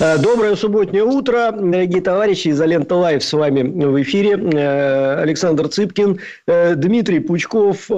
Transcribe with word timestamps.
Э, 0.00 0.16
доброе 0.16 0.56
субботнее 0.56 1.04
утро, 1.04 1.52
дорогие 1.52 2.00
товарищи. 2.00 2.48
из 2.48 2.54
Изолента 2.54 2.94
Live 2.94 3.22
с 3.22 3.30
вами 3.34 3.62
в 3.62 4.00
эфире. 4.00 4.30
Э, 4.30 5.20
Александр 5.20 5.68
Цыпкин, 5.68 6.18
э, 6.46 6.74
Дмитрий 6.74 7.20
Пучков, 7.20 7.88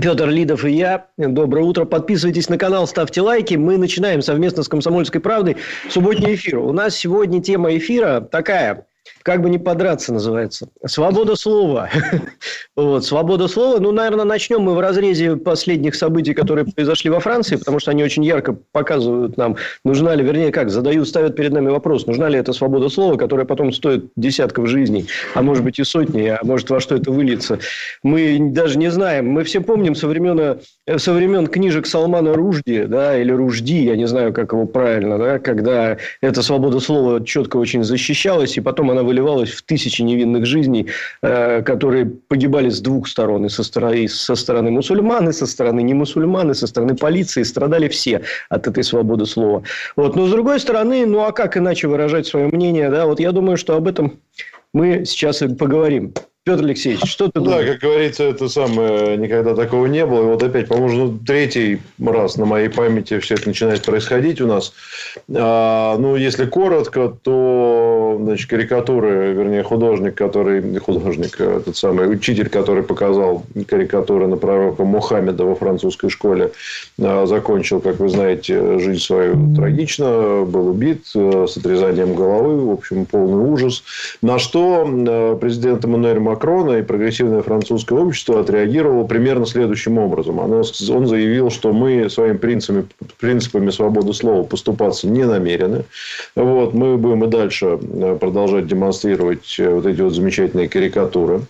Петр 0.00 0.28
Лидов 0.30 0.64
и 0.64 0.72
я. 0.72 1.08
Доброе 1.18 1.64
утро. 1.64 1.84
Подписывайтесь 1.84 2.48
на 2.48 2.56
канал, 2.56 2.86
ставьте 2.86 3.20
лайки. 3.20 3.56
Мы 3.56 3.76
начинаем 3.76 4.22
совместно 4.22 4.62
с 4.62 4.68
«Комсомольской 4.68 5.20
правдой» 5.20 5.58
субботний 5.90 6.36
эфир. 6.36 6.58
У 6.58 6.72
нас 6.72 6.96
сегодня 6.96 7.42
тема 7.42 7.76
эфира 7.76 8.22
такая– 8.22 8.86
как 9.22 9.42
бы 9.42 9.50
не 9.50 9.58
подраться 9.58 10.12
называется. 10.12 10.68
Свобода 10.86 11.36
слова. 11.36 11.90
вот, 12.76 13.04
свобода 13.04 13.48
слова. 13.48 13.78
Ну, 13.80 13.92
наверное, 13.92 14.24
начнем 14.24 14.62
мы 14.62 14.74
в 14.74 14.80
разрезе 14.80 15.36
последних 15.36 15.94
событий, 15.94 16.34
которые 16.34 16.64
произошли 16.64 17.10
во 17.10 17.20
Франции, 17.20 17.56
потому 17.56 17.78
что 17.78 17.90
они 17.90 18.04
очень 18.04 18.24
ярко 18.24 18.56
показывают 18.72 19.36
нам, 19.36 19.56
нужна 19.84 20.14
ли, 20.14 20.24
вернее, 20.24 20.50
как, 20.50 20.70
задают, 20.70 21.08
ставят 21.08 21.36
перед 21.36 21.52
нами 21.52 21.68
вопрос, 21.68 22.06
нужна 22.06 22.28
ли 22.28 22.38
эта 22.38 22.52
свобода 22.52 22.88
слова, 22.88 23.16
которая 23.16 23.46
потом 23.46 23.72
стоит 23.72 24.06
десятков 24.16 24.68
жизней, 24.68 25.06
а 25.34 25.42
может 25.42 25.64
быть 25.64 25.78
и 25.78 25.84
сотни, 25.84 26.26
а 26.28 26.40
может 26.42 26.70
во 26.70 26.80
что 26.80 26.96
это 26.96 27.10
выльется. 27.10 27.58
Мы 28.02 28.38
даже 28.52 28.78
не 28.78 28.90
знаем. 28.90 29.28
Мы 29.28 29.44
все 29.44 29.60
помним 29.60 29.94
со 29.94 30.08
времен, 30.08 30.60
со 30.96 31.12
времен 31.12 31.46
книжек 31.46 31.86
Салмана 31.86 32.34
Ружди, 32.34 32.84
да, 32.84 33.16
или 33.16 33.32
Ружди, 33.32 33.84
я 33.84 33.96
не 33.96 34.06
знаю, 34.06 34.32
как 34.32 34.52
его 34.52 34.66
правильно, 34.66 35.18
да, 35.18 35.38
когда 35.38 35.96
эта 36.20 36.42
свобода 36.42 36.80
слова 36.80 37.24
четко 37.24 37.56
очень 37.56 37.84
защищалась, 37.84 38.56
и 38.56 38.60
потом 38.60 38.90
она 38.90 39.02
выливалась 39.12 39.50
в 39.50 39.62
тысячи 39.62 40.02
невинных 40.02 40.46
жизней, 40.46 40.86
э, 41.22 41.62
которые 41.62 42.06
погибали 42.06 42.70
с 42.70 42.80
двух 42.80 43.08
сторон. 43.08 43.44
И 43.44 43.48
со 43.48 43.62
стороны, 43.62 44.08
со 44.08 44.34
стороны 44.34 44.70
мусульман, 44.70 45.28
и 45.28 45.32
со 45.32 45.46
стороны 45.46 45.82
не 45.82 45.94
мусульман, 45.94 46.50
и 46.50 46.54
со 46.54 46.66
стороны 46.66 46.96
полиции. 46.96 47.42
Страдали 47.44 47.88
все 47.88 48.22
от 48.48 48.66
этой 48.66 48.82
свободы 48.84 49.26
слова. 49.26 49.62
Вот. 49.96 50.16
Но 50.16 50.26
с 50.26 50.30
другой 50.30 50.60
стороны, 50.60 51.06
ну 51.06 51.20
а 51.20 51.32
как 51.32 51.56
иначе 51.56 51.88
выражать 51.88 52.26
свое 52.26 52.46
мнение? 52.46 52.90
Да? 52.90 53.06
Вот 53.06 53.20
я 53.20 53.32
думаю, 53.32 53.56
что 53.56 53.76
об 53.76 53.86
этом 53.86 54.18
мы 54.72 55.04
сейчас 55.04 55.42
и 55.42 55.48
поговорим. 55.48 56.14
Петр 56.44 56.64
Алексеевич, 56.64 57.08
что 57.08 57.28
ты 57.28 57.38
думаешь? 57.38 57.66
Да, 57.66 57.72
как 57.72 57.82
говорится, 57.82 58.24
это 58.24 58.48
самое, 58.48 59.16
никогда 59.16 59.54
такого 59.54 59.86
не 59.86 60.04
было. 60.04 60.22
И 60.22 60.26
вот 60.32 60.42
опять, 60.42 60.66
по-моему, 60.66 61.04
ну, 61.04 61.18
третий 61.24 61.78
раз 62.04 62.36
на 62.36 62.46
моей 62.46 62.68
памяти 62.68 63.20
все 63.20 63.34
это 63.34 63.46
начинает 63.46 63.84
происходить 63.84 64.40
у 64.40 64.48
нас. 64.48 64.72
А, 65.32 65.96
ну, 65.98 66.16
если 66.16 66.46
коротко, 66.46 67.16
то, 67.22 68.18
значит, 68.20 68.50
карикатуры, 68.50 69.34
вернее, 69.34 69.62
художник, 69.62 70.16
который, 70.16 70.76
художник, 70.80 71.36
а 71.38 71.58
этот 71.58 71.76
самый 71.76 72.12
учитель, 72.12 72.48
который 72.48 72.82
показал 72.82 73.44
карикатуры 73.68 74.26
на 74.26 74.36
пророка 74.36 74.82
Мухаммеда 74.82 75.44
во 75.44 75.54
французской 75.54 76.10
школе, 76.10 76.50
а, 77.00 77.24
закончил, 77.24 77.80
как 77.80 78.00
вы 78.00 78.08
знаете, 78.08 78.80
жизнь 78.80 79.00
свою 79.00 79.54
трагично, 79.54 80.42
был 80.44 80.70
убит 80.70 81.04
а, 81.14 81.46
с 81.46 81.56
отрезанием 81.56 82.16
головы, 82.16 82.66
в 82.66 82.70
общем, 82.72 83.06
полный 83.06 83.48
ужас. 83.48 83.84
На 84.22 84.40
что 84.40 84.84
а, 84.84 85.36
президент 85.36 85.84
Эммануэль 85.84 86.31
Макрона 86.32 86.78
и 86.78 86.82
прогрессивное 86.82 87.42
французское 87.42 87.98
общество 87.98 88.40
отреагировало 88.40 89.06
примерно 89.06 89.44
следующим 89.44 89.98
образом. 89.98 90.40
Оно, 90.40 90.62
он 90.90 91.06
заявил, 91.06 91.50
что 91.50 91.74
мы 91.74 92.08
своими 92.08 92.38
принципами, 92.38 92.86
принципами 93.20 93.68
свободы 93.68 94.14
слова 94.14 94.42
поступаться 94.42 95.08
не 95.08 95.24
намерены. 95.26 95.84
Вот, 96.34 96.72
мы 96.72 96.96
будем 96.96 97.24
и 97.24 97.26
дальше 97.26 97.78
э, 97.82 98.16
продолжать 98.18 98.66
демонстрировать 98.66 99.56
э, 99.58 99.68
вот 99.68 99.84
эти 99.84 100.00
вот 100.00 100.14
замечательные 100.14 100.70
карикатуры. 100.70 101.42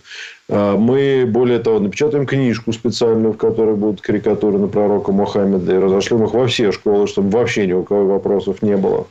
А, 0.55 0.77
мы, 0.77 1.25
более 1.27 1.61
того, 1.61 1.79
напечатаем 1.79 2.27
книжку 2.27 2.73
специальную, 2.73 3.33
в 3.33 3.39
которой 3.39 3.75
будут 3.75 4.03
карикатуры 4.03 4.59
на 4.59 4.69
пророка 4.69 5.11
Мухаммеда, 5.11 5.75
и 5.75 5.79
разошлем 5.79 6.25
их 6.25 6.35
во 6.35 6.47
все 6.47 6.73
школы, 6.73 7.07
чтобы 7.07 7.31
вообще 7.31 7.67
ни 7.67 7.73
у 7.73 7.83
кого 7.85 8.05
вопросов 8.07 8.61
не 8.61 8.77
было. 8.77 9.07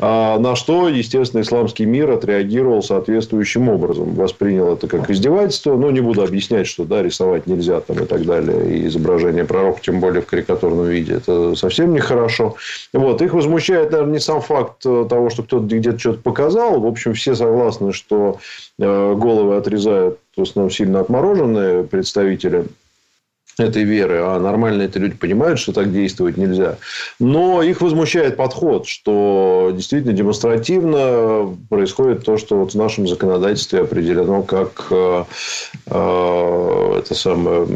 А 0.00 0.38
на 0.38 0.56
что, 0.56 0.88
естественно, 0.88 1.42
исламский 1.42 1.84
мир 1.84 2.10
отреагировал 2.10 2.82
соответствующим 2.82 3.68
образом. 3.68 4.14
Воспринял 4.14 4.72
это 4.72 4.88
как 4.88 5.10
издевательство. 5.10 5.76
Ну, 5.76 5.90
не 5.90 6.00
буду 6.00 6.22
объяснять, 6.22 6.66
что 6.66 6.84
да, 6.84 7.02
рисовать 7.02 7.46
нельзя 7.46 7.80
там, 7.80 7.98
и 8.02 8.06
так 8.06 8.24
далее. 8.24 8.78
И 8.78 8.86
изображение 8.86 9.44
пророка, 9.44 9.80
тем 9.82 10.00
более 10.00 10.22
в 10.22 10.26
карикатурном 10.26 10.86
виде. 10.86 11.14
Это 11.14 11.54
совсем 11.54 11.92
нехорошо. 11.94 12.56
Вот. 12.92 13.22
Их 13.22 13.34
возмущает, 13.34 13.92
наверное, 13.92 14.14
не 14.14 14.20
сам 14.20 14.40
факт 14.40 14.82
того, 14.82 15.30
что 15.30 15.42
кто-то 15.44 15.66
где-то 15.66 15.98
что-то 15.98 16.18
показал. 16.20 16.80
В 16.80 16.86
общем, 16.86 17.12
все 17.12 17.34
согласны, 17.34 17.92
что 17.92 18.38
э, 18.78 19.14
головы 19.14 19.56
отрезают 19.56 20.18
в 20.40 20.48
основном 20.48 20.70
сильно 20.70 21.00
отмороженные 21.00 21.84
представители 21.84 22.66
этой 23.60 23.84
веры, 23.84 24.20
а 24.22 24.38
нормальные 24.38 24.88
это 24.88 24.98
люди 24.98 25.16
понимают, 25.16 25.58
что 25.58 25.72
так 25.72 25.92
действовать 25.92 26.36
нельзя. 26.36 26.78
Но 27.18 27.62
их 27.62 27.80
возмущает 27.80 28.36
подход, 28.36 28.86
что 28.86 29.70
действительно 29.74 30.12
демонстративно 30.12 31.56
происходит 31.68 32.24
то, 32.24 32.38
что 32.38 32.56
вот 32.56 32.72
в 32.72 32.76
нашем 32.76 33.06
законодательстве 33.06 33.80
определено 33.80 34.42
как 34.42 34.86
э, 34.90 35.24
э, 35.86 36.94
это 36.98 37.14
самое, 37.14 37.66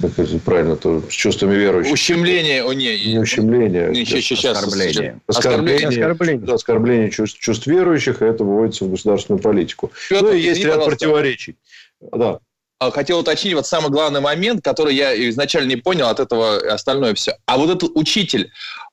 как 0.00 0.18
это 0.18 0.38
правильно, 0.38 0.76
то 0.76 1.02
с 1.08 1.12
чувствами 1.12 1.54
верующих. 1.54 1.92
Ущемление, 1.92 2.64
о, 2.64 2.72
не, 2.72 3.12
не 3.12 3.18
ущемление. 3.18 3.90
Не, 3.90 4.04
сейчас, 4.04 4.58
оскорбление. 4.58 5.20
Оскорбление, 5.26 5.88
оскорбление. 5.88 6.54
оскорбление 6.54 7.10
чувств, 7.10 7.38
чувств 7.38 7.66
верующих, 7.66 8.22
это 8.22 8.44
выводится 8.44 8.84
в 8.84 8.90
государственную 8.90 9.42
политику. 9.42 9.90
Петр, 10.08 10.26
ну, 10.26 10.32
и 10.32 10.40
есть 10.40 10.64
ряд 10.64 10.84
противоречий. 10.84 11.56
Да. 12.00 12.40
А, 12.78 12.90
хотел 12.90 13.20
уточнить 13.20 13.54
вот 13.54 13.66
самый 13.66 13.90
главный 13.90 14.20
момент, 14.20 14.62
который 14.62 14.94
я 14.94 15.28
изначально 15.30 15.68
не 15.68 15.76
понял, 15.76 16.08
от 16.08 16.20
этого 16.20 16.56
остальное 16.70 17.14
все. 17.14 17.38
А 17.46 17.56
вот 17.56 17.70
этот 17.70 17.96
учитель, 17.96 18.50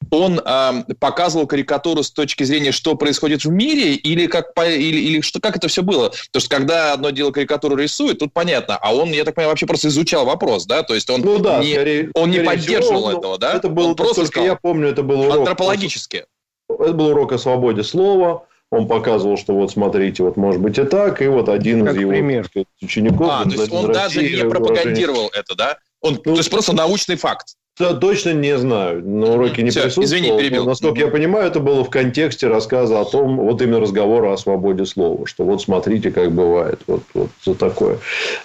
он 0.09 0.39
э, 0.39 0.83
показывал 1.01 1.47
карикатуру 1.47 2.01
с 2.01 2.09
точки 2.09 2.43
зрения, 2.43 2.71
что 2.71 2.95
происходит 2.95 3.43
в 3.43 3.49
мире, 3.49 3.95
или 3.95 4.27
как, 4.27 4.53
по, 4.53 4.65
или, 4.69 4.99
или 4.99 5.19
что, 5.19 5.41
как 5.41 5.57
это 5.57 5.67
все 5.67 5.83
было? 5.83 6.13
Потому 6.27 6.39
что 6.39 6.49
когда 6.49 6.93
одно 6.93 7.09
дело 7.09 7.31
карикатуру 7.31 7.75
рисует, 7.75 8.19
тут 8.19 8.31
понятно, 8.31 8.77
а 8.77 8.95
он, 8.95 9.09
я 9.09 9.25
так 9.25 9.35
понимаю, 9.35 9.49
вообще 9.49 9.65
просто 9.65 9.89
изучал 9.89 10.25
вопрос, 10.25 10.65
да? 10.65 10.83
То 10.83 10.95
есть 10.95 11.09
он 11.09 11.19
ну, 11.19 11.39
да, 11.39 11.59
не, 11.59 11.73
скорее, 11.73 12.09
он 12.13 12.31
не 12.31 12.39
поддерживал 12.39 13.07
всего, 13.07 13.19
этого, 13.19 13.37
да? 13.37 13.53
Это 13.53 13.67
было, 13.67 13.87
он 13.87 13.95
просто 13.97 14.25
сказал, 14.27 14.45
я 14.45 14.55
помню, 14.55 14.87
это 14.87 15.03
был 15.03 15.19
урок. 15.19 15.39
Антропологически. 15.39 16.25
Это 16.69 16.93
был 16.93 17.07
урок 17.07 17.33
о 17.33 17.37
свободе 17.37 17.83
слова 17.83 18.47
он 18.73 18.87
показывал, 18.87 19.37
что 19.37 19.53
вот 19.53 19.71
смотрите, 19.71 20.23
вот 20.23 20.35
может 20.35 20.61
быть 20.61 20.77
и 20.77 20.83
так, 20.83 21.21
и 21.21 21.27
вот 21.27 21.47
один 21.47 21.85
как 21.85 21.95
из 21.95 22.01
его 22.01 22.11
пример. 22.11 22.45
Сказать, 22.45 22.67
учеников... 22.81 23.27
А, 23.29 23.43
то 23.43 23.51
есть 23.51 23.71
он 23.71 23.91
даже 23.91 24.23
не 24.23 24.49
пропагандировал 24.49 25.31
это, 25.33 25.55
да? 25.55 25.77
Он, 26.01 26.15
ну, 26.25 26.33
то 26.33 26.37
есть 26.37 26.49
просто 26.49 26.73
научный 26.73 27.15
факт. 27.15 27.55
Да, 27.79 27.93
точно 27.93 28.33
не 28.33 28.55
знаю. 28.57 29.03
На 29.07 29.33
уроке 29.33 29.63
не 29.63 29.71
Все, 29.71 29.83
присутствовал. 29.83 30.05
Извини, 30.05 30.37
перебил. 30.37 30.63
Но, 30.63 30.69
насколько 30.69 30.99
я 30.99 31.07
понимаю, 31.07 31.47
это 31.47 31.59
было 31.59 31.83
в 31.83 31.89
контексте 31.89 32.47
рассказа 32.47 33.01
о 33.01 33.05
том, 33.05 33.37
вот 33.37 33.61
именно 33.61 33.79
разговора 33.79 34.33
о 34.33 34.37
свободе 34.37 34.85
слова, 34.85 35.25
что 35.25 35.43
вот 35.43 35.61
смотрите, 35.61 36.11
как 36.11 36.31
бывает, 36.31 36.79
вот, 36.85 37.01
вот 37.13 37.29
за 37.43 37.55
такое. 37.55 37.97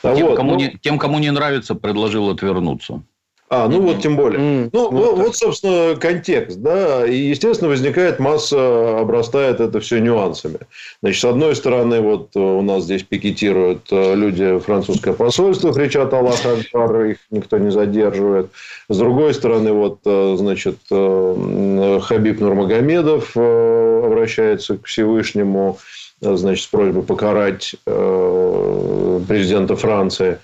А 0.03 0.15
тем, 0.15 0.29
вот, 0.29 0.37
кому 0.37 0.53
ну... 0.53 0.57
не, 0.57 0.79
тем, 0.81 0.99
кому 0.99 1.19
не 1.19 1.31
нравится, 1.31 1.75
предложил 1.75 2.31
отвернуться. 2.31 3.03
А, 3.51 3.67
ну 3.67 3.79
mm-hmm. 3.79 3.81
вот 3.81 4.03
тем 4.03 4.17
более. 4.17 4.41
Mm-hmm. 4.41 4.71
Ну, 4.73 4.91
вот, 4.91 5.17
вот, 5.17 5.37
собственно, 5.37 5.97
контекст, 5.97 6.59
да. 6.59 7.07
И, 7.07 7.17
естественно, 7.17 7.71
возникает 7.71 8.19
масса, 8.19 8.99
обрастает 9.01 9.61
это 9.61 9.81
все 9.81 10.01
нюансами. 10.01 10.59
Значит, 11.03 11.21
с 11.21 11.25
одной 11.25 11.57
стороны, 11.57 12.01
вот 12.01 12.31
э, 12.37 12.39
у 12.39 12.61
нас 12.61 12.85
здесь 12.85 13.05
пикетируют 13.05 13.89
э, 13.91 14.15
люди 14.15 14.59
французское 14.59 15.15
посольство, 15.15 15.73
кричат 15.73 16.13
Аллах 16.13 16.45
Акбар, 16.45 17.05
их 17.07 17.19
никто 17.31 17.57
не 17.57 17.71
задерживает. 17.71 18.51
С 18.91 18.99
другой 18.99 19.33
стороны, 19.33 19.73
вот, 19.73 20.01
э, 20.05 20.35
значит, 20.37 20.77
Хабиб 20.91 22.41
Нурмагомедов 22.41 23.35
обращается 23.35 24.77
к 24.77 24.85
Всевышнему, 24.85 25.79
значит, 26.21 26.65
с 26.65 26.67
просьбой 26.67 27.03
покарать 27.03 27.75
президента 27.87 29.77
Франции. 29.77 30.39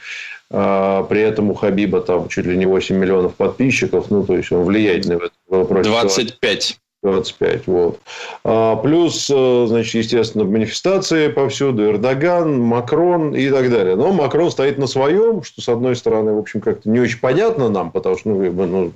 А, 0.57 1.03
при 1.05 1.21
этом 1.21 1.51
у 1.51 1.55
Хабиба 1.55 2.01
там 2.01 2.29
чуть 2.29 2.47
ли 2.47 2.57
не 2.57 2.67
8 2.67 2.97
миллионов 2.97 3.35
подписчиков. 3.35 4.09
Ну, 4.11 4.25
то 4.25 4.37
есть, 4.37 4.53
он 4.53 4.63
влиятельный 4.63 5.17
в 5.17 5.23
этом 5.23 5.37
вопросе. 5.49 5.91
25. 5.91 6.79
25, 7.05 7.67
вот. 7.67 8.01
А, 8.45 8.77
плюс, 8.77 9.31
э, 9.31 9.67
значит, 9.69 9.95
естественно, 9.95 10.45
манифестации 10.45 11.29
повсюду, 11.29 11.85
Эрдоган, 11.85 12.59
Макрон 12.61 13.35
и 13.35 13.51
так 13.51 13.71
далее. 13.71 13.95
Но 13.95 14.13
Макрон 14.13 14.51
стоит 14.51 14.79
на 14.79 14.87
своем, 14.87 15.43
что, 15.43 15.61
с 15.61 15.69
одной 15.69 15.97
стороны, 15.97 16.33
в 16.33 16.39
общем, 16.39 16.63
как-то 16.63 16.89
не 16.89 17.01
очень 17.01 17.21
понятно 17.21 17.69
нам, 17.69 17.91
потому 17.91 18.17
что, 18.17 18.31
ну, 18.31 18.51
ну 18.51 18.93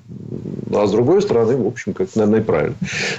А 0.75 0.87
с 0.87 0.91
другой 0.91 1.21
стороны, 1.21 1.57
в 1.57 1.67
общем, 1.67 1.93
как, 1.93 2.09
наверное, 2.17 2.41
и 2.41 2.43
правильно. 2.43 2.77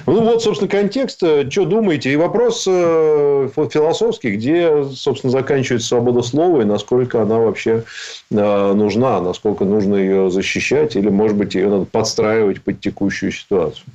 Ну, 0.08 0.22
вот, 0.22 0.42
собственно, 0.42 0.70
контекст. 0.70 1.20
Что 1.20 1.66
думаете? 1.66 2.12
И 2.12 2.16
вопрос 2.16 2.66
э, 2.68 3.50
философский, 3.56 4.32
где, 4.32 4.86
собственно, 4.92 5.32
заканчивается 5.32 5.88
свобода 5.88 6.24
слова 6.24 6.62
и 6.62 6.66
насколько 6.66 7.22
она 7.22 7.38
вообще 7.38 7.84
э, 8.32 8.74
нужна, 8.74 9.22
насколько 9.22 9.66
нужно 9.66 9.96
ее 9.96 10.32
защищать 10.32 10.96
или, 10.96 11.10
может 11.10 11.38
быть, 11.38 11.54
ее 11.54 11.70
надо 11.70 11.86
подстраивать 11.86 12.64
под 12.64 12.82
текущую 12.82 13.32
ситуацию. 13.32 13.86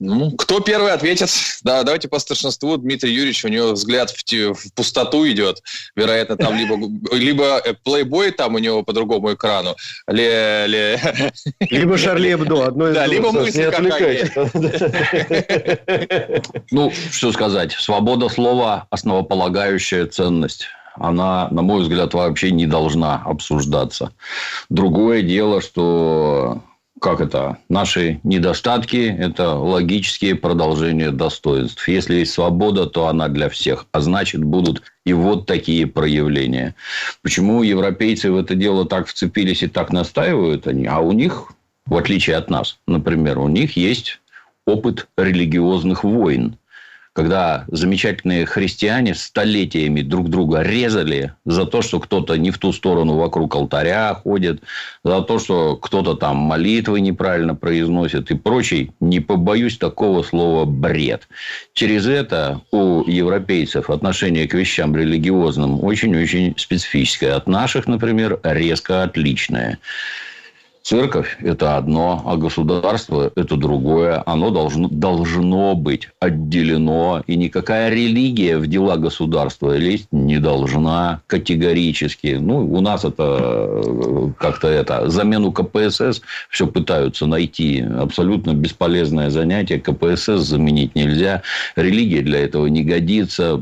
Ну, 0.00 0.30
кто 0.30 0.60
первый 0.60 0.92
ответит? 0.92 1.28
Да, 1.64 1.82
давайте 1.82 2.06
по 2.08 2.20
старшинству. 2.20 2.76
Дмитрий 2.76 3.12
Юрьевич, 3.12 3.44
у 3.44 3.48
него 3.48 3.72
взгляд 3.72 4.10
в, 4.10 4.22
в 4.54 4.72
пустоту 4.74 5.28
идет. 5.28 5.60
Вероятно, 5.96 6.36
там 6.36 6.56
либо, 6.56 6.78
либо 7.12 7.60
плейбой 7.82 8.30
там 8.30 8.54
у 8.54 8.58
него 8.58 8.84
по 8.84 8.92
другому 8.92 9.34
экрану, 9.34 9.74
ли, 10.06 10.66
ли... 10.68 10.98
либо 11.70 11.98
Шарли 11.98 12.34
Эбдо. 12.34 12.66
Одно 12.66 12.90
из 12.90 12.94
да, 12.94 13.06
либо 13.06 13.32
мысли 13.32 13.64
Ну, 16.70 16.92
что 17.10 17.32
сказать. 17.32 17.72
Свобода 17.72 18.28
слова– 18.28 18.86
основополагающая 18.90 20.06
ценность 20.06 20.68
она, 21.00 21.48
на 21.52 21.62
мой 21.62 21.82
взгляд, 21.82 22.12
вообще 22.12 22.50
не 22.50 22.66
должна 22.66 23.22
обсуждаться. 23.24 24.10
Другое 24.68 25.22
дело, 25.22 25.60
что 25.60 26.60
как 27.00 27.20
это, 27.20 27.58
наши 27.68 28.20
недостатки– 28.22 29.14
это 29.18 29.54
логические 29.54 30.34
продолжения 30.34 31.10
достоинств. 31.10 31.86
Если 31.88 32.16
есть 32.16 32.32
свобода, 32.32 32.86
то 32.86 33.06
она 33.08 33.28
для 33.28 33.48
всех. 33.48 33.86
А 33.92 34.00
значит, 34.00 34.42
будут 34.42 34.82
и 35.04 35.12
вот 35.12 35.46
такие 35.46 35.86
проявления. 35.86 36.74
Почему 37.22 37.62
европейцы 37.62 38.30
в 38.30 38.36
это 38.36 38.54
дело 38.54 38.84
так 38.84 39.06
вцепились 39.06 39.62
и 39.62 39.68
так 39.68 39.92
настаивают 39.92 40.66
они? 40.66 40.86
А 40.86 40.98
у 40.98 41.12
них, 41.12 41.52
в 41.86 41.96
отличие 41.96 42.36
от 42.36 42.50
нас, 42.50 42.78
например, 42.86 43.38
у 43.38 43.48
них 43.48 43.76
есть 43.76 44.20
опыт 44.66 45.08
религиозных 45.16 46.04
войн 46.04 46.58
когда 47.18 47.64
замечательные 47.66 48.46
христиане 48.46 49.12
столетиями 49.12 50.02
друг 50.02 50.28
друга 50.28 50.62
резали 50.62 51.32
за 51.44 51.66
то, 51.66 51.82
что 51.82 51.98
кто-то 51.98 52.38
не 52.38 52.52
в 52.52 52.58
ту 52.58 52.72
сторону 52.72 53.16
вокруг 53.16 53.56
алтаря 53.56 54.14
ходит, 54.14 54.62
за 55.02 55.22
то, 55.22 55.40
что 55.40 55.74
кто-то 55.74 56.14
там 56.14 56.36
молитвы 56.36 57.00
неправильно 57.00 57.56
произносит 57.56 58.30
и 58.30 58.36
прочий, 58.36 58.92
не 59.00 59.18
побоюсь 59.18 59.78
такого 59.78 60.22
слова, 60.22 60.64
бред. 60.64 61.26
Через 61.72 62.06
это 62.06 62.60
у 62.70 63.02
европейцев 63.10 63.90
отношение 63.90 64.46
к 64.46 64.54
вещам 64.54 64.94
религиозным 64.94 65.82
очень-очень 65.82 66.54
специфическое. 66.56 67.34
От 67.34 67.48
наших, 67.48 67.88
например, 67.88 68.38
резко 68.44 69.02
отличное. 69.02 69.80
Церковь– 70.88 71.36
это 71.40 71.76
одно, 71.76 72.22
а 72.24 72.38
государство– 72.38 73.30
это 73.36 73.56
другое. 73.56 74.22
Оно 74.24 74.48
должно, 74.48 74.88
должно 74.88 75.74
быть 75.74 76.08
отделено, 76.18 77.22
и 77.26 77.36
никакая 77.36 77.90
религия 77.90 78.56
в 78.56 78.66
дела 78.66 78.96
государства 78.96 79.76
лезть 79.76 80.08
не 80.12 80.38
должна 80.38 81.20
категорически. 81.26 82.38
Ну, 82.40 82.72
у 82.72 82.80
нас 82.80 83.04
это 83.04 84.32
как-то 84.38 84.68
это, 84.68 85.10
замену 85.10 85.52
КПСС 85.52 86.22
все 86.48 86.66
пытаются 86.66 87.26
найти. 87.26 87.82
Абсолютно 87.82 88.54
бесполезное 88.54 89.28
занятие. 89.28 89.80
КПСС 89.80 90.48
заменить 90.48 90.94
нельзя. 90.94 91.42
Религия 91.76 92.22
для 92.22 92.38
этого 92.38 92.66
не 92.66 92.82
годится 92.82 93.60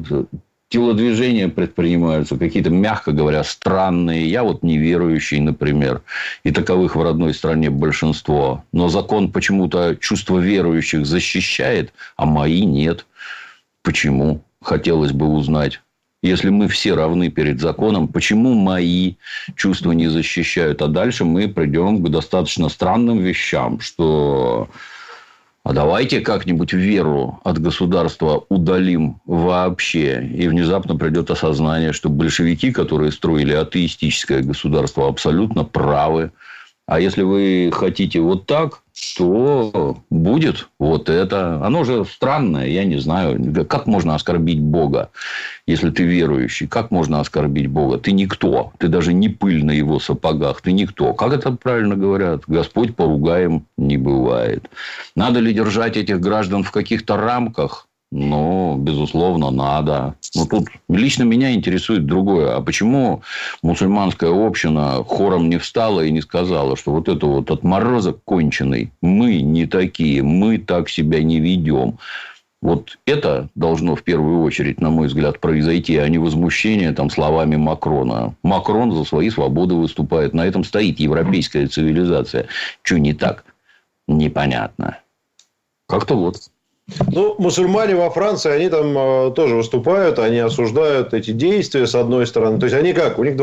телодвижения 0.68 1.48
предпринимаются, 1.48 2.36
какие-то, 2.36 2.70
мягко 2.70 3.12
говоря, 3.12 3.44
странные. 3.44 4.28
Я 4.28 4.42
вот 4.42 4.62
неверующий, 4.62 5.40
например, 5.40 6.02
и 6.44 6.50
таковых 6.50 6.96
в 6.96 7.02
родной 7.02 7.34
стране 7.34 7.70
большинство. 7.70 8.64
Но 8.72 8.88
закон 8.88 9.30
почему-то 9.30 9.96
чувство 9.96 10.38
верующих 10.38 11.06
защищает, 11.06 11.92
а 12.16 12.26
мои 12.26 12.64
нет. 12.64 13.06
Почему? 13.82 14.42
Хотелось 14.62 15.12
бы 15.12 15.26
узнать. 15.26 15.80
Если 16.22 16.48
мы 16.48 16.66
все 16.66 16.94
равны 16.94 17.30
перед 17.30 17.60
законом, 17.60 18.08
почему 18.08 18.54
мои 18.54 19.14
чувства 19.54 19.92
не 19.92 20.08
защищают? 20.08 20.82
А 20.82 20.88
дальше 20.88 21.24
мы 21.24 21.46
придем 21.46 22.02
к 22.02 22.08
достаточно 22.08 22.68
странным 22.68 23.18
вещам, 23.18 23.78
что 23.78 24.68
а 25.66 25.72
давайте 25.72 26.20
как-нибудь 26.20 26.72
веру 26.72 27.40
от 27.42 27.58
государства 27.58 28.44
удалим 28.50 29.20
вообще. 29.26 30.24
И 30.24 30.46
внезапно 30.46 30.94
придет 30.94 31.28
осознание, 31.32 31.92
что 31.92 32.08
большевики, 32.08 32.70
которые 32.70 33.10
строили 33.10 33.52
атеистическое 33.52 34.42
государство, 34.42 35.08
абсолютно 35.08 35.64
правы. 35.64 36.30
А 36.86 37.00
если 37.00 37.22
вы 37.22 37.70
хотите 37.72 38.20
вот 38.20 38.46
так, 38.46 38.82
то 39.16 39.98
будет 40.08 40.68
вот 40.78 41.08
это. 41.10 41.64
Оно 41.64 41.82
же 41.82 42.04
странное, 42.04 42.66
я 42.66 42.84
не 42.84 42.98
знаю. 42.98 43.66
Как 43.68 43.86
можно 43.86 44.14
оскорбить 44.14 44.60
Бога, 44.60 45.10
если 45.66 45.90
ты 45.90 46.04
верующий? 46.04 46.68
Как 46.68 46.92
можно 46.92 47.20
оскорбить 47.20 47.66
Бога? 47.66 47.98
Ты 47.98 48.12
никто. 48.12 48.72
Ты 48.78 48.86
даже 48.86 49.12
не 49.12 49.28
пыль 49.28 49.64
на 49.64 49.72
его 49.72 49.98
сапогах. 49.98 50.60
Ты 50.62 50.70
никто. 50.70 51.12
Как 51.12 51.32
это 51.32 51.50
правильно 51.50 51.96
говорят? 51.96 52.44
Господь 52.46 52.94
поругаем 52.94 53.66
не 53.76 53.96
бывает. 53.96 54.70
Надо 55.16 55.40
ли 55.40 55.52
держать 55.52 55.96
этих 55.96 56.20
граждан 56.20 56.62
в 56.62 56.70
каких-то 56.70 57.16
рамках? 57.16 57.88
Ну, 58.12 58.76
безусловно, 58.78 59.50
надо. 59.50 60.14
Но 60.34 60.46
тут 60.46 60.68
лично 60.88 61.24
меня 61.24 61.52
интересует 61.52 62.06
другое. 62.06 62.56
А 62.56 62.60
почему 62.60 63.22
мусульманская 63.62 64.30
община 64.30 65.02
хором 65.04 65.50
не 65.50 65.58
встала 65.58 66.02
и 66.02 66.12
не 66.12 66.20
сказала, 66.20 66.76
что 66.76 66.92
вот 66.92 67.08
это 67.08 67.26
вот 67.26 67.50
отморозок 67.50 68.22
конченый, 68.24 68.92
мы 69.02 69.42
не 69.42 69.66
такие, 69.66 70.22
мы 70.22 70.58
так 70.58 70.88
себя 70.88 71.22
не 71.22 71.40
ведем. 71.40 71.98
Вот 72.62 72.98
это 73.06 73.48
должно 73.54 73.96
в 73.96 74.02
первую 74.02 74.42
очередь, 74.42 74.80
на 74.80 74.90
мой 74.90 75.08
взгляд, 75.08 75.40
произойти, 75.40 75.96
а 75.98 76.08
не 76.08 76.18
возмущение 76.18 76.92
там, 76.92 77.10
словами 77.10 77.56
Макрона. 77.56 78.34
Макрон 78.42 78.92
за 78.92 79.04
свои 79.04 79.30
свободы 79.30 79.74
выступает. 79.74 80.32
На 80.32 80.46
этом 80.46 80.64
стоит 80.64 81.00
европейская 81.00 81.66
цивилизация. 81.66 82.46
Что 82.82 82.98
не 82.98 83.12
так? 83.12 83.44
Непонятно. 84.08 84.98
Как-то 85.86 86.14
вот. 86.16 86.36
Ну, 87.10 87.34
мусульмане 87.38 87.96
во 87.96 88.10
Франции, 88.10 88.48
они 88.48 88.68
там 88.68 88.96
э, 88.96 89.32
тоже 89.34 89.56
выступают, 89.56 90.20
они 90.20 90.38
осуждают 90.38 91.14
эти 91.14 91.32
действия 91.32 91.84
с 91.84 91.96
одной 91.96 92.28
стороны. 92.28 92.60
То 92.60 92.66
есть, 92.66 92.76
они 92.76 92.92
как? 92.92 93.18
У 93.18 93.24
них 93.24 93.36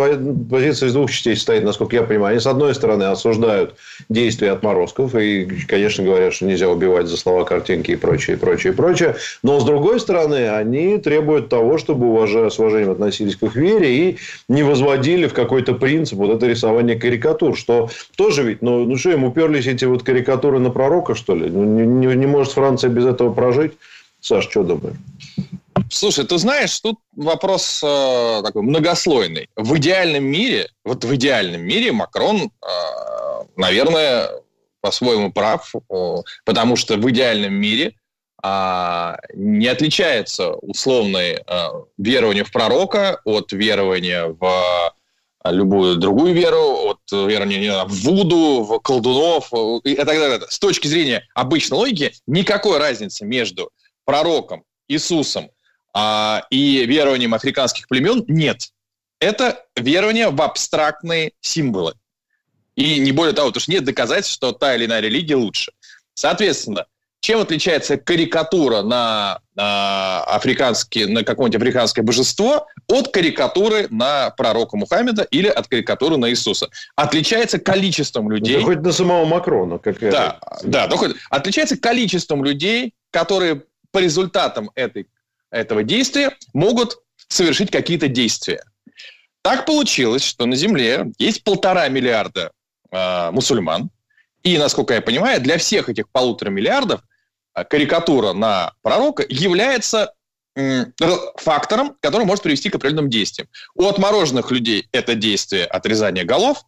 позиция 0.50 0.88
из 0.88 0.94
двух 0.94 1.12
частей 1.12 1.36
стоит, 1.36 1.66
насколько 1.66 1.94
я 1.94 2.04
понимаю. 2.04 2.32
Они 2.32 2.40
с 2.40 2.48
одной 2.48 2.74
стороны 2.74 3.04
осуждают 3.04 3.76
действия 4.08 4.52
отморозков 4.52 5.14
и, 5.16 5.46
конечно, 5.68 6.06
говорят, 6.06 6.34
что 6.34 6.46
нельзя 6.46 6.70
убивать 6.70 7.08
за 7.08 7.18
слова, 7.18 7.44
картинки 7.44 7.92
и 7.92 7.96
прочее, 7.98 8.38
прочее, 8.38 8.72
прочее. 8.72 9.18
Но 9.44 9.60
с 9.60 9.66
другой 9.66 10.00
стороны, 10.00 10.50
они 10.50 10.98
требуют 10.98 11.50
того, 11.50 11.78
чтобы 11.78 12.08
уважая, 12.08 12.50
с 12.50 12.58
уважением 12.60 12.92
относились 12.92 13.36
к 13.36 13.44
их 13.44 13.56
вере 13.58 13.94
и 13.94 14.18
не 14.48 14.64
возводили 14.64 15.28
в 15.28 15.34
какой-то 15.34 15.74
принцип 15.74 16.18
вот 16.18 16.30
это 16.30 16.48
рисование 16.48 16.98
карикатур, 16.98 17.58
что 17.58 17.90
тоже 18.16 18.44
ведь, 18.44 18.62
ну, 18.62 18.86
ну 18.86 18.96
что, 18.96 19.12
им 19.12 19.26
уперлись 19.26 19.68
эти 19.68 19.84
вот 19.84 20.04
карикатуры 20.04 20.60
на 20.60 20.70
пророка, 20.70 21.14
что 21.14 21.36
ли? 21.36 21.50
Ну, 21.50 21.66
не, 21.66 21.86
не, 21.86 22.16
не 22.16 22.26
может 22.26 22.54
Франция 22.54 22.90
без 22.90 23.06
этого 23.06 23.33
прожить. 23.34 23.74
Саш, 24.22 24.46
что 24.50 24.64
думаешь? 24.64 24.96
Слушай, 25.90 26.26
ты 26.26 26.38
знаешь, 26.38 26.80
тут 26.80 27.00
вопрос 27.16 27.82
э, 27.84 28.42
такой 28.44 28.62
многослойный. 28.62 29.50
В 29.56 29.78
идеальном 29.78 30.24
мире, 30.24 30.70
вот 30.86 31.04
в 31.04 31.16
идеальном 31.16 31.62
мире 31.62 31.92
Макрон, 31.92 32.38
э, 32.38 32.48
наверное, 33.58 34.30
по-своему 34.82 35.32
прав, 35.32 35.74
э, 35.76 36.16
потому 36.46 36.76
что 36.76 36.96
в 36.98 37.10
идеальном 37.10 37.54
мире 37.54 37.96
э, 38.44 39.16
не 39.34 39.68
отличается 39.68 40.54
условное 40.54 41.44
э, 41.46 41.68
верование 41.98 42.44
в 42.44 42.52
пророка 42.52 43.20
от 43.26 43.52
верования 43.52 44.26
в 44.26 44.94
любую 45.46 45.98
другую 45.98 46.34
веру, 46.34 46.92
от 46.92 47.00
верования 47.12 47.84
в 47.86 47.94
Вуду, 48.04 48.64
в 48.64 48.80
колдунов 48.80 49.52
и 49.84 49.96
так 49.96 50.06
далее. 50.06 50.42
С 50.50 50.60
точки 50.60 50.88
зрения 50.88 51.28
обычной 51.36 51.78
логики, 51.78 52.14
никакой 52.28 52.78
разницы 52.78 53.26
между 53.26 53.72
пророком, 54.06 54.64
Иисусом 54.88 55.50
а, 55.94 56.46
и 56.50 56.86
верованием 56.86 57.34
африканских 57.34 57.88
племен 57.88 58.24
нет. 58.28 58.70
Это 59.20 59.66
верование 59.76 60.30
в 60.30 60.42
абстрактные 60.42 61.34
символы. 61.40 61.94
И 62.76 63.00
не 63.00 63.12
более 63.12 63.34
того, 63.34 63.50
потому 63.50 63.62
что 63.62 63.72
нет 63.72 63.84
доказательств, 63.84 64.34
что 64.34 64.52
та 64.52 64.76
или 64.76 64.86
иная 64.86 65.00
религия 65.00 65.36
лучше. 65.36 65.72
Соответственно, 66.14 66.88
чем 67.20 67.40
отличается 67.40 67.98
карикатура 67.98 68.82
на, 68.82 69.40
на, 69.56 70.24
африканский, 70.24 71.06
на 71.06 71.24
какое-нибудь 71.24 71.62
африканское 71.62 72.04
божество 72.04 72.68
от 72.88 73.10
карикатуры 73.10 73.88
на 73.90 74.32
пророка 74.32 74.78
Мухаммеда 74.78 75.24
или 75.24 75.48
от 75.48 75.68
карикатуры 75.68 76.18
на 76.18 76.30
Иисуса? 76.30 76.70
Отличается 76.96 77.60
количеством 77.60 78.30
людей. 78.30 78.58
Да 78.58 78.64
хоть 78.64 78.80
на 78.80 78.92
самого 78.92 79.26
Макрона. 79.26 79.78
Как 79.80 80.00
да, 80.00 80.40
да, 80.64 80.88
да 80.88 80.98
хоть, 80.98 81.16
отличается 81.30 81.78
количеством 81.78 82.44
людей, 82.44 82.94
которые 83.12 83.64
по 83.92 84.00
результатам 84.00 84.72
этой, 84.76 85.08
этого 85.52 85.84
действия 85.84 86.36
могут 86.54 86.98
совершить 87.28 87.72
какие-то 87.72 88.08
действия. 88.08 88.64
Так 89.42 89.66
получилось, 89.66 90.24
что 90.24 90.46
на 90.46 90.56
Земле 90.56 91.12
есть 91.20 91.44
полтора 91.44 91.88
миллиарда 91.90 92.52
э, 92.92 93.32
мусульман, 93.32 93.90
И, 94.42 94.58
насколько 94.58 94.94
я 94.94 95.02
понимаю, 95.02 95.42
для 95.42 95.58
всех 95.58 95.90
этих 95.90 96.10
полутора 96.10 96.50
миллиардов 96.50 97.02
э, 97.54 97.64
карикатура 97.66 98.34
на 98.34 98.74
пророка 98.82 99.26
является 99.28 100.14
фактором, 101.38 101.96
который 102.00 102.26
может 102.26 102.44
привести 102.44 102.70
к 102.70 102.76
определенным 102.76 103.10
действиям. 103.10 103.48
У 103.76 103.88
отмороженных 103.88 104.52
людей 104.52 104.88
это 104.92 105.16
действие 105.16 105.66
отрезания 105.66 106.26
голов, 106.26 106.64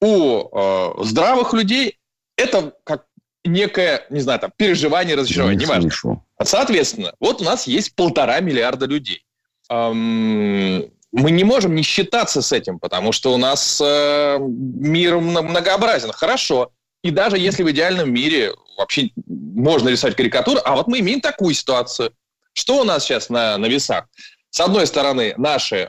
у 0.00 0.48
э, 0.52 1.04
здравых 1.04 1.52
людей 1.52 1.98
это 2.36 2.74
как 2.84 3.06
некое, 3.44 4.06
не 4.10 4.20
знаю, 4.20 4.40
там, 4.40 4.52
переживание, 4.56 5.16
разочарование, 5.16 5.58
не 5.58 5.64
неважно. 5.64 6.22
Соответственно, 6.42 7.14
вот 7.20 7.40
у 7.40 7.44
нас 7.44 7.66
есть 7.66 7.94
полтора 7.94 8.40
миллиарда 8.40 8.86
людей. 8.86 9.24
Эм, 9.68 10.90
мы 11.12 11.30
не 11.30 11.44
можем 11.44 11.74
не 11.74 11.82
считаться 11.82 12.42
с 12.42 12.52
этим, 12.52 12.78
потому 12.78 13.12
что 13.12 13.32
у 13.32 13.36
нас 13.36 13.80
э, 13.84 14.38
мир 14.40 15.18
многообразен. 15.18 16.12
Хорошо. 16.12 16.72
И 17.02 17.10
даже 17.10 17.36
если 17.38 17.62
в 17.62 17.70
идеальном 17.70 18.12
мире 18.12 18.52
вообще 18.76 19.10
можно 19.16 19.88
рисовать 19.88 20.16
карикатуру, 20.16 20.60
а 20.64 20.76
вот 20.76 20.88
мы 20.88 21.00
имеем 21.00 21.20
такую 21.20 21.54
ситуацию. 21.54 22.12
Что 22.52 22.80
у 22.80 22.84
нас 22.84 23.04
сейчас 23.04 23.28
на, 23.28 23.58
на 23.58 23.66
весах? 23.66 24.06
С 24.50 24.60
одной 24.60 24.86
стороны, 24.86 25.34
наши, 25.36 25.88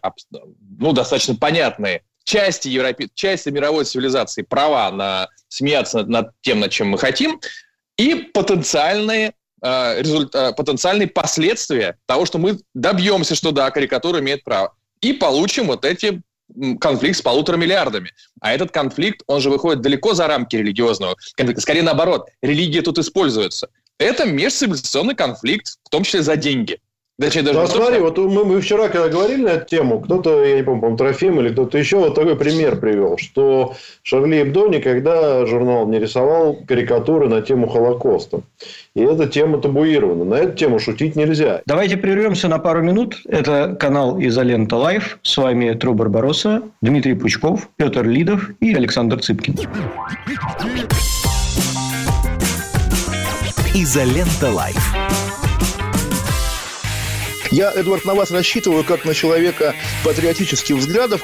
ну, 0.79 0.93
достаточно 0.93 1.35
понятные 1.35 2.03
части, 2.23 2.69
Европе... 2.69 3.09
части 3.13 3.49
мировой 3.49 3.85
цивилизации 3.85 4.43
права 4.43 4.89
на 4.91 5.27
смеяться 5.49 5.99
над, 5.99 6.07
над 6.07 6.31
тем, 6.41 6.59
над 6.59 6.71
чем 6.71 6.89
мы 6.89 6.97
хотим, 6.97 7.39
и 7.97 8.15
потенциальные, 8.15 9.33
э, 9.61 10.53
потенциальные 10.55 11.07
последствия 11.07 11.97
того, 12.05 12.25
что 12.25 12.37
мы 12.37 12.59
добьемся, 12.73 13.35
что 13.35 13.51
да, 13.51 13.69
карикатура 13.71 14.19
имеет 14.19 14.43
право, 14.43 14.73
и 15.01 15.13
получим 15.13 15.67
вот 15.67 15.85
эти 15.85 16.21
конфликт 16.79 17.17
с 17.17 17.21
полутора 17.21 17.57
миллиардами. 17.57 18.11
А 18.39 18.53
этот 18.53 18.71
конфликт, 18.71 19.21
он 19.27 19.41
же 19.41 19.49
выходит 19.49 19.81
далеко 19.81 20.13
за 20.13 20.27
рамки 20.27 20.55
религиозного 20.55 21.15
конфликта. 21.35 21.61
Скорее 21.61 21.83
наоборот, 21.83 22.29
религия 22.41 22.81
тут 22.81 22.99
используется. 22.99 23.69
Это 23.99 24.25
межцивилизационный 24.25 25.15
конфликт, 25.15 25.77
в 25.83 25.89
том 25.89 26.03
числе 26.03 26.21
за 26.23 26.35
деньги. 26.35 26.79
Точнее, 27.21 27.43
даже 27.43 27.59
да, 27.59 27.67
смотри, 27.67 27.99
вот 27.99 28.17
мы, 28.17 28.43
мы 28.43 28.59
вчера, 28.59 28.89
когда 28.89 29.07
говорили 29.07 29.43
на 29.43 29.49
эту 29.49 29.67
тему, 29.67 30.01
кто-то, 30.01 30.43
я 30.43 30.55
не 30.55 30.63
помню, 30.63 30.81
по 30.81 30.97
Трофим 30.97 31.39
или 31.39 31.49
кто-то 31.49 31.77
еще 31.77 31.97
вот 31.97 32.15
такой 32.15 32.35
пример 32.35 32.79
привел, 32.79 33.19
что 33.19 33.75
Шарли 34.01 34.41
Эбдо 34.41 34.67
никогда 34.67 35.45
журнал 35.45 35.87
не 35.87 35.99
рисовал 35.99 36.57
карикатуры 36.67 37.29
на 37.29 37.43
тему 37.43 37.67
Холокоста. 37.67 38.41
И 38.95 39.01
эта 39.01 39.27
тема 39.27 39.61
табуирована. 39.61 40.25
На 40.25 40.35
эту 40.35 40.57
тему 40.57 40.79
шутить 40.79 41.15
нельзя. 41.15 41.61
Давайте 41.67 41.97
прервемся 41.97 42.47
на 42.47 42.57
пару 42.57 42.81
минут. 42.81 43.21
Это 43.25 43.75
канал 43.79 44.19
Изолента 44.19 44.77
Live. 44.77 45.19
С 45.21 45.37
вами 45.37 45.71
Тру 45.73 45.93
Барбароса, 45.93 46.63
Дмитрий 46.81 47.13
Пучков, 47.13 47.69
Петр 47.75 48.07
Лидов 48.07 48.49
и 48.59 48.73
Александр 48.73 49.21
Цыпкин. 49.21 49.55
Изолента 53.75 54.51
Live. 54.51 54.77
Я, 57.49 57.71
Эдвард, 57.71 58.05
на 58.05 58.13
вас 58.13 58.29
рассчитываю 58.29 58.83
как 58.83 59.03
на 59.03 59.15
человека 59.15 59.73
патриотических 60.03 60.75
взглядов. 60.75 61.23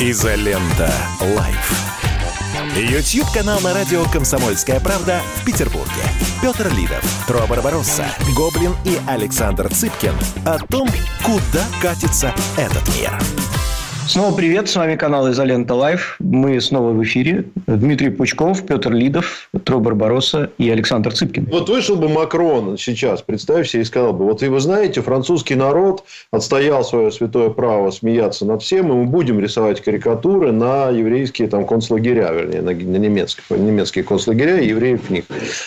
Изолента. 0.00 0.92
Live. 1.20 1.72
YouTube-канал 2.76 3.58
на 3.60 3.74
радио 3.74 4.04
«Комсомольская 4.04 4.78
правда» 4.78 5.20
в 5.34 5.44
Петербурге. 5.44 5.90
Петр 6.40 6.72
Лидов, 6.72 7.02
Тру 7.26 7.44
Барбаросса, 7.48 8.06
Гоблин 8.36 8.76
и 8.84 8.96
Александр 9.08 9.68
Цыпкин 9.68 10.14
о 10.44 10.58
том, 10.58 10.88
куда 11.24 11.64
катится 11.82 12.32
этот 12.56 12.86
мир. 12.96 13.10
Снова 14.08 14.34
привет, 14.34 14.70
с 14.70 14.74
вами 14.74 14.96
канал 14.96 15.30
Изолента 15.30 15.74
Live. 15.74 16.16
Мы 16.18 16.62
снова 16.62 16.92
в 16.92 17.02
эфире. 17.04 17.44
Дмитрий 17.66 18.08
Пучков, 18.08 18.64
Петр 18.64 18.90
Лидов, 18.90 19.50
Тро 19.64 19.80
Барбароса 19.80 20.50
и 20.56 20.70
Александр 20.70 21.12
Цыпкин. 21.12 21.48
Вот 21.52 21.68
вышел 21.68 21.94
бы 21.94 22.08
Макрон 22.08 22.78
сейчас, 22.78 23.20
представь 23.20 23.68
себе, 23.68 23.82
и 23.82 23.84
сказал 23.84 24.14
бы, 24.14 24.24
вот 24.24 24.42
и 24.42 24.48
вы 24.48 24.60
знаете, 24.60 25.02
французский 25.02 25.56
народ 25.56 26.04
отстоял 26.32 26.84
свое 26.84 27.12
святое 27.12 27.50
право 27.50 27.90
смеяться 27.90 28.46
над 28.46 28.62
всем, 28.62 28.90
и 28.90 28.94
мы 28.94 29.04
будем 29.04 29.40
рисовать 29.40 29.82
карикатуры 29.82 30.52
на 30.52 30.88
еврейские 30.88 31.48
там 31.48 31.66
концлагеря, 31.66 32.32
вернее, 32.32 32.62
на, 32.62 32.70
немецкие, 32.70 33.58
немецкие 33.58 34.04
концлагеря 34.04 34.58
евреев 34.62 35.02
в 35.06 35.10
них. 35.10 35.24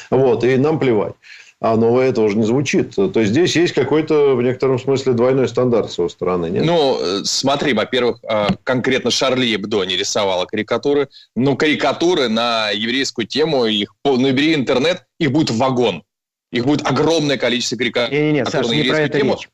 Вот, 0.10 0.44
и 0.44 0.58
нам 0.58 0.80
плевать 0.80 1.14
а 1.62 1.78
новое 1.78 2.10
это 2.10 2.22
уже 2.22 2.38
не 2.38 2.44
звучит. 2.44 2.96
То 2.96 3.12
есть, 3.16 3.32
здесь 3.32 3.56
есть 3.56 3.74
какой-то, 3.74 4.36
в 4.36 4.42
некотором 4.42 4.80
смысле, 4.80 5.14
двойной 5.14 5.48
стандарт 5.48 5.92
с 5.92 6.00
его 6.00 6.10
стороны. 6.10 6.48
Нет? 6.48 6.66
Ну, 6.66 6.98
э, 7.00 7.22
смотри, 7.24 7.74
во-первых, 7.74 8.18
а, 8.28 8.50
конкретно 8.64 9.12
Шарли 9.12 9.56
Эбдо 9.56 9.84
не 9.84 9.96
рисовала 9.96 10.46
карикатуры. 10.48 11.08
Но 11.36 11.56
карикатуры 11.56 12.30
на 12.30 12.72
еврейскую 12.72 13.28
тему, 13.28 13.66
их 13.66 13.94
набери 14.04 14.56
интернет, 14.56 15.06
их 15.20 15.32
будет 15.32 15.52
вагон. 15.52 16.04
Их 16.52 16.66
будет 16.66 16.86
огромное 16.86 17.38
количество 17.38 17.78
карикатур 17.78 18.12
не, 18.12 18.32
не, 18.32 18.32
не, 18.40 18.46
Саша, 18.46 18.68
на 18.68 18.74
не 18.74 18.84
про 18.84 19.00
это 19.02 19.20
тему. 19.20 19.34
Речь. 19.34 19.50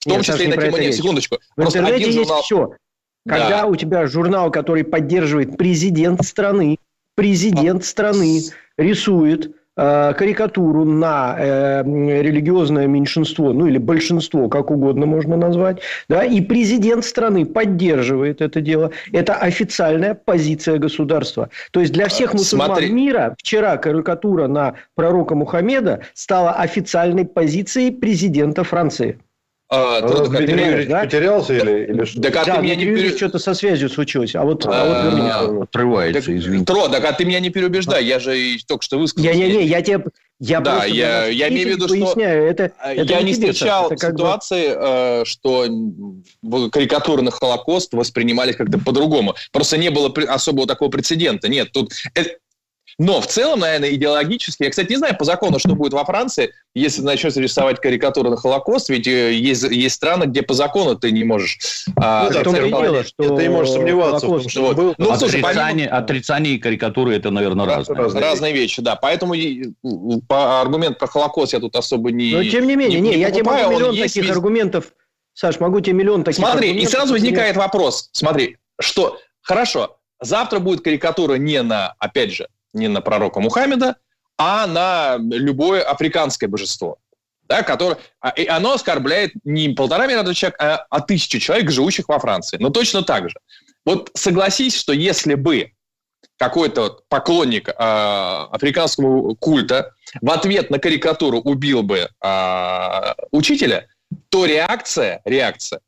В 0.00 0.04
том 0.04 0.12
нет, 0.12 0.26
числе 0.26 0.32
Саша, 0.34 0.44
и 0.44 0.48
на 0.48 0.62
тему... 0.62 0.78
Нет, 0.78 0.94
секундочку. 0.94 1.36
В 1.36 1.54
Просто 1.56 1.78
интернете 1.78 2.04
один 2.04 2.18
журнал... 2.18 2.36
есть 2.36 2.44
все. 2.44 2.70
Когда 3.26 3.62
да. 3.62 3.66
у 3.66 3.74
тебя 3.74 4.06
журнал, 4.06 4.50
который 4.50 4.84
поддерживает 4.84 5.56
президент 5.56 6.22
страны, 6.24 6.78
президент 7.14 7.86
страны 7.86 8.42
рисует 8.76 9.50
карикатуру 9.78 10.84
на 10.84 11.36
э, 11.38 11.82
религиозное 11.84 12.86
меньшинство, 12.86 13.52
ну 13.52 13.66
или 13.66 13.78
большинство, 13.78 14.48
как 14.48 14.70
угодно 14.70 15.06
можно 15.06 15.36
назвать, 15.36 15.80
да, 16.08 16.24
и 16.24 16.40
президент 16.40 17.04
страны 17.04 17.46
поддерживает 17.46 18.40
это 18.40 18.60
дело. 18.60 18.90
Это 19.12 19.34
официальная 19.34 20.14
позиция 20.14 20.78
государства. 20.78 21.50
То 21.70 21.80
есть 21.80 21.92
для 21.92 22.08
всех 22.08 22.34
мусульман 22.34 22.66
Смотри. 22.66 22.90
мира 22.90 23.36
вчера 23.38 23.76
карикатура 23.76 24.48
на 24.48 24.74
пророка 24.96 25.34
Мухаммеда 25.34 26.00
стала 26.14 26.52
официальной 26.52 27.24
позицией 27.24 27.92
президента 27.92 28.64
Франции. 28.64 29.18
А, 29.70 29.98
а 29.98 30.28
Дмитрий 30.28 30.64
Юрьевич 30.64 30.88
да? 30.88 31.00
потерялся 31.00 31.54
или, 31.54 31.92
или 31.92 32.04
что? 32.06 32.22
Так, 32.22 32.36
а 32.36 32.44
да, 32.46 32.56
ты 32.56 32.62
меня 32.62 32.74
не 32.74 32.86
пере... 32.86 33.14
что-то 33.14 33.38
со 33.38 33.52
связью 33.52 33.90
случилось, 33.90 34.34
а 34.34 34.42
вот, 34.42 34.64
а, 34.64 34.70
а 34.70 35.04
вот 35.04 35.14
меня 35.14 35.62
отрывается, 35.62 36.22
так, 36.22 36.30
извините. 36.30 36.64
Тро, 36.64 36.88
так 36.88 37.04
а 37.04 37.12
ты 37.12 37.26
меня 37.26 37.38
не 37.38 37.50
переубеждай, 37.50 38.02
я 38.02 38.18
же 38.18 38.34
только 38.66 38.82
что 38.82 38.98
высказал. 38.98 39.30
Не-не-не, 39.30 39.66
я 39.66 39.82
тебе... 39.82 40.04
Я 40.40 40.60
да, 40.60 40.84
я, 40.84 41.26
я 41.26 41.48
имею 41.48 41.68
в 41.68 41.70
виду, 41.72 41.88
что 41.88 42.20
это, 42.20 42.70
это 42.80 43.12
я 43.12 43.22
не 43.22 43.32
встречал 43.32 43.90
это 43.90 44.12
ситуации, 44.12 44.68
бы... 44.68 44.80
Э, 44.80 45.24
что 45.24 45.66
карикатуры 46.70 47.22
на 47.22 47.32
Холокост 47.32 47.92
воспринимались 47.92 48.54
как-то 48.54 48.78
по-другому. 48.78 49.34
Просто 49.50 49.76
не 49.78 49.90
было 49.90 50.12
особого 50.28 50.68
такого 50.68 50.90
прецедента. 50.90 51.48
Нет, 51.48 51.72
тут 51.72 51.92
но 52.98 53.20
в 53.20 53.28
целом, 53.28 53.60
наверное, 53.60 53.94
идеологически, 53.94 54.64
я, 54.64 54.70
кстати, 54.70 54.90
не 54.90 54.96
знаю 54.96 55.16
по 55.16 55.24
закону, 55.24 55.60
что 55.60 55.76
будет 55.76 55.92
во 55.92 56.04
Франции, 56.04 56.52
если 56.74 57.00
начнется 57.02 57.40
рисовать 57.40 57.80
карикатуры 57.80 58.28
на 58.28 58.36
Холокост, 58.36 58.88
ведь 58.88 59.06
э, 59.06 59.32
есть, 59.34 59.62
есть 59.62 59.94
страны, 59.94 60.24
где 60.24 60.42
по 60.42 60.52
закону 60.52 60.96
ты 60.96 61.12
не 61.12 61.22
можешь... 61.22 61.84
А, 61.96 62.24
ну, 62.24 62.40
это, 62.40 62.68
дело, 62.68 63.04
что 63.04 63.36
ты 63.36 63.42
не 63.42 63.48
можешь 63.50 63.74
сомневаться 63.74 64.26
в 64.26 64.30
том, 64.30 64.48
что 64.48 64.62
вот. 64.62 64.76
был. 64.76 64.94
Ну, 64.98 65.16
слушай, 65.16 65.40
отрицание, 65.40 65.86
помимо... 65.86 66.04
отрицание 66.04 66.54
и 66.54 66.58
карикатуры 66.58 67.14
это, 67.14 67.30
наверное, 67.30 67.66
разные. 67.66 67.96
Разные, 67.96 68.22
разные 68.22 68.52
вещи, 68.52 68.82
да. 68.82 68.96
Поэтому 68.96 69.34
по 70.26 70.60
аргумент 70.60 70.98
про 70.98 71.06
Холокост 71.06 71.52
я 71.52 71.60
тут 71.60 71.76
особо 71.76 72.10
не 72.10 72.32
Но 72.32 72.42
тем 72.42 72.66
не 72.66 72.74
менее, 72.74 73.00
не, 73.00 73.10
не, 73.10 73.14
не 73.14 73.20
я 73.20 73.30
тебе 73.30 73.44
могу 73.44 73.70
миллион 73.70 73.96
таких 73.96 74.16
есть... 74.16 74.30
аргументов... 74.30 74.92
Саш, 75.34 75.60
могу 75.60 75.80
тебе 75.80 75.92
миллион 75.92 76.24
таких 76.24 76.44
Смотри, 76.44 76.76
и 76.76 76.84
сразу 76.84 77.12
возникает 77.12 77.56
вопрос. 77.56 78.10
Смотри, 78.12 78.56
что... 78.80 79.18
Хорошо, 79.40 79.98
завтра 80.20 80.58
будет 80.58 80.82
карикатура 80.82 81.34
не 81.34 81.62
на, 81.62 81.94
опять 82.00 82.32
же, 82.34 82.48
не 82.72 82.88
на 82.88 83.00
пророка 83.00 83.40
Мухаммеда, 83.40 83.96
а 84.36 84.66
на 84.66 85.16
любое 85.18 85.82
африканское 85.82 86.48
божество. 86.48 86.98
Да, 87.42 87.62
которое, 87.62 87.96
а, 88.20 88.28
и 88.28 88.46
оно 88.46 88.74
оскорбляет 88.74 89.32
не 89.44 89.70
полтора 89.70 90.06
миллиона 90.06 90.34
человек, 90.34 90.60
а, 90.60 90.86
а 90.90 91.00
тысячу 91.00 91.38
человек, 91.38 91.70
живущих 91.70 92.06
во 92.08 92.18
Франции. 92.18 92.58
Но 92.60 92.68
точно 92.68 93.02
так 93.02 93.30
же. 93.30 93.36
Вот 93.86 94.10
согласись, 94.14 94.76
что 94.76 94.92
если 94.92 95.34
бы 95.34 95.72
какой-то 96.36 97.00
поклонник 97.08 97.68
э, 97.68 97.72
африканского 97.72 99.34
культа 99.34 99.94
в 100.20 100.30
ответ 100.30 100.70
на 100.70 100.78
карикатуру 100.78 101.40
убил 101.40 101.82
бы 101.82 102.08
э, 102.22 103.14
учителя, 103.32 103.86
то 104.28 104.44
реакция, 104.44 105.20
реакция 105.24 105.80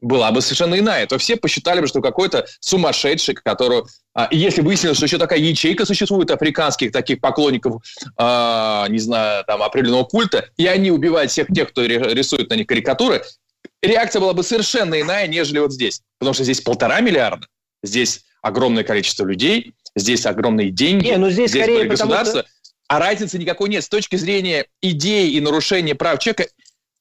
была 0.00 0.32
бы 0.32 0.40
совершенно 0.40 0.78
иная. 0.78 1.06
То 1.06 1.18
все 1.18 1.36
посчитали 1.36 1.80
бы, 1.80 1.86
что 1.86 2.00
какой-то 2.00 2.46
сумасшедший, 2.60 3.34
который... 3.34 3.82
А, 4.14 4.28
если 4.30 4.62
выяснилось, 4.62 4.96
что 4.96 5.06
еще 5.06 5.18
такая 5.18 5.38
ячейка 5.38 5.84
существует 5.84 6.30
африканских 6.30 6.92
таких 6.92 7.20
поклонников, 7.20 7.82
а, 8.16 8.86
не 8.88 8.98
знаю, 8.98 9.44
там, 9.46 9.62
определенного 9.62 10.04
культа, 10.04 10.48
и 10.56 10.66
они 10.66 10.90
убивают 10.90 11.30
всех 11.30 11.48
тех, 11.48 11.68
кто 11.70 11.84
рисует 11.84 12.50
на 12.50 12.54
них 12.54 12.66
карикатуры, 12.66 13.22
реакция 13.82 14.20
была 14.20 14.32
бы 14.32 14.42
совершенно 14.42 15.00
иная, 15.00 15.26
нежели 15.26 15.58
вот 15.58 15.72
здесь. 15.72 16.02
Потому 16.18 16.34
что 16.34 16.44
здесь 16.44 16.60
полтора 16.60 17.00
миллиарда, 17.00 17.46
здесь 17.82 18.24
огромное 18.42 18.84
количество 18.84 19.24
людей, 19.24 19.74
здесь 19.94 20.26
огромные 20.26 20.70
деньги, 20.70 21.08
Не, 21.08 21.16
ну 21.16 21.30
здесь, 21.30 21.50
здесь 21.50 21.62
скорее 21.62 21.84
государство. 21.84 22.40
Что... 22.40 22.48
А 22.88 22.98
разницы 23.00 23.38
никакой 23.38 23.68
нет. 23.68 23.84
С 23.84 23.88
точки 23.88 24.16
зрения 24.16 24.66
идеи 24.80 25.30
и 25.32 25.40
нарушения 25.40 25.94
прав 25.94 26.18
человека, 26.20 26.46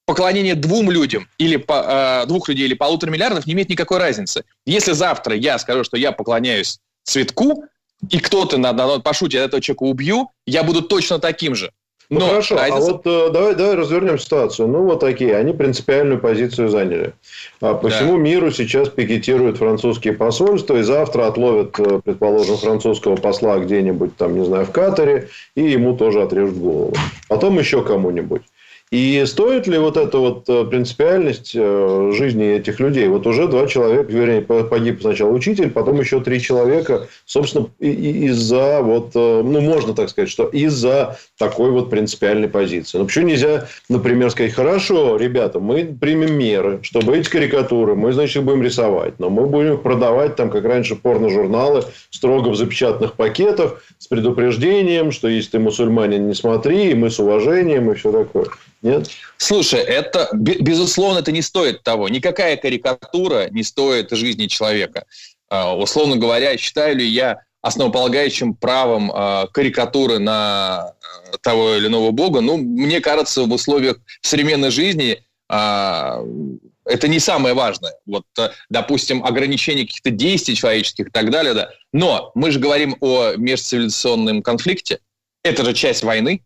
поклонение 0.08 0.56
двум 0.56 0.90
людям 0.90 1.28
или 1.38 1.58
по, 1.58 2.24
э, 2.24 2.26
двух 2.28 2.48
людей 2.48 2.66
или 2.66 2.74
полутора 2.74 3.12
миллиардов 3.12 3.46
не 3.46 3.54
имеет 3.54 3.70
никакой 3.70 4.00
разницы. 4.00 4.46
Если 4.66 4.94
завтра 4.94 5.36
я 5.36 5.60
скажу, 5.60 5.84
что 5.84 5.98
я 5.98 6.14
поклоняюсь 6.14 6.80
цветку, 7.04 7.66
и 8.10 8.20
кто-то 8.20 8.58
на, 8.58 8.72
на, 8.74 9.00
пошутит, 9.00 9.42
этого 9.42 9.62
человека 9.62 9.84
убью, 9.84 10.30
я 10.46 10.64
буду 10.64 10.82
точно 10.82 11.20
таким 11.20 11.56
же. 11.56 11.72
Ну, 12.10 12.22
Но 12.22 12.28
хорошо, 12.30 12.56
а 12.56 12.60
разница... 12.60 12.78
а 12.78 12.92
вот 12.94 13.02
э, 13.06 13.30
давай, 13.34 13.56
давай 13.56 13.76
развернем 13.76 14.18
ситуацию. 14.18 14.70
Ну, 14.70 14.84
вот 14.84 15.02
такие, 15.02 15.36
они 15.36 15.52
принципиальную 15.52 16.22
позицию 16.22 16.70
заняли. 16.70 17.14
А 17.60 17.74
по 17.74 17.90
да. 17.90 17.96
всему 17.96 18.16
миру 18.16 18.50
сейчас 18.50 18.88
пикетируют 18.88 19.58
французские 19.58 20.14
посольства, 20.14 20.78
и 20.78 20.84
завтра 20.84 21.28
отловят, 21.28 21.78
э, 21.80 22.00
предположим, 22.02 22.56
французского 22.56 23.18
посла 23.18 23.60
где-нибудь, 23.60 24.16
там, 24.16 24.40
не 24.40 24.46
знаю, 24.46 24.66
в 24.66 24.72
Катаре, 24.72 25.28
и 25.56 25.64
ему 25.64 25.98
тоже 25.98 26.22
отрежут 26.22 26.56
голову. 26.56 26.94
Потом 27.28 27.60
еще 27.60 27.84
кому-нибудь. 27.84 28.44
И 28.90 29.22
стоит 29.26 29.68
ли 29.68 29.78
вот 29.78 29.98
эта 29.98 30.18
вот 30.18 30.48
э, 30.48 30.64
принципиальность 30.64 31.52
э, 31.54 32.12
жизни 32.16 32.56
этих 32.56 32.80
людей? 32.80 33.10
Вот 33.10 33.28
уже 33.28 33.50
два 33.50 33.68
человека, 33.68 34.10
вернее, 34.10 34.42
погиб 34.42 35.02
сначала 35.02 35.30
учитель, 35.32 35.72
потом 35.72 36.00
еще 36.00 36.22
три 36.22 36.40
человека, 36.40 37.10
собственно, 37.26 37.68
из-за 37.80 38.82
вот, 38.82 39.12
э, 39.14 39.42
ну, 39.44 39.60
можно 39.60 39.94
так 39.94 40.08
сказать, 40.08 40.30
что 40.30 40.46
из-за 40.48 41.18
такой 41.38 41.72
вот 41.72 41.90
принципиальной 41.90 42.48
позиции. 42.48 42.98
Ну, 42.98 43.06
почему 43.06 43.28
нельзя, 43.28 43.68
например, 43.90 44.30
сказать, 44.32 44.54
хорошо, 44.54 45.18
ребята, 45.18 45.60
мы 45.60 45.84
примем 45.84 46.38
меры, 46.38 46.80
чтобы 46.84 47.18
эти 47.18 47.30
карикатуры, 47.30 47.94
мы, 47.94 48.14
значит, 48.14 48.42
будем 48.46 48.64
рисовать, 48.64 49.20
но 49.20 49.30
мы 49.30 49.48
будем 49.48 49.80
продавать, 49.80 50.38
там, 50.38 50.50
как 50.50 50.64
раньше, 50.64 50.96
порно-журналы, 50.96 51.84
строго 52.10 52.50
в 52.50 52.56
запечатанных 52.56 53.16
пакетах, 53.16 53.84
с 53.98 54.08
предупреждением, 54.08 55.12
что 55.12 55.28
если 55.28 55.52
ты 55.52 55.60
мусульманин, 55.60 56.26
не 56.26 56.34
смотри, 56.34 56.92
и 56.92 56.96
мы 56.96 57.10
с 57.10 57.20
уважением, 57.20 57.92
и 57.92 57.96
все 57.96 58.14
такое. 58.14 58.46
Нет? 58.88 59.10
Слушай, 59.36 59.82
это, 59.82 60.30
безусловно, 60.32 61.20
это 61.20 61.34
не 61.34 61.42
стоит 61.42 61.84
того. 61.84 62.08
Никакая 62.08 62.56
карикатура 62.56 63.50
не 63.50 63.64
стоит 63.64 64.12
жизни 64.12 64.48
человека. 64.48 65.06
А, 65.50 65.76
условно 65.76 66.16
говоря, 66.16 66.58
считаю 66.58 66.96
ли 66.96 67.06
я 67.06 67.42
основополагающим 67.62 68.54
правом 68.54 69.12
а, 69.14 69.48
карикатуры 69.48 70.20
на 70.20 70.80
а, 70.80 70.94
того 71.42 71.76
или 71.76 71.88
иного 71.88 72.12
бога, 72.12 72.40
ну, 72.40 72.56
мне 72.56 73.02
кажется, 73.02 73.44
в 73.44 73.52
условиях 73.52 73.98
современной 74.22 74.72
жизни 74.72 75.24
это 75.50 77.08
не 77.08 77.20
самое 77.20 77.56
важное. 77.56 77.94
Вот, 78.06 78.26
допустим, 78.70 79.24
ограничение 79.24 79.86
каких-то 79.86 80.10
действий 80.10 80.56
человеческих 80.56 81.08
и 81.08 81.10
так 81.10 81.32
далее, 81.32 81.54
да. 81.54 81.70
Но 81.94 82.32
мы 82.36 82.52
же 82.52 82.60
говорим 82.60 82.98
о 83.00 83.32
межцивилизационном 83.38 84.42
конфликте. 84.42 85.00
Это 85.44 85.64
же 85.64 85.74
часть 85.74 86.04
войны. 86.04 86.42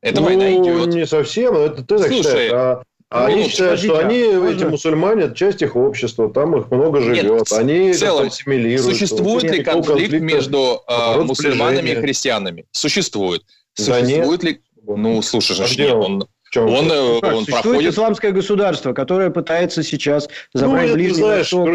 Эта 0.00 0.20
ну, 0.20 0.26
война 0.26 0.52
идет. 0.52 0.86
Не 0.88 1.06
совсем, 1.06 1.54
это 1.56 1.82
ты 1.82 1.98
так 1.98 2.08
Слушай, 2.08 2.22
считаешь. 2.22 2.52
А, 2.52 2.82
а 3.08 3.26
они 3.26 3.48
считают, 3.48 3.80
что 3.80 3.98
они, 3.98 4.24
можно... 4.24 4.48
эти 4.48 4.64
мусульмане, 4.64 5.22
это 5.24 5.34
часть 5.36 5.62
их 5.62 5.76
общества, 5.76 6.28
там 6.32 6.56
их 6.58 6.70
много 6.70 7.00
живет. 7.00 7.24
Нет, 7.24 7.52
они 7.52 7.92
в 7.92 7.98
целом, 7.98 8.30
существует 8.30 9.44
ли 9.44 9.62
конфликт 9.62 10.20
между 10.20 10.82
э, 10.88 11.20
мусульманами 11.22 11.90
и 11.90 11.94
христианами? 11.94 12.66
Существует. 12.72 13.42
Существует 13.74 14.40
да 14.40 14.48
ли... 14.48 14.60
Ну, 14.88 15.20
слушай, 15.22 15.56
а 15.60 15.66
же, 15.66 15.94
он, 15.94 16.26
чем 16.56 16.68
он, 16.68 16.90
э, 16.90 17.20
как, 17.20 17.34
он 17.34 17.44
существует 17.44 17.62
проходит... 17.62 17.92
исламское 17.92 18.32
государство, 18.32 18.92
которое 18.92 19.30
пытается 19.30 19.82
сейчас 19.82 20.28
забрать 20.54 20.88
ну, 20.88 20.94
Ближний 20.94 21.14
знаешь, 21.14 21.52
Восток 21.52 21.66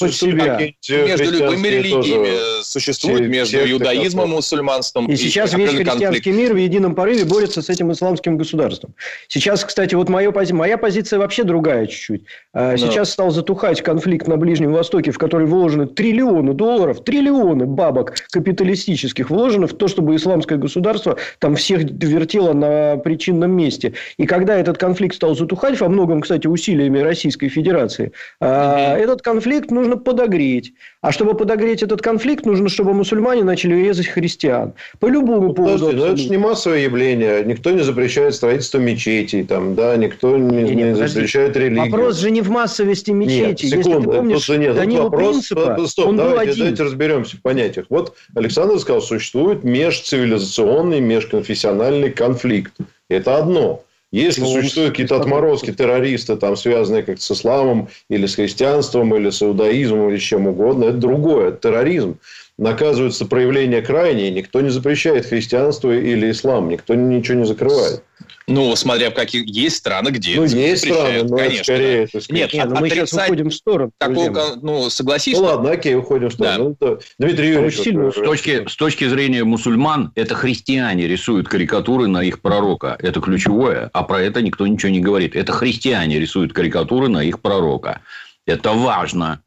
под 0.00 0.14
себя. 0.14 0.58
Между 0.88 1.30
любыми 1.30 1.68
религиями 1.68 2.62
существует, 2.62 3.28
между 3.28 3.58
секты, 3.58 3.72
иудаизмом 3.72 4.30
и 4.30 4.34
мусульманством. 4.36 5.06
И, 5.06 5.12
и 5.12 5.16
сейчас 5.16 5.52
весь 5.54 5.70
христианский 5.70 6.04
конфликт. 6.04 6.26
мир 6.26 6.54
в 6.54 6.56
едином 6.56 6.94
порыве 6.94 7.24
борется 7.24 7.62
с 7.62 7.68
этим 7.68 7.92
исламским 7.92 8.36
государством. 8.36 8.94
Сейчас, 9.28 9.64
кстати, 9.64 9.94
вот 9.94 10.08
моя, 10.08 10.30
пози... 10.32 10.52
моя 10.52 10.78
позиция 10.78 11.18
вообще 11.18 11.44
другая 11.44 11.86
чуть-чуть. 11.86 12.24
А, 12.52 12.76
сейчас 12.76 13.08
да. 13.08 13.12
стал 13.12 13.30
затухать 13.30 13.82
конфликт 13.82 14.26
на 14.26 14.36
Ближнем 14.36 14.72
Востоке, 14.72 15.10
в 15.10 15.18
который 15.18 15.46
вложены 15.46 15.86
триллионы 15.86 16.54
долларов, 16.54 17.04
триллионы 17.04 17.66
бабок 17.66 18.14
капиталистических 18.30 19.30
вложены 19.30 19.66
в 19.66 19.74
то, 19.74 19.88
чтобы 19.88 20.16
исламское 20.16 20.58
государство 20.58 21.16
там 21.38 21.56
всех 21.56 21.82
вертело 21.82 22.52
на 22.52 22.96
причинном 22.96 23.52
месте. 23.52 23.94
И 24.16 24.26
когда 24.30 24.56
этот 24.56 24.78
конфликт 24.78 25.16
стал 25.16 25.34
затухать, 25.34 25.80
во 25.80 25.88
многом, 25.88 26.20
кстати, 26.20 26.46
усилиями 26.46 27.00
Российской 27.00 27.48
Федерации, 27.48 28.12
mm 28.40 29.00
этот 29.00 29.22
конфликт 29.22 29.72
нужно 29.72 29.96
подогреть. 29.96 30.72
А 31.00 31.10
чтобы 31.10 31.34
подогреть 31.34 31.82
этот 31.82 32.00
конфликт, 32.00 32.46
нужно, 32.46 32.68
чтобы 32.68 32.92
мусульмане 32.92 33.42
начали 33.42 33.74
резать 33.74 34.06
христиан. 34.06 34.74
По 35.00 35.06
любому 35.06 35.48
ну, 35.48 35.54
поводу. 35.54 35.86
Подожди, 35.86 35.96
но 35.96 36.06
это 36.06 36.16
же 36.16 36.28
не 36.28 36.36
массовое 36.36 36.80
явление. 36.80 37.42
Никто 37.44 37.72
не 37.72 37.82
запрещает 37.82 38.34
строительство 38.34 38.78
мечетей. 38.78 39.42
Там, 39.42 39.74
да, 39.74 39.96
никто 39.96 40.36
не, 40.36 40.62
не, 40.62 40.74
не 40.74 40.94
запрещает 40.94 41.56
религию. 41.56 41.90
Вопрос 41.90 42.18
же 42.18 42.30
не 42.30 42.42
в 42.42 42.50
массовости 42.50 43.10
мечетей. 43.10 43.46
Нет, 43.48 43.60
секунду, 43.60 43.88
Если 43.90 44.02
ты 44.02 44.16
помнишь, 44.16 44.48
нет. 44.48 44.76
Данила 44.76 45.02
вопрос, 45.04 45.48
принципа, 45.48 45.86
стоп, 45.86 46.06
он 46.06 46.16
давайте, 46.16 46.36
был 46.36 46.42
один. 46.42 46.58
давайте 46.58 46.82
разберемся 46.84 47.36
в 47.36 47.42
понятиях. 47.42 47.86
Вот 47.88 48.14
Александр 48.36 48.78
сказал, 48.78 49.02
существует 49.02 49.64
межцивилизационный, 49.64 51.00
межконфессиональный 51.00 52.10
конфликт. 52.10 52.74
Это 53.08 53.36
одно. 53.38 53.82
Если 54.12 54.40
ну, 54.40 54.48
существуют 54.48 54.90
какие-то 54.90 55.16
отморозки, 55.16 55.72
террористы, 55.72 56.36
там, 56.36 56.56
связанные 56.56 57.04
как 57.04 57.20
с 57.20 57.30
исламом, 57.30 57.88
или 58.08 58.26
с 58.26 58.34
христианством, 58.34 59.14
или 59.14 59.30
с 59.30 59.40
иудаизмом, 59.40 60.10
или 60.10 60.18
с 60.18 60.22
чем 60.22 60.48
угодно, 60.48 60.86
это 60.86 60.96
другое, 60.96 61.48
это 61.48 61.68
терроризм. 61.68 62.18
Наказывается 62.60 63.24
проявление 63.24 63.80
крайнее, 63.80 64.30
никто 64.30 64.60
не 64.60 64.68
запрещает 64.68 65.24
христианство 65.24 65.90
или 65.96 66.30
ислам, 66.30 66.68
никто 66.68 66.94
ничего 66.94 67.38
не 67.38 67.46
закрывает. 67.46 68.02
Ну, 68.46 68.76
смотря 68.76 69.10
в 69.10 69.14
каких 69.14 69.46
есть 69.46 69.76
страны, 69.76 70.10
где 70.10 70.36
ну, 70.36 70.44
есть 70.44 70.84
страны, 70.84 71.22
но 71.22 71.38
конечно. 71.38 71.64
скорее, 71.64 72.08
да. 72.12 72.20
Нет, 72.28 72.52
Нет 72.52 72.68
ну, 72.68 72.80
мы 72.80 72.90
сейчас 72.90 73.14
уходим 73.14 73.48
в 73.48 73.54
сторону. 73.54 73.92
Такого, 73.96 74.56
ну, 74.60 74.90
согласись. 74.90 75.38
Ну, 75.38 75.44
ладно, 75.44 75.70
окей, 75.70 75.94
уходим 75.94 76.28
в 76.28 76.34
сторону. 76.34 76.76
Да. 76.78 76.86
Ну, 76.86 76.98
Дмитрий 77.18 77.48
Юрьевич. 77.48 77.78
Сильно, 77.78 78.10
с, 78.10 78.16
точки, 78.16 78.68
с 78.68 78.76
точки 78.76 79.08
зрения 79.08 79.42
мусульман, 79.42 80.12
это 80.14 80.34
христиане 80.34 81.08
рисуют 81.08 81.48
карикатуры 81.48 82.08
на 82.08 82.22
их 82.22 82.42
пророка. 82.42 82.94
Это 82.98 83.22
ключевое, 83.22 83.88
а 83.94 84.02
про 84.02 84.20
это 84.20 84.42
никто 84.42 84.66
ничего 84.66 84.92
не 84.92 85.00
говорит. 85.00 85.34
Это 85.34 85.52
христиане 85.52 86.20
рисуют 86.20 86.52
карикатуры 86.52 87.08
на 87.08 87.24
их 87.24 87.40
пророка. 87.40 88.02
Это 88.44 88.72
важно. 88.72 89.40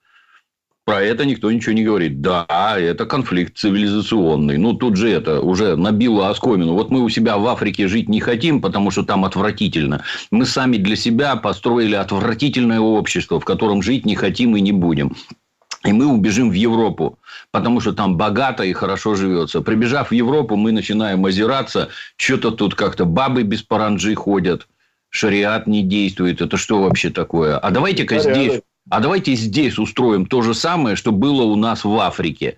Про 0.86 1.02
это 1.02 1.26
никто 1.26 1.50
ничего 1.50 1.72
не 1.72 1.84
говорит. 1.84 2.20
Да, 2.20 2.46
это 2.78 3.06
конфликт 3.06 3.58
цивилизационный. 3.58 4.58
Ну, 4.58 4.74
тут 4.74 4.98
же 4.98 5.10
это 5.10 5.40
уже 5.40 5.78
набило 5.78 6.30
оскомину. 6.30 6.74
Вот 6.74 6.92
мы 6.92 7.02
у 7.02 7.10
себя 7.10 7.38
в 7.38 7.48
Африке 7.48 7.88
жить 7.88 8.10
не 8.10 8.20
хотим, 8.20 8.62
потому 8.62 8.92
что 8.92 9.04
там 9.04 9.24
отвратительно. 9.24 10.04
Мы 10.30 10.46
сами 10.46 10.76
для 10.76 10.98
себя 10.98 11.38
построили 11.38 11.96
отвратительное 11.96 12.82
общество, 12.82 13.40
в 13.40 13.46
котором 13.46 13.82
жить 13.82 14.06
не 14.06 14.16
хотим 14.16 14.58
и 14.58 14.62
не 14.62 14.74
будем. 14.74 15.16
И 15.86 15.94
мы 15.94 16.06
убежим 16.06 16.50
в 16.50 16.54
Европу, 16.54 17.18
потому 17.52 17.80
что 17.80 17.94
там 17.94 18.18
богато 18.18 18.64
и 18.64 18.74
хорошо 18.74 19.16
живется. 19.16 19.62
Прибежав 19.62 20.10
в 20.10 20.14
Европу, 20.14 20.58
мы 20.58 20.74
начинаем 20.74 21.26
озираться. 21.26 21.90
Что-то 22.18 22.52
тут 22.52 22.76
как-то 22.76 23.06
бабы 23.06 23.44
без 23.44 23.64
паранджи 23.64 24.16
ходят. 24.16 24.68
Шариат 25.10 25.68
не 25.68 25.82
действует. 25.84 26.42
Это 26.42 26.58
что 26.58 26.82
вообще 26.82 27.10
такое? 27.10 27.58
А 27.58 27.72
давайте-ка 27.72 28.20
здесь 28.20 28.62
а 28.90 29.00
давайте 29.00 29.36
здесь 29.36 29.78
устроим 29.78 30.26
то 30.26 30.42
же 30.42 30.54
самое, 30.54 30.96
что 30.96 31.12
было 31.12 31.44
у 31.44 31.56
нас 31.56 31.84
в 31.84 31.98
Африке. 31.98 32.58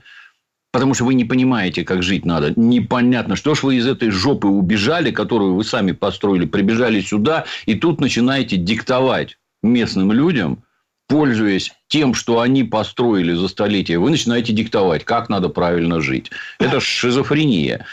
Потому 0.71 0.93
что 0.93 1.05
вы 1.05 1.13
не 1.13 1.23
понимаете, 1.23 1.85
как 1.85 2.03
жить 2.03 2.25
надо. 2.25 2.53
Непонятно, 2.57 3.35
что 3.35 3.55
ж 3.55 3.63
вы 3.63 3.77
из 3.77 3.88
этой 3.88 4.09
жопы 4.09 4.47
убежали, 4.47 5.11
которую 5.11 5.55
вы 5.55 5.63
сами 5.63 5.93
построили, 5.93 6.45
прибежали 6.45 6.99
сюда, 6.99 7.45
и 7.65 7.75
тут 7.75 8.01
начинаете 8.01 8.57
диктовать 8.57 9.38
местным 9.63 10.11
людям, 10.11 10.63
пользуясь 11.07 11.71
тем, 11.88 12.13
что 12.13 12.41
они 12.41 12.63
построили 12.63 13.33
за 13.33 13.47
столетия, 13.47 13.99
вы 13.99 14.09
начинаете 14.09 14.51
диктовать, 14.51 15.05
как 15.05 15.29
надо 15.29 15.49
правильно 15.49 16.01
жить. 16.01 16.31
Это 16.59 16.79
шизофрения. 16.81 17.85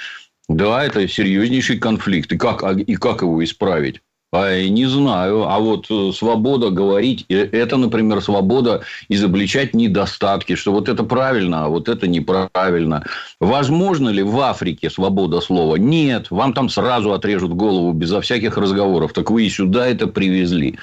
Да, 0.48 0.84
это 0.84 1.06
серьезнейший 1.06 1.78
конфликт. 1.78 2.32
И 2.32 2.36
как, 2.36 2.64
и 2.78 2.96
как 2.96 3.22
его 3.22 3.42
исправить? 3.44 4.00
Не 4.32 4.86
знаю. 4.86 5.42
А 5.42 5.58
вот 5.58 5.90
э, 5.90 6.10
свобода 6.14 6.70
говорить, 6.70 7.26
э, 7.28 7.48
это, 7.52 7.76
например, 7.76 8.22
свобода 8.22 8.80
изобличать 9.10 9.74
недостатки, 9.74 10.54
что 10.54 10.72
вот 10.72 10.88
это 10.88 11.04
правильно, 11.04 11.66
а 11.66 11.68
вот 11.68 11.90
это 11.90 12.08
неправильно. 12.08 13.04
Возможно 13.40 14.08
ли 14.08 14.22
в 14.22 14.40
Африке 14.40 14.88
свобода 14.88 15.42
слова? 15.42 15.76
Нет. 15.76 16.30
Вам 16.30 16.54
там 16.54 16.70
сразу 16.70 17.12
отрежут 17.12 17.52
голову 17.52 17.92
безо 17.92 18.22
всяких 18.22 18.56
разговоров. 18.56 19.12
Так 19.12 19.30
вы 19.30 19.44
и 19.44 19.50
сюда 19.50 19.86
это 19.86 20.06
привезли. 20.06 20.78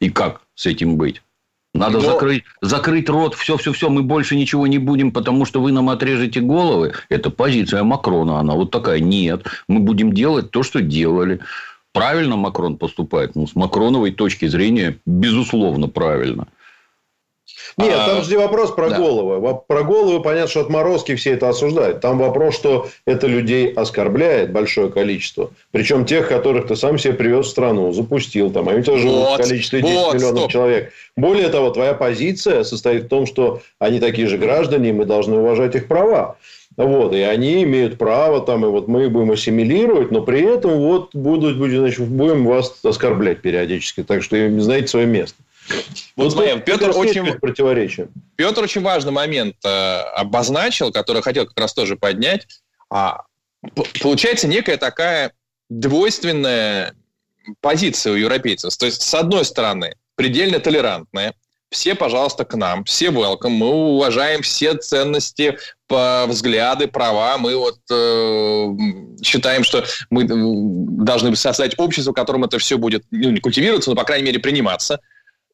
И 0.00 0.08
как 0.08 0.40
с 0.54 0.64
этим 0.64 0.96
быть? 0.96 1.20
Надо 1.74 1.98
Но... 1.98 2.12
закрыть, 2.12 2.44
закрыть 2.62 3.08
рот, 3.10 3.34
все-все-все, 3.34 3.90
мы 3.90 4.02
больше 4.02 4.36
ничего 4.36 4.66
не 4.66 4.78
будем, 4.78 5.10
потому 5.10 5.44
что 5.44 5.60
вы 5.60 5.72
нам 5.72 5.90
отрежете 5.90 6.40
головы. 6.40 6.94
Это 7.10 7.30
позиция 7.30 7.82
Макрона, 7.82 8.38
она 8.38 8.54
вот 8.54 8.70
такая. 8.70 9.00
Нет, 9.00 9.44
мы 9.68 9.80
будем 9.80 10.12
делать 10.14 10.52
то, 10.52 10.62
что 10.62 10.80
делали. 10.80 11.40
Правильно 11.94 12.34
Макрон 12.34 12.76
поступает? 12.76 13.36
Ну, 13.36 13.46
с 13.46 13.54
Макроновой 13.54 14.10
точки 14.10 14.46
зрения, 14.46 14.98
безусловно, 15.06 15.86
правильно. 15.88 16.48
Нет, 17.76 17.94
а, 17.96 18.06
там 18.06 18.24
же 18.24 18.30
не 18.30 18.36
вопрос 18.36 18.72
про 18.72 18.90
да. 18.90 18.98
головы. 18.98 19.60
Про 19.68 19.84
головы 19.84 20.20
понятно, 20.20 20.50
что 20.50 20.60
отморозки 20.60 21.14
все 21.14 21.32
это 21.32 21.48
осуждают. 21.48 22.00
Там 22.00 22.18
вопрос, 22.18 22.56
что 22.56 22.88
это 23.06 23.28
людей 23.28 23.72
оскорбляет 23.72 24.52
большое 24.52 24.90
количество. 24.90 25.52
Причем 25.70 26.04
тех, 26.04 26.28
которых 26.28 26.66
ты 26.66 26.74
сам 26.74 26.98
себе 26.98 27.12
привез 27.12 27.46
в 27.46 27.50
страну, 27.50 27.92
запустил. 27.92 28.50
Там, 28.50 28.68
а 28.68 28.82
тебя 28.82 28.98
живут 28.98 29.14
вот, 29.14 29.40
количество 29.42 29.80
10 29.80 29.94
вот, 29.94 30.14
миллионов 30.14 30.38
стоп. 30.40 30.50
человек. 30.50 30.92
Более 31.16 31.48
того, 31.48 31.70
твоя 31.70 31.94
позиция 31.94 32.64
состоит 32.64 33.04
в 33.04 33.08
том, 33.08 33.26
что 33.26 33.60
они 33.78 34.00
такие 34.00 34.26
же 34.26 34.36
граждане, 34.36 34.88
и 34.88 34.92
мы 34.92 35.04
должны 35.04 35.36
уважать 35.36 35.76
их 35.76 35.86
права. 35.86 36.36
Вот, 36.76 37.14
и 37.14 37.20
они 37.20 37.62
имеют 37.62 37.98
право, 37.98 38.40
там, 38.40 38.64
и 38.64 38.68
вот 38.68 38.88
мы 38.88 39.08
будем 39.08 39.30
ассимилировать, 39.30 40.10
но 40.10 40.22
при 40.22 40.42
этом 40.42 40.78
вот 40.78 41.14
будут, 41.14 41.56
значит, 41.56 42.00
будем 42.08 42.44
вас 42.44 42.84
оскорблять 42.84 43.42
периодически. 43.42 44.02
Так 44.02 44.22
что, 44.22 44.36
знаете 44.60 44.88
свое 44.88 45.06
место. 45.06 45.36
Вот 46.16 46.32
смотри, 46.32 46.60
Петр 46.60 46.90
очень, 46.94 47.38
противоречие. 47.38 48.08
Петр 48.36 48.64
очень 48.64 48.82
важный 48.82 49.12
момент 49.12 49.56
э, 49.64 49.68
обозначил, 49.68 50.92
который 50.92 51.22
хотел 51.22 51.46
как 51.46 51.58
раз 51.58 51.72
тоже 51.72 51.96
поднять. 51.96 52.46
А, 52.90 53.22
получается 54.02 54.46
некая 54.46 54.76
такая 54.76 55.32
двойственная 55.70 56.94
позиция 57.60 58.12
у 58.12 58.16
европейцев. 58.16 58.76
То 58.76 58.86
есть, 58.86 59.02
с 59.02 59.14
одной 59.14 59.44
стороны, 59.44 59.94
предельно 60.16 60.60
толерантная, 60.60 61.34
все, 61.74 61.94
пожалуйста, 61.94 62.44
к 62.44 62.54
нам, 62.54 62.84
все 62.84 63.06
welcome, 63.06 63.50
мы 63.50 63.68
уважаем 63.68 64.42
все 64.42 64.74
ценности, 64.74 65.58
по 65.86 66.24
взгляды, 66.26 66.88
права. 66.88 67.36
Мы 67.36 67.56
вот 67.56 67.78
э, 67.90 68.74
считаем, 69.22 69.64
что 69.64 69.84
мы 70.08 70.24
э, 70.24 70.26
должны 70.28 71.34
создать 71.36 71.78
общество, 71.78 72.12
в 72.12 72.14
котором 72.14 72.44
это 72.44 72.58
все 72.58 72.78
будет 72.78 73.04
ну, 73.10 73.30
не 73.30 73.40
культивироваться, 73.40 73.90
но, 73.90 73.96
по 73.96 74.04
крайней 74.04 74.24
мере, 74.24 74.38
приниматься. 74.38 75.00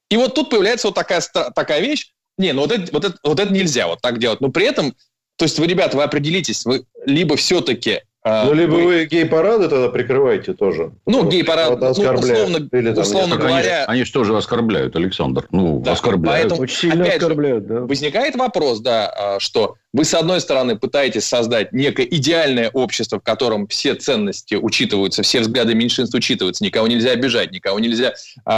И 0.09 0.16
вот 0.16 0.35
тут 0.35 0.50
появляется 0.50 0.88
вот 0.88 0.94
такая, 0.94 1.20
такая 1.54 1.80
вещь. 1.80 2.12
Не, 2.38 2.52
ну 2.52 2.62
вот 2.62 2.72
это, 2.72 2.92
вот, 2.92 3.04
это, 3.04 3.16
вот 3.22 3.40
это 3.40 3.52
нельзя 3.52 3.87
вот 3.87 4.00
так 4.00 4.18
делать. 4.18 4.40
Но 4.40 4.50
при 4.50 4.66
этом, 4.66 4.94
то 5.37 5.44
есть 5.44 5.59
вы, 5.59 5.66
ребята, 5.66 5.96
вы 5.96 6.04
определитесь, 6.04 6.64
вы 6.64 6.85
либо 7.06 7.37
все-таки 7.37 8.02
а, 8.22 8.44
ну, 8.44 8.52
либо 8.52 8.72
вы, 8.72 8.85
вы 8.85 9.06
гей-парады 9.06 9.68
тогда 9.68 9.88
прикрываете 9.88 10.52
тоже. 10.52 10.92
Ну, 11.06 11.26
гей-парад, 11.26 11.80
ну, 11.80 11.90
условно, 11.90 12.68
Или, 12.72 12.92
там, 12.92 13.02
условно 13.02 13.37
говоря... 13.37 13.85
Они, 13.85 13.98
они 13.98 14.04
же 14.04 14.12
тоже 14.12 14.37
оскорбляют, 14.37 14.94
Александр. 14.94 15.46
Ну, 15.50 15.80
да, 15.80 15.92
оскорбляют. 15.92 16.42
Поэтому, 16.42 16.62
Очень 16.62 16.76
сильно 16.76 17.04
опять 17.04 17.16
оскорбляют, 17.16 17.66
же, 17.66 17.74
да. 17.74 17.80
Возникает 17.80 18.37
вопрос, 18.37 18.80
да, 18.80 19.09
а, 19.09 19.40
что 19.40 19.76
вы, 19.92 20.05
с 20.05 20.14
одной 20.14 20.40
стороны, 20.40 20.76
пытаетесь 20.76 21.24
создать 21.24 21.72
некое 21.72 22.07
идеальное 22.07 22.70
общество, 22.70 23.18
в 23.18 23.22
котором 23.22 23.66
все 23.66 23.94
ценности 23.94 24.55
учитываются, 24.55 25.22
все 25.22 25.40
взгляды 25.40 25.74
меньшинств 25.74 26.14
учитываются, 26.14 26.64
никого 26.64 26.87
нельзя 26.87 27.11
обижать, 27.11 27.50
никого 27.50 27.79
нельзя 27.81 28.14
э, 28.46 28.50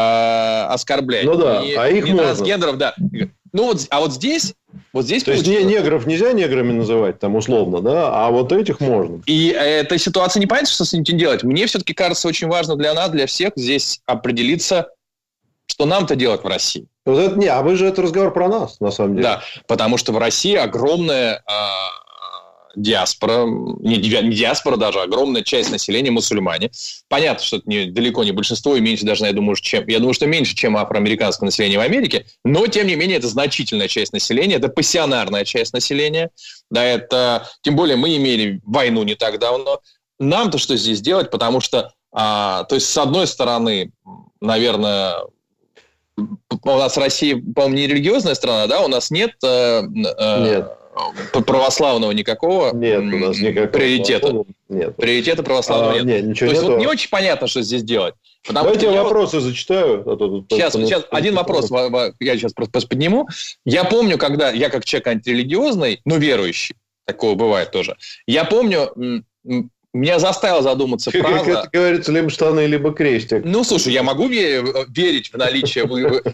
оскорблять. 0.68 1.24
Ну 1.24 1.36
да, 1.36 1.62
ни, 1.62 1.72
а 1.72 1.88
их 1.88 2.04
ни 2.04 2.10
можно. 2.10 2.34
трансгендеров, 2.34 2.76
да. 2.76 2.94
Ну 3.54 3.64
вот, 3.64 3.86
а 3.90 4.00
вот 4.00 4.14
здесь 4.14 4.54
вот 4.92 5.04
здесь 5.04 5.24
То 5.24 5.32
есть 5.32 5.46
не, 5.46 5.62
негров 5.62 6.06
нельзя 6.06 6.32
неграми 6.32 6.72
называть, 6.72 7.18
там 7.18 7.36
условно, 7.36 7.80
да, 7.80 8.10
а 8.12 8.30
вот 8.30 8.52
этих 8.52 8.80
можно. 8.80 9.22
И 9.26 9.48
эта 9.48 9.98
ситуация 9.98 10.40
не 10.40 10.46
понятно, 10.46 10.70
что 10.70 10.84
с 10.84 10.94
этим 10.94 11.18
делать. 11.18 11.42
Мне 11.42 11.66
все-таки 11.66 11.92
кажется 11.92 12.28
очень 12.28 12.48
важно 12.48 12.76
для 12.76 12.94
нас, 12.94 13.10
для 13.10 13.26
всех 13.26 13.52
здесь 13.56 14.00
определиться, 14.06 14.88
что 15.66 15.84
нам-то 15.86 16.16
делать 16.16 16.42
в 16.42 16.46
России. 16.46 16.86
Вот 17.04 17.18
это, 17.18 17.36
не, 17.36 17.46
а 17.46 17.62
вы 17.62 17.76
же 17.76 17.86
это 17.86 18.02
разговор 18.02 18.32
про 18.32 18.48
нас, 18.48 18.78
на 18.80 18.90
самом 18.90 19.16
деле. 19.16 19.24
Да, 19.24 19.42
потому 19.66 19.96
что 19.96 20.12
в 20.12 20.18
России 20.18 20.54
огромная 20.54 21.42
а, 21.46 21.90
диаспора, 22.76 23.44
не, 23.46 23.96
не 23.96 24.34
диаспора 24.34 24.76
даже, 24.76 25.00
а 25.00 25.04
огромная 25.04 25.42
часть 25.42 25.70
населения 25.70 26.10
мусульмане. 26.10 26.70
Понятно, 27.08 27.44
что 27.44 27.56
это 27.56 27.68
не, 27.68 27.86
далеко 27.86 28.24
не 28.24 28.32
большинство, 28.32 28.76
и 28.76 28.80
меньше 28.80 29.04
даже, 29.04 29.24
я 29.24 29.32
думаю, 29.32 29.56
чем, 29.56 29.86
я 29.88 29.98
думаю, 29.98 30.14
что 30.14 30.26
меньше, 30.26 30.54
чем 30.54 30.76
афроамериканское 30.76 31.46
население 31.46 31.78
в 31.78 31.82
Америке, 31.82 32.26
но, 32.44 32.66
тем 32.66 32.86
не 32.86 32.94
менее, 32.94 33.18
это 33.18 33.28
значительная 33.28 33.88
часть 33.88 34.12
населения, 34.12 34.56
это 34.56 34.68
пассионарная 34.68 35.44
часть 35.44 35.72
населения, 35.72 36.30
да, 36.70 36.84
это, 36.84 37.48
тем 37.62 37.76
более, 37.76 37.96
мы 37.96 38.16
имели 38.16 38.60
войну 38.64 39.02
не 39.02 39.14
так 39.14 39.38
давно. 39.38 39.80
Нам-то 40.18 40.58
что 40.58 40.76
здесь 40.76 41.00
делать, 41.00 41.30
потому 41.30 41.60
что, 41.60 41.92
а, 42.12 42.64
то 42.64 42.76
есть, 42.76 42.88
с 42.88 42.96
одной 42.96 43.26
стороны, 43.26 43.92
наверное, 44.40 45.16
у 46.16 46.78
нас 46.78 46.96
Россия, 46.96 47.36
по-моему, 47.36 47.76
не 47.76 47.86
религиозная 47.86 48.34
страна, 48.34 48.66
да, 48.66 48.82
у 48.82 48.88
нас 48.88 49.10
нет... 49.10 49.32
Э, 49.44 49.82
э, 49.82 50.42
нет 50.42 50.68
православного 51.46 52.12
никакого 52.12 52.74
нет, 52.74 53.00
у 53.00 53.18
нас 53.18 53.38
никакого 53.38 53.66
приоритета. 53.66 54.44
Нет. 54.68 54.94
Приоритета 54.96 55.42
православного 55.42 55.92
а, 55.92 55.96
нет. 55.96 56.04
нет 56.04 56.24
ничего 56.24 56.50
То 56.50 56.54
есть 56.54 56.68
вот 56.68 56.78
не 56.78 56.86
очень 56.86 57.08
понятно, 57.08 57.46
что 57.46 57.62
здесь 57.62 57.82
делать. 57.82 58.14
Потому 58.46 58.64
Давайте 58.64 58.92
я 58.92 59.02
вопросы 59.02 59.36
вот... 59.36 59.44
зачитаю. 59.44 60.02
А 60.06 60.16
то 60.16 60.44
сейчас, 60.50 60.74
сейчас 60.74 61.04
один 61.10 61.34
вопрос 61.34 61.70
я 62.20 62.36
сейчас 62.36 62.52
просто 62.52 62.86
подниму. 62.86 63.28
Я 63.64 63.84
помню, 63.84 64.18
когда 64.18 64.50
я 64.50 64.68
как 64.68 64.84
человек 64.84 65.06
антирелигиозный, 65.06 66.00
но 66.04 66.16
верующий, 66.16 66.76
такого 67.06 67.34
бывает 67.36 67.70
тоже. 67.70 67.96
Я 68.26 68.44
помню, 68.44 68.92
меня 69.94 70.18
заставило 70.18 70.62
задуматься 70.62 71.10
как, 71.10 71.20
фраза... 71.22 71.44
Как 71.44 71.48
это 71.48 71.68
говорится, 71.72 72.12
либо 72.12 72.30
штаны, 72.30 72.66
либо 72.66 72.92
крестик. 72.92 73.42
Ну, 73.44 73.62
слушай, 73.62 73.92
я 73.92 74.02
могу 74.02 74.26
верить 74.26 75.32
в 75.32 75.36
наличие, 75.36 75.84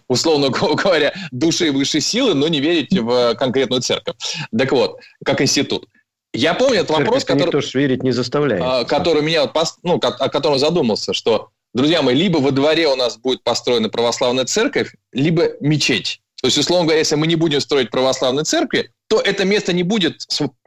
условно 0.06 0.50
говоря, 0.50 1.12
души 1.32 1.72
высшей 1.72 2.00
силы, 2.00 2.34
но 2.34 2.48
не 2.48 2.60
верить 2.60 2.96
в 2.96 3.34
конкретную 3.34 3.82
церковь. 3.82 4.14
Так 4.56 4.72
вот, 4.72 5.00
как 5.24 5.40
институт. 5.40 5.86
Я 6.32 6.54
помню 6.54 6.80
этот 6.80 6.90
вопрос, 6.90 7.24
который... 7.24 7.46
Никто 7.46 7.78
верить 7.78 8.02
не 8.02 8.12
заставляет. 8.12 8.62
А, 8.64 8.84
который 8.84 9.22
меня, 9.22 9.50
ну, 9.82 9.94
о 9.94 10.28
котором 10.28 10.58
задумался, 10.58 11.12
что, 11.12 11.48
друзья 11.74 12.02
мои, 12.02 12.14
либо 12.14 12.38
во 12.38 12.50
дворе 12.52 12.86
у 12.88 12.96
нас 12.96 13.16
будет 13.16 13.42
построена 13.42 13.88
православная 13.88 14.44
церковь, 14.44 14.94
либо 15.12 15.52
мечеть. 15.60 16.20
То 16.40 16.46
есть, 16.46 16.58
условно 16.58 16.84
говоря, 16.84 17.00
если 17.00 17.16
мы 17.16 17.26
не 17.26 17.34
будем 17.34 17.60
строить 17.60 17.90
православные 17.90 18.44
церкви, 18.44 18.90
то 19.08 19.20
это 19.20 19.44
место 19.44 19.72
не 19.72 19.82
будет 19.82 20.24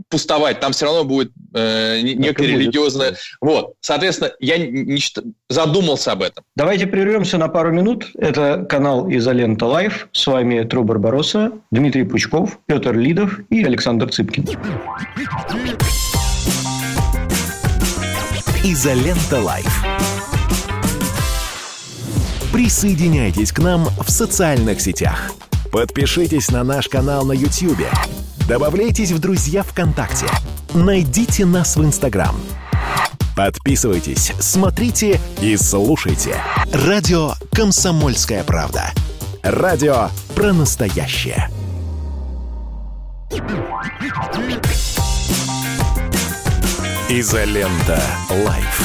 пустовать, 0.10 0.60
там 0.60 0.74
все 0.74 0.86
равно 0.86 1.06
будет 1.06 1.32
э, 1.54 2.02
некое 2.02 2.48
религиозное. 2.48 3.16
Вот, 3.40 3.76
соответственно, 3.80 4.32
я 4.40 4.58
не, 4.58 5.00
задумался 5.48 6.12
об 6.12 6.24
этом. 6.24 6.44
Давайте 6.58 6.88
прервемся 6.88 7.38
на 7.38 7.48
пару 7.48 7.72
минут. 7.72 8.08
Это 8.16 8.66
канал 8.68 9.10
Изолента 9.10 9.66
Live. 9.66 10.10
С 10.12 10.28
вами 10.28 10.64
Тру 10.64 10.84
Барбароса, 10.84 11.54
Дмитрий 11.72 12.04
Пучков, 12.04 12.60
Петр 12.66 12.94
Лидов 12.98 13.40
и 13.50 13.64
Александр 13.64 14.12
Цыпкин. 14.12 14.46
Изолента 18.66 19.40
Live. 19.40 19.86
Присоединяйтесь 22.52 23.54
к 23.54 23.60
нам 23.60 23.86
в 24.04 24.12
социальных 24.12 24.82
сетях. 24.82 25.32
Подпишитесь 25.72 26.52
на 26.52 26.64
наш 26.64 26.88
канал 26.88 27.26
на 27.26 27.32
YouTube 27.32 27.88
Добавляйтесь 28.52 29.12
в 29.12 29.20
друзья 29.20 29.64
ВКонтакте. 29.64 30.26
Найдите 30.74 31.46
нас 31.46 31.78
в 31.78 31.86
Инстаграм. 31.86 32.36
Подписывайтесь, 33.34 34.34
смотрите 34.40 35.22
и 35.42 35.56
слушайте. 35.56 36.36
Радио 36.74 37.32
«Комсомольская 37.54 38.44
правда». 38.44 38.92
Радио 39.42 40.10
про 40.36 40.52
настоящее. 40.52 41.50
Изолента. 47.08 48.02
Live. 48.30 48.82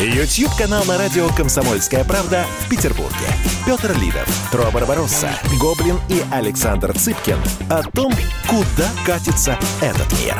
YouTube-канал 0.00 0.84
на 0.86 0.98
радио 0.98 1.28
«Комсомольская 1.28 2.02
правда» 2.02 2.44
в 2.64 2.68
Петербурге. 2.68 3.35
Петр 3.66 3.98
Лидов, 4.00 4.48
Тро 4.52 4.70
Барбаросса, 4.72 5.28
Гоблин 5.60 5.96
и 6.08 6.22
Александр 6.32 6.96
Цыпкин 6.96 7.36
о 7.68 7.82
том, 7.82 8.12
куда 8.48 8.88
катится 9.04 9.58
этот 9.80 10.06
мир. 10.20 10.36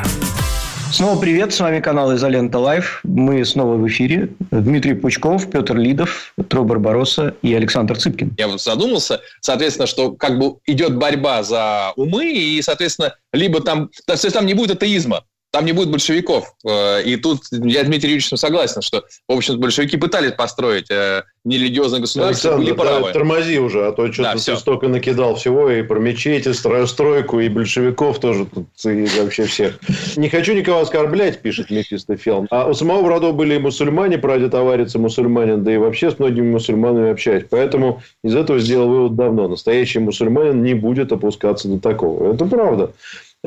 Снова 0.93 1.21
привет, 1.21 1.53
с 1.53 1.59
вами 1.59 1.81
канал 1.81 2.15
Изолента 2.15 2.61
Live. 2.61 3.01
Мы 3.03 3.45
снова 3.45 3.75
в 3.75 3.89
эфире. 3.89 4.31
Дмитрий 4.53 4.95
Пучков, 4.95 5.51
Петр 5.51 5.77
Лидов, 5.77 6.35
Тро 6.49 6.63
Барбароса 6.63 7.35
и 7.43 7.53
Александр 7.53 7.99
Цыпкин. 7.99 8.37
Я 8.39 8.47
вот 8.47 8.63
задумался, 8.63 9.21
соответственно, 9.41 9.89
что 9.89 10.13
как 10.13 10.39
бы 10.39 10.59
идет 10.65 10.97
борьба 10.97 11.43
за 11.43 11.95
умы, 11.97 12.33
и, 12.33 12.63
соответственно, 12.63 13.17
либо 13.33 13.61
там, 13.61 13.91
то 14.07 14.13
есть 14.13 14.33
там 14.33 14.47
не 14.47 14.55
будет 14.55 14.77
атеизма, 14.77 15.25
там 15.57 15.65
не 15.65 15.73
будет 15.73 15.91
большевиков. 15.91 16.55
Э, 16.69 17.03
и 17.03 17.17
тут 17.17 17.45
я 17.51 17.83
Дмитрий 17.83 18.11
Юрьевичем 18.11 18.37
согласен, 18.37 18.83
что, 18.83 19.05
в 19.27 19.33
общем 19.33 19.59
большевики 19.59 19.97
пытались 19.97 20.33
построить 20.33 20.91
э, 20.91 21.23
нерелигиозное 21.45 22.01
государство, 22.01 22.51
Александр, 22.51 22.59
были 22.59 22.73
правы. 22.73 23.07
Да, 23.07 23.13
тормози 23.13 23.59
уже, 23.59 23.87
а 23.87 23.93
то 23.93 24.13
что-то 24.13 24.35
да, 24.35 24.39
ты 24.39 24.57
столько 24.59 24.89
накидал 24.89 25.37
всего, 25.37 25.71
и 25.71 25.81
про 25.81 25.99
мечети, 25.99 26.53
стройку, 26.53 27.41
и 27.41 27.49
большевиков 27.49 28.21
тоже, 28.21 28.45
тут, 28.45 28.67
и 28.85 29.07
вообще 29.19 29.47
всех. 29.47 29.79
Не 30.17 30.29
хочу 30.29 30.53
никого 30.53 30.81
оскорблять, 30.81 31.41
пишет 31.41 31.71
Мефистофелм. 31.71 32.49
А 32.51 32.67
у 32.67 32.75
самого 32.75 33.09
рода 33.09 33.33
были 33.33 33.55
и 33.55 33.59
мусульмане, 33.59 34.19
прадед 34.19 34.55
аварится 34.55 34.99
мусульманин, 34.99 35.65
да 35.65 35.73
и 35.73 35.79
вообще 35.79 36.11
с 36.11 36.19
многими 36.19 36.51
мусульманами 36.51 37.13
общаюсь. 37.13 37.45
Поэтому 37.49 38.03
из 38.23 38.37
этого 38.37 38.59
сделал 38.59 38.89
вывод 38.89 39.17
давно. 39.17 39.49
Настоящий 39.49 40.01
мусульманин 40.01 40.63
не 40.63 40.75
будет 40.75 41.13
опускаться 41.13 41.67
до 41.67 41.79
такого. 41.79 42.35
Это 42.35 42.45
правда. 42.45 42.93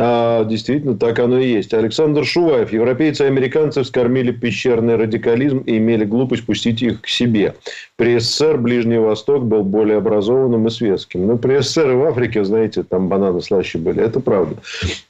А, 0.02 0.46
действительно, 0.46 0.96
так 0.96 1.20
оно 1.20 1.40
и 1.40 1.50
есть. 1.50 1.74
Александр 1.74 2.24
Шуваев. 2.24 2.72
Европейцы 2.72 3.26
и 3.26 3.28
американцы 3.28 3.84
вскормили 3.84 4.32
пещерный 4.32 4.96
радикализм 4.96 5.58
и 5.60 5.76
имели 5.76 6.06
глупость 6.06 6.46
пустить 6.46 6.82
их 6.82 7.02
к 7.02 7.08
себе. 7.08 7.56
При 7.98 8.18
СССР 8.18 8.58
Ближний 8.58 8.98
Восток 8.98 9.44
был 9.44 9.64
более 9.64 9.98
образованным 9.98 10.68
и 10.68 10.70
светским. 10.70 11.28
Но 11.28 11.38
при 11.38 11.60
СССР 11.60 11.92
и 11.92 11.96
в 11.96 12.04
Африке, 12.06 12.46
знаете, 12.46 12.84
там 12.84 13.10
бананы 13.10 13.42
слаще 13.42 13.78
были. 13.78 14.02
Это 14.02 14.22
правда. 14.22 14.56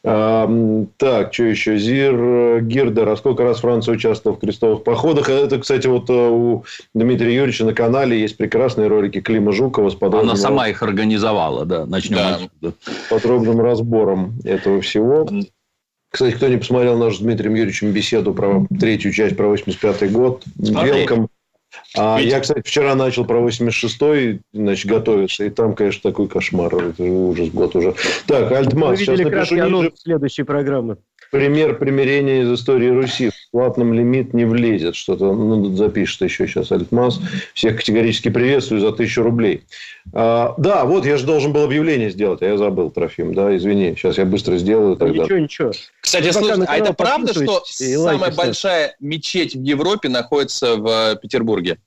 А, 0.04 0.50
так, 0.98 1.36
что 1.36 1.44
еще? 1.44 1.78
Зир 1.78 2.62
Гирдер. 2.62 3.10
А 3.10 3.16
сколько 3.16 3.44
раз 3.44 3.60
Франция 3.60 3.94
участвовала 3.94 4.38
в 4.38 4.42
крестовых 4.42 4.84
походах? 4.84 5.30
Это, 5.30 5.60
кстати, 5.60 5.86
вот 5.86 6.10
э, 6.10 6.14
у 6.14 6.64
Дмитрия 6.96 7.36
Юрьевича 7.36 7.64
на 7.64 7.76
канале 7.76 8.20
есть 8.20 8.38
прекрасные 8.38 8.88
ролики 8.88 9.22
Клима 9.22 9.52
Жукова 9.52 9.92
с 9.92 9.94
подробным... 9.94 10.32
Она 10.32 10.40
сама 10.40 10.68
их 10.68 10.82
организовала, 10.82 11.64
да. 11.64 11.86
Начнем 11.86 12.18
да. 12.18 12.36
отсюда. 12.36 12.74
Подробным 13.12 13.62
разбором 13.62 14.34
этого 14.44 14.79
всего. 14.82 15.28
Кстати, 16.12 16.36
кто 16.36 16.48
не 16.48 16.58
посмотрел 16.58 16.98
нашу 16.98 17.18
с 17.18 17.20
Дмитрием 17.20 17.54
Юрьевичем 17.54 17.92
беседу 17.92 18.34
про 18.34 18.66
третью 18.80 19.12
часть, 19.12 19.38
про 19.38 19.54
85-й 19.54 20.10
год, 20.10 20.44
Велком. 20.56 21.30
А 21.96 22.20
я, 22.20 22.40
кстати, 22.40 22.68
вчера 22.68 22.96
начал 22.96 23.26
про 23.26 23.40
86-й, 23.48 24.42
значит, 24.54 24.90
готовиться. 24.90 25.46
И 25.46 25.50
там, 25.50 25.76
конечно, 25.76 26.10
такой 26.10 26.28
кошмар. 26.28 26.74
Это 26.74 27.04
ужас, 27.04 27.50
год 27.50 27.76
уже. 27.76 27.94
Так, 28.26 28.52
Альтмас. 28.52 29.00
Вы 29.00 29.06
видели 29.06 29.30
краткий 29.30 29.60
анонс 29.60 30.02
следующей 30.02 30.44
программы 30.44 30.98
пример 31.32 31.78
примирения 31.78 32.44
из 32.44 32.52
истории 32.54 32.90
Руси. 32.90 33.30
В 33.30 33.52
платном 33.52 33.94
лимит 33.94 34.34
не 34.34 34.46
влезет. 34.46 34.96
Что-то 34.96 35.34
ну, 35.34 35.76
запишет 35.76 36.22
еще 36.22 36.48
сейчас 36.48 36.72
Альтмас. 36.72 37.20
Всех 37.54 37.78
категорически 37.78 38.30
приветствую 38.30 38.82
за 38.82 38.92
тысячу 38.92 39.24
рублей. 39.24 39.64
А, 40.14 40.54
да, 40.58 40.86
вот 40.86 41.06
я 41.06 41.18
же 41.18 41.26
должен 41.26 41.52
был 41.52 41.64
объявление 41.64 42.12
сделать, 42.12 42.42
а 42.42 42.46
я 42.46 42.58
забыл, 42.58 42.92
Трофим. 42.92 43.34
Да, 43.34 43.56
извини. 43.56 43.96
Сейчас 43.96 44.18
я 44.18 44.26
быстро 44.26 44.58
сделаю. 44.58 44.96
Тогда. 44.96 45.24
Ничего, 45.24 45.40
ничего. 45.40 45.72
Кстати, 46.02 46.32
слушай, 46.32 46.64
а 46.66 46.78
это 46.78 46.94
правда, 46.94 47.34
что 47.34 47.64
самая 47.66 48.32
большая 48.32 48.96
мечеть 49.00 49.56
в 49.56 49.64
Европе 49.64 50.10
находится 50.10 50.76
в 50.76 51.16
Петербурге? 51.22 51.78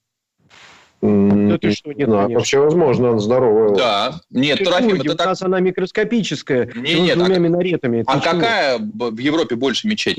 Да 1.02 1.58
ты 1.58 1.72
что, 1.72 1.92
нет, 1.92 2.08
да, 2.08 2.28
вообще 2.28 2.60
возможно, 2.60 3.10
она 3.10 3.18
здоровая. 3.18 3.74
Да. 3.74 4.20
Нет, 4.30 4.58
ты 4.58 4.64
Трофим, 4.64 5.00
это 5.00 5.12
у 5.12 5.16
так... 5.16 5.26
нас 5.26 5.42
она 5.42 5.58
микроскопическая, 5.58 6.70
не, 6.76 7.00
нет, 7.00 7.16
с 7.16 7.18
двумя 7.18 7.36
а, 7.36 7.38
минаретами. 7.40 8.04
А 8.06 8.20
какая 8.20 8.78
в 8.78 9.18
Европе 9.18 9.56
больше 9.56 9.88
мечеть? 9.88 10.16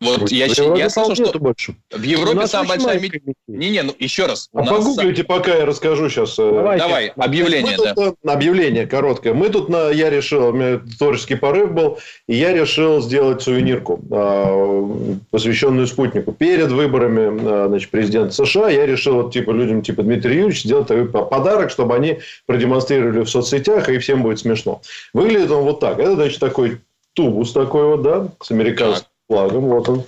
Вот 0.00 0.30
я, 0.30 0.48
в 0.48 0.76
я 0.78 0.88
слышал, 0.88 1.26
что 1.26 1.38
больше. 1.38 1.74
в 1.90 2.02
Европе 2.02 2.46
самая 2.46 2.78
большая 2.78 2.98
мечеть. 2.98 3.22
Не-не, 3.46 3.82
ну 3.82 3.94
еще 3.98 4.24
раз. 4.24 4.48
А 4.54 4.64
погуглите, 4.64 5.18
сам... 5.18 5.26
пока 5.26 5.54
я 5.54 5.66
расскажу 5.66 6.08
сейчас. 6.08 6.38
Э, 6.38 6.50
Давайте. 6.50 6.84
Давай, 6.84 7.08
объявление. 7.16 7.76
да. 7.76 7.94
тут, 7.94 8.16
объявление 8.24 8.86
короткое. 8.86 9.34
Мы 9.34 9.50
тут, 9.50 9.68
на, 9.68 9.90
я 9.90 10.08
решил, 10.08 10.48
у 10.48 10.52
меня 10.52 10.80
творческий 10.98 11.34
порыв 11.34 11.72
был, 11.72 11.98
и 12.26 12.34
я 12.34 12.54
решил 12.54 13.02
сделать 13.02 13.42
сувенирку, 13.42 14.00
а, 14.10 15.18
посвященную 15.30 15.86
спутнику. 15.86 16.32
Перед 16.32 16.72
выборами 16.72 17.66
значит, 17.68 17.90
президента 17.90 18.32
США 18.32 18.70
я 18.70 18.86
решил 18.86 19.22
вот, 19.22 19.34
типа, 19.34 19.50
людям 19.50 19.82
типа 19.82 20.02
Дмитрия 20.02 20.36
Юрьевича 20.36 20.66
сделать 20.66 20.88
такой 20.88 21.08
подарок, 21.08 21.70
чтобы 21.70 21.94
они 21.94 22.20
продемонстрировали 22.46 23.20
в 23.20 23.28
соцсетях, 23.28 23.90
и 23.90 23.98
всем 23.98 24.22
будет 24.22 24.38
смешно. 24.38 24.80
Выглядит 25.12 25.50
он 25.50 25.64
вот 25.64 25.80
так. 25.80 25.98
Это, 25.98 26.14
значит, 26.14 26.40
такой 26.40 26.80
тубус 27.12 27.52
такой 27.52 27.84
вот, 27.84 28.02
да, 28.02 28.28
с 28.40 28.50
американским 28.50 29.10
флагом. 29.30 29.68
Вот 29.68 29.88
он. 29.88 30.04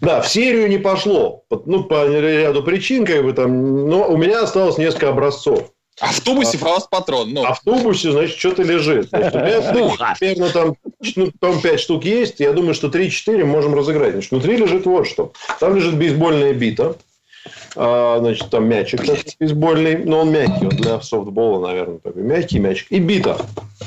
Да, 0.00 0.22
в 0.22 0.28
серию 0.28 0.68
не 0.68 0.78
пошло. 0.78 1.44
Ну, 1.66 1.84
по 1.84 2.06
ряду 2.06 2.62
причин, 2.62 3.04
как 3.04 3.22
бы 3.24 3.32
там. 3.32 3.88
Но 3.88 4.08
у 4.08 4.16
меня 4.16 4.42
осталось 4.42 4.78
несколько 4.78 5.10
образцов. 5.10 5.70
А 6.00 6.12
в 6.12 6.20
тубусе 6.20 6.58
а, 6.62 6.80
патрон. 6.90 7.34
Ну. 7.34 7.44
А 7.44 7.52
в 7.52 7.60
тубусе, 7.60 8.10
значит, 8.12 8.38
что-то 8.38 8.62
лежит. 8.62 9.08
Значит, 9.10 9.34
у 9.34 9.38
меня 9.38 10.14
примерно 10.18 10.48
там, 10.48 10.74
ну, 11.16 11.30
там 11.38 11.60
5 11.60 11.80
штук 11.80 12.04
есть. 12.04 12.40
Я 12.40 12.52
думаю, 12.52 12.72
что 12.72 12.86
3-4 12.86 13.44
можем 13.44 13.74
разыграть. 13.74 14.12
Значит, 14.12 14.30
внутри 14.30 14.56
лежит 14.56 14.86
вот 14.86 15.06
что. 15.06 15.32
Там 15.58 15.76
лежит 15.76 15.96
бейсбольная 15.96 16.54
бита. 16.54 16.96
А, 17.76 18.18
значит, 18.20 18.48
там 18.48 18.66
мячик 18.66 19.04
такой 19.04 19.22
бейсбольный. 19.38 19.98
Но 19.98 20.20
он 20.20 20.30
мягкий. 20.30 20.64
Он 20.64 20.70
для 20.70 21.02
софтбола, 21.02 21.66
наверное, 21.68 21.98
такой 21.98 22.22
мягкий 22.22 22.60
мячик. 22.60 22.86
И 22.90 22.98
бита. 22.98 23.36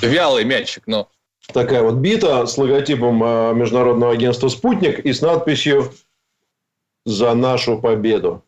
Вялый 0.04 0.44
мячик, 0.44 0.84
но 0.86 1.08
такая 1.52 1.84
вот 1.84 1.96
бита 1.96 2.46
с 2.46 2.58
логотипом 2.58 3.24
э, 3.24 3.54
Международного 3.54 4.14
агентства 4.14 4.48
«Спутник» 4.48 5.00
и 5.00 5.12
с 5.12 5.22
надписью 5.22 5.92
«За 7.06 7.34
нашу 7.34 7.80
победу». 7.80 8.44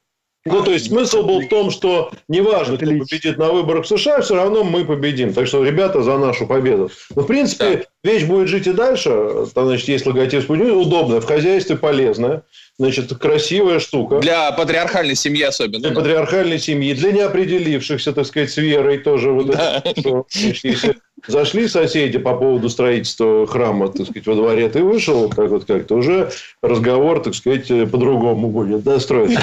Ну, 0.47 0.63
то 0.63 0.71
есть, 0.71 0.87
смысл 0.87 1.23
был 1.23 1.41
в 1.41 1.49
том, 1.49 1.71
что 1.71 2.11
неважно, 2.27 2.77
кто 2.77 2.85
победит 2.85 3.37
на 3.37 3.51
выборах 3.51 3.85
в 3.85 3.87
США, 3.87 4.21
все 4.21 4.35
равно 4.35 4.63
мы 4.63 4.85
победим. 4.85 5.33
Так 5.33 5.47
что, 5.47 5.63
ребята, 5.63 6.03
за 6.03 6.19
нашу 6.19 6.45
победу. 6.45 6.91
Но, 7.15 7.23
в 7.23 7.25
принципе. 7.25 7.87
Вещь 8.05 8.23
будет 8.23 8.47
жить 8.47 8.67
и 8.67 8.71
дальше. 8.71 9.09
Там, 9.53 9.67
значит, 9.67 9.87
есть 9.87 10.05
логотип 10.05 10.43
«Спутник», 10.43 10.73
удобная, 10.73 11.19
в 11.19 11.25
хозяйстве 11.25 11.75
полезная. 11.75 12.43
Значит, 12.77 13.13
красивая 13.17 13.79
штука. 13.79 14.19
Для 14.19 14.51
патриархальной 14.51 15.15
семьи 15.15 15.43
особенно. 15.43 15.79
Для 15.79 15.91
патриархальной 15.91 16.59
семьи, 16.59 16.93
для 16.93 17.11
неопределившихся, 17.13 18.11
так 18.11 18.25
сказать, 18.25 18.51
с 18.51 18.57
верой 18.57 18.97
тоже. 18.97 19.31
Вот 19.31 19.47
да. 19.47 19.81
это, 19.83 19.99
что, 20.01 20.25
значит, 20.29 20.97
Зашли 21.27 21.67
соседи 21.67 22.19
по 22.19 22.35
поводу 22.35 22.69
строительства 22.69 23.47
храма, 23.47 23.87
так 23.87 24.05
сказать, 24.05 24.27
во 24.27 24.35
дворе, 24.35 24.69
ты 24.69 24.83
вышел, 24.83 25.29
как 25.29 25.49
вот 25.49 25.65
как-то 25.65 25.95
уже 25.95 26.29
разговор, 26.61 27.23
так 27.23 27.33
сказать, 27.33 27.67
по-другому 27.67 28.49
будет, 28.49 28.83
да, 28.83 28.99
строиться. 28.99 29.41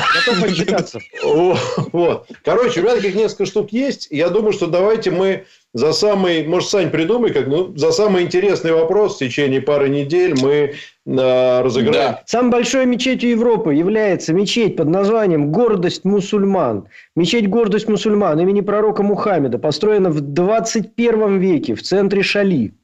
Вот. 1.93 2.27
Короче, 2.45 2.81
у 2.81 2.85
меня 2.85 2.97
таких 2.97 3.15
несколько 3.15 3.47
штук 3.47 3.73
есть. 3.73 4.09
Я 4.11 4.29
думаю, 4.29 4.53
что 4.53 4.67
давайте 4.67 5.11
мы 5.11 5.45
за 5.75 5.93
самый, 5.93 6.47
может, 6.47 6.69
Сань, 6.69 6.91
придумай, 6.91 7.33
как, 7.33 7.47
ну, 7.47 7.75
за 7.77 7.93
самый 7.93 8.25
интересный 8.25 8.73
вопрос 8.73 9.17
в 9.17 9.19
течение 9.21 9.63
пары 9.63 9.89
недель 9.89 10.35
мы 10.41 10.75
э, 11.07 11.63
разыграем. 11.63 12.13
Да. 12.13 12.23
Самой 12.27 12.51
большой 12.51 12.85
мечетью 12.85 13.31
Европы 13.31 13.73
является 13.75 14.35
мечеть 14.35 14.77
под 14.77 14.89
названием 14.89 15.51
«Гордость 15.51 16.05
мусульман». 16.05 16.89
Мечеть 17.17 17.49
«Гордость 17.49 17.89
мусульман» 17.89 18.39
имени 18.39 18.61
пророка 18.61 19.03
Мухаммеда 19.03 19.59
построена 19.59 20.11
в 20.11 20.21
21 20.21 21.39
веке 21.39 21.75
в 21.75 21.83
центре 21.83 22.23
Шали. 22.23 22.75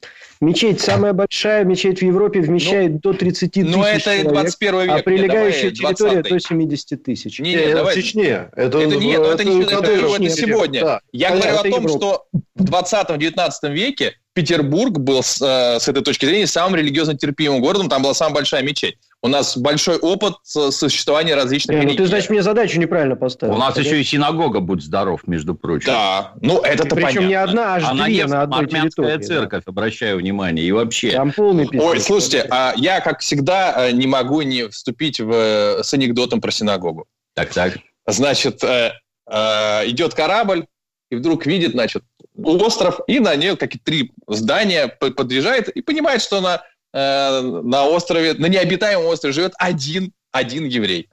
Мечеть 0.40 0.80
самая 0.80 1.12
большая 1.12 1.64
мечеть 1.64 2.00
в 2.00 2.04
Европе 2.04 2.40
вмещает 2.40 2.92
ну, 2.92 2.98
до 3.00 3.12
30 3.12 3.52
тысяч 3.52 3.66
Ну, 3.68 3.82
это 3.82 4.00
человек, 4.00 4.28
21 4.28 4.80
век. 4.80 4.90
А 4.90 5.02
прилегающая 5.02 5.70
территория 5.70 6.22
до 6.22 6.38
70 6.38 7.02
тысяч. 7.02 7.38
Не, 7.40 7.50
не, 7.50 7.56
это 7.56 7.76
давай. 7.78 7.94
в 7.94 7.96
Чечне. 7.96 8.48
Это, 8.54 8.78
это, 8.78 8.96
нет, 8.96 9.20
это, 9.20 9.32
это, 9.32 9.44
не, 9.44 9.62
это, 9.62 9.74
это, 9.74 9.92
это 9.92 10.30
сегодня. 10.30 10.80
Да. 10.80 11.00
Я 11.12 11.30
Понятно, 11.30 11.50
говорю 11.50 11.68
о 11.68 11.72
том, 11.72 11.84
Европа. 11.86 11.98
что 11.98 12.26
в 12.54 12.64
20-19 12.64 13.72
веке 13.72 14.14
Петербург 14.32 14.98
был 14.98 15.22
с, 15.22 15.42
э, 15.42 15.80
с 15.80 15.88
этой 15.88 16.04
точки 16.04 16.24
зрения 16.24 16.46
самым 16.46 16.76
религиозно 16.76 17.16
терпимым 17.18 17.60
городом, 17.60 17.88
там 17.88 18.02
была 18.02 18.14
самая 18.14 18.34
большая 18.34 18.62
мечеть. 18.62 18.96
У 19.20 19.26
нас 19.26 19.56
большой 19.56 19.96
опыт 19.98 20.34
существования 20.44 21.34
различных 21.34 21.74
не, 21.76 21.82
религий. 21.82 21.98
Ну, 21.98 22.04
ты, 22.04 22.08
значит, 22.08 22.30
мне 22.30 22.40
задачу 22.40 22.78
неправильно 22.78 23.16
поставил. 23.16 23.54
У 23.54 23.58
нас 23.58 23.74
Понятно? 23.74 23.88
еще 23.88 24.00
и 24.00 24.04
синагога, 24.04 24.60
будь 24.60 24.80
здоров, 24.80 25.26
между 25.26 25.56
прочим. 25.56 25.86
Да, 25.86 26.34
ну 26.40 26.60
это-то 26.60 26.94
Причем 26.94 27.06
понятно. 27.08 27.26
не 27.26 27.34
одна, 27.34 27.74
аж 27.74 27.84
Она 27.84 28.04
две 28.04 28.26
на 28.26 28.42
одной 28.42 28.66
территории. 28.68 29.22
церковь, 29.22 29.64
да. 29.66 29.70
обращаю 29.70 30.18
внимание, 30.18 30.64
и 30.64 30.70
вообще. 30.70 31.10
Там 31.10 31.32
полный 31.32 31.66
пиздец. 31.66 31.82
Ой, 31.82 32.00
слушайте, 32.00 32.46
а 32.48 32.74
я, 32.76 33.00
как 33.00 33.18
всегда, 33.18 33.88
э, 33.88 33.90
не 33.90 34.06
могу 34.06 34.42
не 34.42 34.68
вступить 34.68 35.18
в, 35.18 35.32
э, 35.32 35.82
с 35.82 35.92
анекдотом 35.92 36.40
про 36.40 36.52
синагогу. 36.52 37.06
Так, 37.34 37.52
так. 37.52 37.78
Значит, 38.06 38.62
э, 38.62 38.92
э, 39.28 39.88
идет 39.88 40.14
корабль, 40.14 40.66
и 41.10 41.16
вдруг 41.16 41.44
видит, 41.44 41.72
значит, 41.72 42.04
остров, 42.36 43.00
и 43.08 43.18
на 43.18 43.34
ней 43.34 43.56
какие-то 43.56 43.84
три 43.84 44.12
здания 44.28 44.86
подъезжает, 44.86 45.68
и 45.70 45.82
понимает, 45.82 46.22
что 46.22 46.40
на, 46.40 46.62
э, 46.92 47.40
на 47.40 47.86
острове, 47.86 48.34
на 48.34 48.46
необитаемом 48.46 49.06
острове 49.06 49.32
живет 49.32 49.52
один, 49.58 50.12
один 50.32 50.66
еврей. 50.66 51.08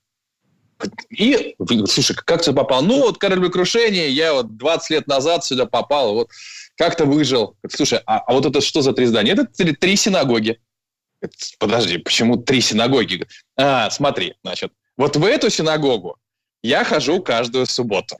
И, 1.09 1.55
слушай, 1.87 2.15
как 2.15 2.41
ты 2.41 2.51
попал? 2.51 2.83
Ну, 2.83 3.01
вот 3.01 3.17
кораблекрушение, 3.17 4.09
я 4.09 4.33
вот 4.33 4.57
20 4.57 4.89
лет 4.89 5.07
назад 5.07 5.45
сюда 5.45 5.65
попал, 5.65 6.13
вот 6.13 6.29
как-то 6.75 7.05
выжил. 7.05 7.55
Слушай, 7.69 8.01
а, 8.05 8.19
а 8.19 8.33
вот 8.33 8.45
это 8.45 8.59
что 8.61 8.81
за 8.81 8.91
три 8.91 9.05
здания? 9.05 9.31
Это 9.31 9.45
три, 9.45 9.73
три 9.73 9.95
синагоги. 9.95 10.59
Подожди, 11.59 11.97
почему 11.97 12.35
три 12.37 12.59
синагоги? 12.59 13.25
А, 13.55 13.89
смотри, 13.89 14.35
значит, 14.43 14.73
вот 14.97 15.15
в 15.15 15.23
эту 15.23 15.49
синагогу 15.49 16.17
я 16.61 16.83
хожу 16.83 17.21
каждую 17.21 17.65
субботу 17.65 18.17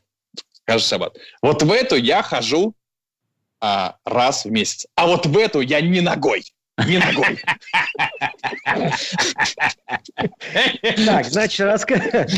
каждый 0.65 0.87
шаббат. 0.87 1.17
Вот 1.41 1.63
в 1.63 1.71
эту 1.71 1.95
я 1.95 2.21
хожу 2.21 2.75
а, 3.61 3.97
раз 4.03 4.45
в 4.45 4.51
месяц. 4.51 4.87
А 4.95 5.07
вот 5.07 5.25
в 5.25 5.37
эту 5.37 5.61
я 5.61 5.79
не 5.81 6.01
ногой. 6.01 6.43
Не 6.85 6.97
ногой. 6.97 7.39
Так, 11.05 11.25
значит, 11.25 11.65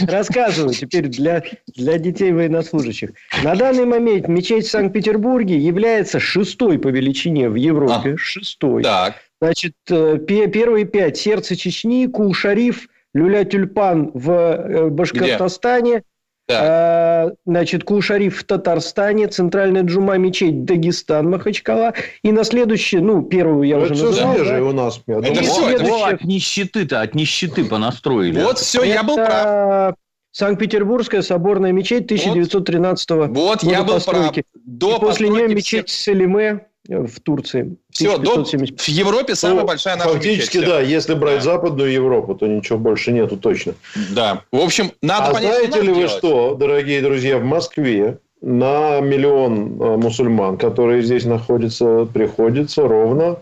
рассказываю 0.07 0.73
теперь 0.73 1.07
для, 1.07 1.43
для 1.75 1.97
детей 1.97 2.31
военнослужащих. 2.31 3.11
На 3.43 3.55
данный 3.55 3.85
момент 3.85 4.27
мечеть 4.27 4.67
в 4.67 4.71
Санкт-Петербурге 4.71 5.57
является 5.57 6.19
шестой 6.19 6.77
по 6.77 6.89
величине 6.89 7.49
в 7.49 7.55
Европе. 7.55 8.13
А, 8.13 8.17
шестой. 8.17 8.83
Так. 8.83 9.15
Значит, 9.41 9.73
э, 9.89 10.17
первые 10.19 10.85
пять. 10.85 11.17
Сердце 11.17 11.55
Чечни, 11.55 12.07
Кул-Шариф, 12.07 12.87
Люля-Тюльпан 13.15 14.11
в 14.13 14.31
э, 14.31 14.89
Башкортостане. 14.89 16.03
Да. 16.47 17.31
Значит, 17.45 17.83
Кул-Шариф 17.83 18.39
в 18.39 18.43
Татарстане, 18.45 19.27
Центральная 19.27 19.83
Джума 19.83 20.17
мечеть 20.17 20.63
Дагестан, 20.63 21.29
Махачкала. 21.29 21.93
И 22.23 22.31
на 22.31 22.43
следующее, 22.43 23.01
ну, 23.01 23.21
первую 23.21 23.67
я 23.67 23.77
это 23.77 23.85
уже 23.85 23.95
все 23.95 24.05
назвал. 24.05 24.35
свежее 24.35 24.59
да? 24.59 24.65
у 24.65 24.71
нас. 24.71 25.01
Это 25.05 25.21
думаю, 25.21 25.43
все, 25.43 25.67
следующее... 25.67 26.05
от 26.05 26.23
нищеты-то, 26.23 27.01
от 27.01 27.15
нищеты 27.15 27.65
понастроили. 27.65 28.41
Вот 28.41 28.59
все, 28.59 28.79
это... 28.79 28.87
я 28.87 29.03
был 29.03 29.15
прав. 29.15 29.95
Санкт-Петербургская 30.31 31.23
соборная 31.23 31.71
мечеть 31.71 32.05
1913 32.05 33.09
вот, 33.09 33.29
года 33.29 33.33
вот 33.33 33.63
я 33.63 33.83
был 33.83 33.95
постройки. 33.95 34.43
прав. 34.51 34.63
До 34.65 34.97
и 34.97 34.99
после 34.99 35.29
нее 35.29 35.47
мечеть 35.47 35.89
всех... 35.89 36.15
Селиме 36.15 36.67
в 36.87 37.19
Турции. 37.19 37.77
Все, 37.89 38.17
до, 38.17 38.43
в 38.43 38.87
Европе 38.87 39.35
самая 39.35 39.61
ну, 39.61 39.67
большая 39.67 39.95
наша 39.97 40.09
Фактически, 40.11 40.57
мечеть, 40.57 40.69
да. 40.69 40.81
Если 40.81 41.13
брать 41.13 41.37
да. 41.37 41.41
Западную 41.41 41.91
Европу, 41.91 42.35
то 42.35 42.47
ничего 42.47 42.77
больше 42.77 43.11
нету 43.11 43.37
точно. 43.37 43.75
Да. 44.11 44.43
В 44.51 44.59
общем, 44.59 44.91
надо 45.01 45.27
а 45.27 45.33
понять, 45.33 45.53
знаете 45.53 45.71
что 45.71 45.81
ли 45.81 45.89
вы 45.89 45.95
делать. 45.95 46.11
что, 46.11 46.55
дорогие 46.55 47.01
друзья, 47.01 47.37
в 47.37 47.43
Москве 47.43 48.19
на 48.41 48.99
миллион 49.01 49.81
э, 49.81 49.97
мусульман, 49.97 50.57
которые 50.57 51.01
здесь 51.01 51.25
находятся, 51.25 52.05
приходится 52.05 52.87
ровно... 52.87 53.37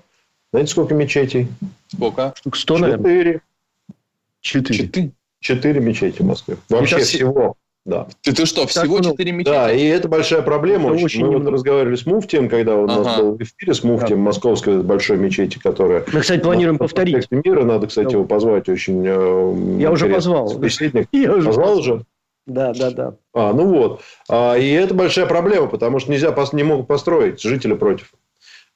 Знаете, 0.52 0.72
сколько 0.72 0.94
мечетей? 0.94 1.50
Сколько? 1.94 2.34
Штук 2.38 2.56
100, 2.56 2.78
наверное. 2.78 3.42
Четыре. 4.40 4.80
Четыре. 4.80 5.12
Четыре 5.42 5.82
мечети 5.82 6.22
в 6.22 6.26
Москве. 6.26 6.58
Вообще 6.70 7.00
всего. 7.00 7.58
Да. 7.86 8.08
Ты, 8.22 8.34
ты 8.34 8.48
что, 8.48 8.66
всего 8.66 9.00
четыре 9.00 9.32
мечети? 9.32 9.54
Да, 9.54 9.72
и 9.72 9.84
это 9.86 10.08
большая 10.08 10.42
проблема. 10.42 10.96
Это 10.96 11.06
очень. 11.06 11.24
Мы 11.24 11.38
вот 11.38 11.48
разговаривали 11.48 11.96
с 11.96 12.08
Муфтием, 12.08 12.50
когда 12.50 12.76
он 12.76 12.90
ага. 12.90 13.00
у 13.00 13.04
нас 13.04 13.18
был 13.20 13.38
в 13.38 13.42
эфире 13.44 13.74
с 13.76 13.84
Муфтием 13.84 14.18
да. 14.18 14.24
московской 14.24 14.82
большой 14.82 15.18
мечети, 15.18 15.60
которая... 15.60 16.04
Мы, 16.12 16.22
кстати, 16.22 16.42
планируем 16.42 16.80
повторить. 16.80 17.30
мира, 17.30 17.64
надо, 17.64 17.86
кстати, 17.86 18.14
его 18.14 18.26
позвать. 18.26 18.68
Очень 18.70 19.04
э, 19.06 19.80
Я 19.80 19.92
уже 19.92 20.10
позвал. 20.10 20.48
Собеседник. 20.48 21.08
Я 21.12 21.34
уже 21.34 21.48
позвал 21.48 21.78
уже? 21.78 22.06
Да, 22.48 22.74
да, 22.74 22.90
да. 22.90 23.16
А, 23.34 23.54
ну 23.54 23.68
вот. 23.68 24.02
А, 24.30 24.56
и 24.56 24.68
это 24.72 24.96
большая 24.96 25.28
проблема, 25.28 25.68
потому 25.68 26.00
что 26.00 26.12
нельзя, 26.12 26.36
не 26.54 26.64
могут 26.64 26.88
построить, 26.88 27.42
жители 27.42 27.74
против. 27.74 28.14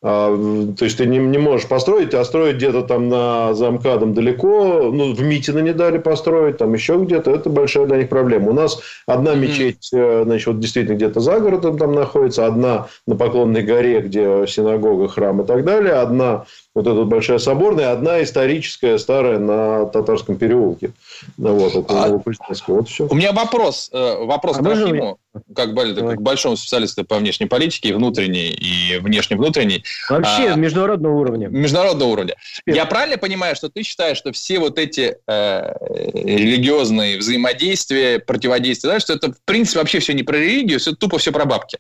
А, 0.02 0.30
то 0.78 0.86
есть 0.86 0.98
ты 0.98 1.06
не, 1.06 1.18
не 1.18 1.38
можешь 1.38 1.68
построить, 1.68 2.14
а 2.14 2.24
строить 2.24 2.56
где-то 2.56 2.84
там 2.84 3.10
на 3.10 3.54
замкадом 3.54 4.14
далеко, 4.14 4.92
ну, 4.94 5.14
в 5.14 5.22
Митино 5.22 5.60
не 5.60 5.74
дали 5.74 5.98
построить, 5.98 6.58
там 6.58 6.74
еще 6.74 6.98
где-то, 6.98 7.32
это 7.32 7.50
большая 7.50 7.86
для 7.86 7.98
них 7.98 8.08
проблема. 8.08 8.52
У 8.52 8.54
нас 8.54 8.80
одна 9.06 9.36
мечеть, 9.36 9.90
mm-hmm. 9.94 10.24
значит, 10.24 10.48
вот 10.48 10.60
действительно 10.62 10.96
где-то 10.96 11.20
за 11.20 11.40
городом 11.42 11.78
там 11.78 11.94
находится, 11.94 12.46
одна 12.46 12.88
на 13.08 13.16
Поклонной 13.18 13.64
горе, 13.64 14.00
где 14.00 14.48
синагога, 14.48 15.10
храм 15.10 15.42
и 15.42 15.46
так 15.46 15.66
далее, 15.66 15.96
одна 15.96 16.46
вот 16.76 16.88
эта 16.88 17.04
большая 17.04 17.40
соборная, 17.40 17.92
одна 17.92 18.24
историческая, 18.24 18.98
старая 19.00 19.38
на 19.38 19.86
Татарском 19.88 20.38
переулке. 20.38 20.92
Ну, 21.38 21.56
вот, 21.56 21.76
это 21.76 22.06
а, 22.06 22.22
вот 22.68 22.88
все. 22.88 23.06
У 23.10 23.16
меня 23.16 23.34
вопрос, 23.34 23.90
э, 23.92 24.24
вопрос 24.24 24.58
а 24.60 24.64
к 24.64 24.66
Рахиму, 24.66 25.20
как, 25.56 25.76
как 25.76 26.22
большому 26.22 26.58
специалисту 26.58 27.06
по 27.06 27.18
внешней 27.18 27.46
политике, 27.46 27.94
внутренней 27.94 28.50
и 28.50 28.98
внешне-внутренней. 28.98 29.84
Вообще 30.10 30.50
а, 30.50 30.56
международного 30.56 31.14
уровня. 31.14 31.48
Международного 31.48 32.10
уровня. 32.10 32.36
Спец. 32.42 32.76
Я 32.76 32.86
правильно 32.86 33.18
понимаю, 33.18 33.56
что 33.56 33.70
ты 33.70 33.84
считаешь, 33.84 34.18
что 34.18 34.32
все 34.32 34.60
вот 34.60 34.80
эти 34.80 35.18
э, 35.28 35.74
религиозные 36.14 37.18
взаимодействия, 37.18 38.20
противодействия, 38.20 38.92
да, 38.92 39.00
что 39.00 39.14
это 39.14 39.32
в 39.34 39.42
принципе 39.46 39.80
вообще 39.80 40.00
все 40.00 40.14
не 40.14 40.24
про 40.24 40.38
религию, 40.38 40.80
все 40.80 40.94
тупо 40.94 41.18
все 41.18 41.32
про 41.32 41.46
бабки? 41.46 41.78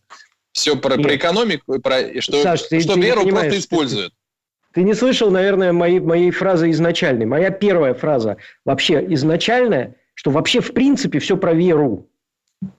Все 0.51 0.75
про, 0.75 0.97
про 0.97 1.15
экономику, 1.15 1.79
про, 1.79 2.21
что, 2.21 2.41
Саш, 2.41 2.63
ты, 2.63 2.79
что 2.81 2.95
ты 2.95 3.01
веру 3.01 3.27
просто 3.27 3.57
используют. 3.57 4.13
Ты 4.73 4.83
не 4.83 4.93
слышал, 4.93 5.31
наверное, 5.31 5.73
моей, 5.73 5.99
моей 5.99 6.31
фразы 6.31 6.69
изначальной. 6.71 7.25
Моя 7.25 7.49
первая 7.49 7.93
фраза 7.93 8.38
вообще 8.65 9.03
изначальная, 9.13 9.95
что 10.13 10.31
вообще 10.31 10.59
в 10.59 10.73
принципе 10.73 11.19
все 11.19 11.38
про 11.38 11.53
веру. 11.53 12.07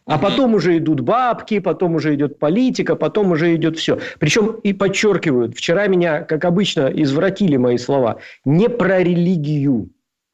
А 0.05 0.19
потом 0.19 0.55
уже 0.55 0.77
идут 0.77 1.01
бабки, 1.01 1.59
потом 1.59 1.95
уже 1.95 2.15
идет 2.15 2.39
политика, 2.39 2.97
потом 2.97 3.31
уже 3.31 3.55
идет 3.55 3.79
все. 3.79 3.99
Причем 4.19 4.57
и 4.63 4.73
подчеркивают, 4.73 5.57
вчера 5.57 5.87
меня, 5.87 6.23
как 6.23 6.45
обычно, 6.45 6.89
извратили 6.89 7.57
мои 7.57 7.79
слова, 7.79 8.19
не 8.45 8.69
про 8.69 9.03
религию, 9.03 9.91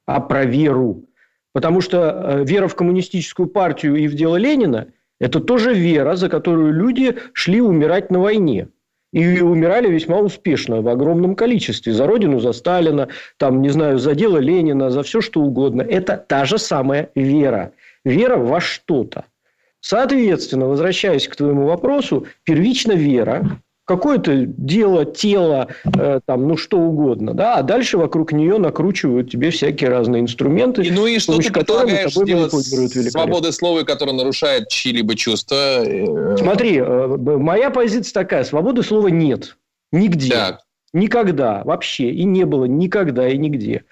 а 0.06 0.20
про 0.20 0.44
веру. 0.44 1.04
Потому 1.52 1.80
что 1.80 2.40
э, 2.40 2.44
вера 2.44 2.68
в 2.68 2.74
коммунистическую 2.74 3.48
партию 3.48 3.96
и 3.96 4.08
в 4.08 4.14
дело 4.14 4.36
Ленина– 4.36 4.88
это 5.20 5.40
тоже 5.40 5.72
вера, 5.72 6.16
за 6.16 6.28
которую 6.28 6.72
люди 6.72 7.16
шли 7.32 7.60
умирать 7.60 8.10
на 8.10 8.20
войне. 8.20 8.68
И 9.12 9.40
умирали 9.40 9.88
весьма 9.88 10.18
успешно, 10.18 10.82
в 10.82 10.88
огромном 10.88 11.36
количестве. 11.36 11.92
За 11.92 12.06
Родину, 12.06 12.40
за 12.40 12.52
Сталина, 12.52 13.08
там, 13.38 13.62
не 13.62 13.70
знаю, 13.70 13.98
за 13.98 14.14
дело 14.14 14.38
Ленина, 14.38 14.90
за 14.90 15.02
все 15.02 15.20
что 15.20 15.40
угодно. 15.40 15.80
Это 15.82 16.16
та 16.18 16.44
же 16.44 16.58
самая 16.58 17.10
вера. 17.14 17.72
Вера 18.04 18.36
во 18.36 18.60
что-то. 18.60 19.24
Соответственно, 19.86 20.66
возвращаясь 20.66 21.28
к 21.28 21.36
твоему 21.36 21.66
вопросу, 21.66 22.26
первично 22.42 22.90
вера, 22.90 23.60
какое-то 23.84 24.44
дело, 24.44 25.04
тело, 25.04 25.68
э, 25.84 26.18
там, 26.26 26.48
ну 26.48 26.56
что 26.56 26.76
угодно, 26.76 27.34
да, 27.34 27.54
а 27.54 27.62
дальше 27.62 27.96
вокруг 27.96 28.32
нее 28.32 28.58
накручивают 28.58 29.30
тебе 29.30 29.50
всякие 29.50 29.88
разные 29.90 30.22
инструменты. 30.22 30.82
И, 30.82 30.90
ну 30.90 31.06
и 31.06 31.20
что 31.20 31.38
ты 31.38 31.52
предлагаешь 31.52 32.12
делать 32.14 32.52
свободы 33.12 33.52
слова, 33.52 33.84
которая 33.84 34.16
нарушает 34.16 34.68
чьи-либо 34.70 35.14
чувства? 35.14 35.84
Э, 35.84 36.36
Смотри, 36.36 36.78
э, 36.78 37.06
моя 37.16 37.70
позиция 37.70 38.12
такая, 38.12 38.42
свободы 38.42 38.82
слова 38.82 39.06
нет, 39.06 39.56
нигде, 39.92 40.30
так. 40.30 40.62
никогда, 40.94 41.62
вообще, 41.62 42.10
и 42.10 42.24
не 42.24 42.42
было 42.44 42.64
никогда 42.64 43.28
и 43.28 43.38
нигде. 43.38 43.84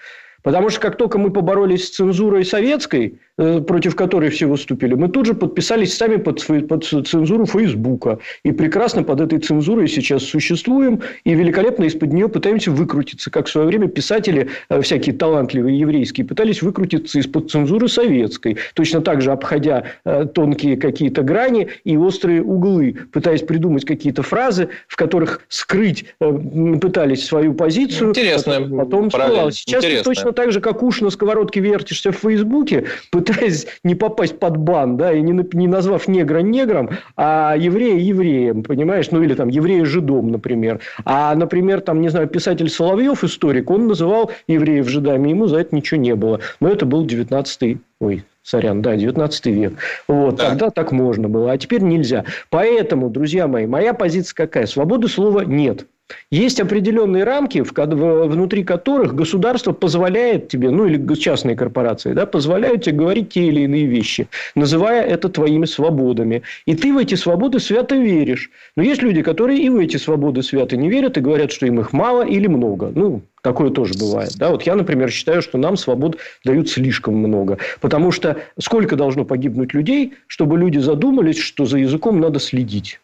Потому 0.45 0.69
что 0.69 0.79
как 0.79 0.95
только 0.95 1.17
мы 1.17 1.31
поборолись 1.31 1.87
с 1.87 1.89
цензурой 1.89 2.45
советской, 2.45 3.17
Э, 3.37 3.59
против 3.59 3.97
которой 3.97 4.29
все 4.29 4.45
выступили, 4.45 4.93
мы 4.93 5.09
тут 5.09 5.25
же 5.25 5.33
подписались 5.33 5.97
сами 5.97 6.15
под, 6.15 6.41
под 6.69 6.85
цензуру 6.85 7.45
Фейсбука. 7.45 8.19
И 8.43 8.53
прекрасно 8.53 9.03
под 9.03 9.19
этой 9.19 9.39
цензурой 9.39 9.89
сейчас 9.89 10.23
существуем. 10.23 11.01
И 11.25 11.33
великолепно 11.35 11.83
из-под 11.83 12.13
нее 12.13 12.29
пытаемся 12.29 12.71
выкрутиться. 12.71 13.29
Как 13.29 13.47
в 13.47 13.49
свое 13.49 13.67
время 13.67 13.89
писатели, 13.89 14.47
э, 14.69 14.81
всякие 14.81 15.13
талантливые 15.15 15.77
еврейские, 15.77 16.25
пытались 16.25 16.61
выкрутиться 16.61 17.19
из-под 17.19 17.51
цензуры 17.51 17.89
советской. 17.89 18.55
Точно 18.73 19.01
так 19.01 19.21
же 19.21 19.33
обходя 19.33 19.83
э, 20.05 20.27
тонкие 20.33 20.77
какие-то 20.77 21.21
грани 21.21 21.67
и 21.83 21.97
острые 21.97 22.41
углы. 22.41 22.95
Пытаясь 23.11 23.41
придумать 23.41 23.83
какие-то 23.83 24.23
фразы, 24.23 24.69
в 24.87 24.95
которых 24.95 25.41
скрыть 25.49 26.05
пытались 26.19 27.25
свою 27.25 27.53
позицию. 27.53 28.11
Интересно. 28.11 28.61
Потом 28.77 29.11
Сейчас 29.11 29.83
Интересно. 29.83 30.03
точно 30.05 30.31
так 30.35 30.51
же, 30.51 30.61
как 30.61 30.83
уж 30.83 31.01
на 31.01 31.09
сковородке 31.09 31.59
вертишься 31.59 32.11
в 32.11 32.17
Фейсбуке, 32.17 32.85
пытаясь 33.11 33.67
не 33.83 33.95
попасть 33.95 34.39
под 34.39 34.57
бан, 34.57 34.97
да, 34.97 35.11
и 35.11 35.21
не, 35.21 35.47
не 35.53 35.67
назвав 35.67 36.07
негра 36.07 36.39
негром, 36.39 36.89
а 37.15 37.55
еврея 37.57 37.99
евреем, 37.99 38.63
понимаешь? 38.63 39.09
Ну, 39.11 39.23
или 39.23 39.33
там 39.33 39.49
еврея 39.49 39.85
жидом, 39.85 40.29
например. 40.29 40.79
А, 41.05 41.35
например, 41.35 41.81
там, 41.81 42.01
не 42.01 42.09
знаю, 42.09 42.27
писатель 42.27 42.69
Соловьев, 42.69 43.23
историк, 43.23 43.69
он 43.71 43.87
называл 43.87 44.31
евреев 44.47 44.87
жидами, 44.87 45.29
ему 45.29 45.47
за 45.47 45.57
это 45.57 45.75
ничего 45.75 45.99
не 45.99 46.15
было. 46.15 46.39
Но 46.59 46.69
это 46.69 46.85
был 46.85 47.05
19 47.05 47.77
ой, 47.99 48.23
Сорян, 48.43 48.81
да, 48.81 48.95
19 48.95 49.45
век. 49.47 49.73
Вот, 50.07 50.35
да. 50.35 50.49
тогда 50.49 50.69
так 50.69 50.91
можно 50.91 51.27
было, 51.29 51.51
а 51.51 51.57
теперь 51.57 51.81
нельзя. 51.81 52.25
Поэтому, 52.49 53.09
друзья 53.09 53.47
мои, 53.47 53.65
моя 53.65 53.93
позиция 53.93 54.35
какая? 54.35 54.65
Свободы 54.65 55.07
слова 55.07 55.43
нет. 55.43 55.87
Есть 56.29 56.59
определенные 56.59 57.23
рамки, 57.23 57.63
внутри 57.63 58.63
которых 58.63 59.15
государство 59.15 59.71
позволяет 59.71 60.49
тебе, 60.49 60.69
ну 60.69 60.85
или 60.85 61.15
частные 61.15 61.55
корпорации, 61.55 62.13
да, 62.13 62.25
позволяют 62.25 62.83
тебе 62.83 62.97
говорить 62.97 63.29
те 63.29 63.47
или 63.47 63.61
иные 63.61 63.85
вещи, 63.85 64.27
называя 64.53 65.03
это 65.03 65.29
твоими 65.29 65.65
свободами. 65.65 66.43
И 66.65 66.75
ты 66.75 66.93
в 66.93 66.97
эти 66.97 67.15
свободы 67.15 67.59
свято 67.59 67.95
веришь. 67.95 68.51
Но 68.75 68.83
есть 68.83 69.01
люди, 69.01 69.21
которые 69.21 69.59
и 69.59 69.69
в 69.69 69.77
эти 69.77 69.97
свободы 69.97 70.43
свято 70.43 70.77
не 70.77 70.89
верят 70.89 71.17
и 71.17 71.21
говорят, 71.21 71.51
что 71.51 71.65
им 71.65 71.79
их 71.79 71.93
мало 71.93 72.25
или 72.25 72.47
много. 72.47 72.91
Ну, 72.93 73.21
Такое 73.45 73.69
тоже 73.69 73.93
бывает. 73.93 74.31
Да? 74.37 74.49
Вот 74.49 74.63
я, 74.63 74.75
например, 74.75 75.11
считаю, 75.11 75.43
что 75.43 75.59
нам 75.59 75.77
свобод 75.77 76.17
дают 76.43 76.67
слишком 76.67 77.15
много. 77.15 77.59
Потому 77.79 78.11
что 78.11 78.37
сколько 78.59 78.95
должно 78.95 79.23
погибнуть 79.23 79.71
людей, 79.75 80.15
чтобы 80.25 80.57
люди 80.57 80.79
задумались, 80.79 81.37
что 81.37 81.65
за 81.65 81.77
языком 81.77 82.19
надо 82.19 82.39
следить. 82.39 82.99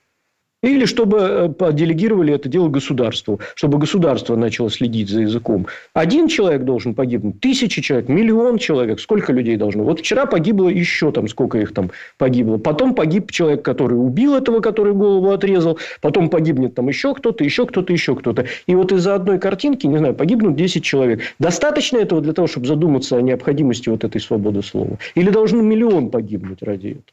Или 0.61 0.85
чтобы 0.85 1.53
э, 1.59 1.73
делегировали 1.73 2.33
это 2.33 2.47
дело 2.47 2.69
государству, 2.69 3.39
чтобы 3.55 3.79
государство 3.79 4.35
начало 4.35 4.69
следить 4.69 5.09
за 5.09 5.21
языком. 5.21 5.67
Один 5.93 6.27
человек 6.27 6.63
должен 6.63 6.93
погибнуть, 6.93 7.39
тысячи 7.39 7.81
человек, 7.81 8.09
миллион 8.09 8.59
человек, 8.59 8.99
сколько 8.99 9.33
людей 9.33 9.57
должно? 9.57 9.83
Вот 9.83 10.01
вчера 10.01 10.27
погибло 10.27 10.69
еще 10.69 11.11
там, 11.11 11.27
сколько 11.27 11.57
их 11.57 11.73
там 11.73 11.91
погибло. 12.17 12.57
Потом 12.57 12.93
погиб 12.93 13.31
человек, 13.31 13.63
который 13.63 13.95
убил 13.95 14.35
этого, 14.35 14.59
который 14.59 14.93
голову 14.93 15.31
отрезал. 15.31 15.79
Потом 15.99 16.29
погибнет 16.29 16.75
там 16.75 16.89
еще 16.89 17.15
кто-то, 17.15 17.43
еще 17.43 17.65
кто-то, 17.65 17.91
еще 17.91 18.15
кто-то. 18.15 18.45
И 18.67 18.75
вот 18.75 18.91
из-за 18.91 19.15
одной 19.15 19.39
картинки, 19.39 19.87
не 19.87 19.97
знаю, 19.97 20.13
погибнут 20.13 20.55
10 20.55 20.83
человек. 20.83 21.21
Достаточно 21.39 21.97
этого 21.97 22.21
для 22.21 22.33
того, 22.33 22.47
чтобы 22.47 22.67
задуматься 22.67 23.17
о 23.17 23.21
необходимости 23.21 23.89
вот 23.89 24.03
этой 24.03 24.21
свободы 24.21 24.61
слова? 24.61 24.99
Или 25.15 25.31
должен 25.31 25.65
миллион 25.65 26.11
погибнуть 26.11 26.61
ради 26.61 26.87
этого? 26.89 27.03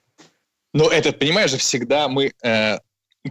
Ну, 0.74 0.88
это, 0.90 1.12
понимаешь 1.12 1.50
же, 1.50 1.56
всегда 1.56 2.08
мы 2.08 2.32
э, 2.42 2.78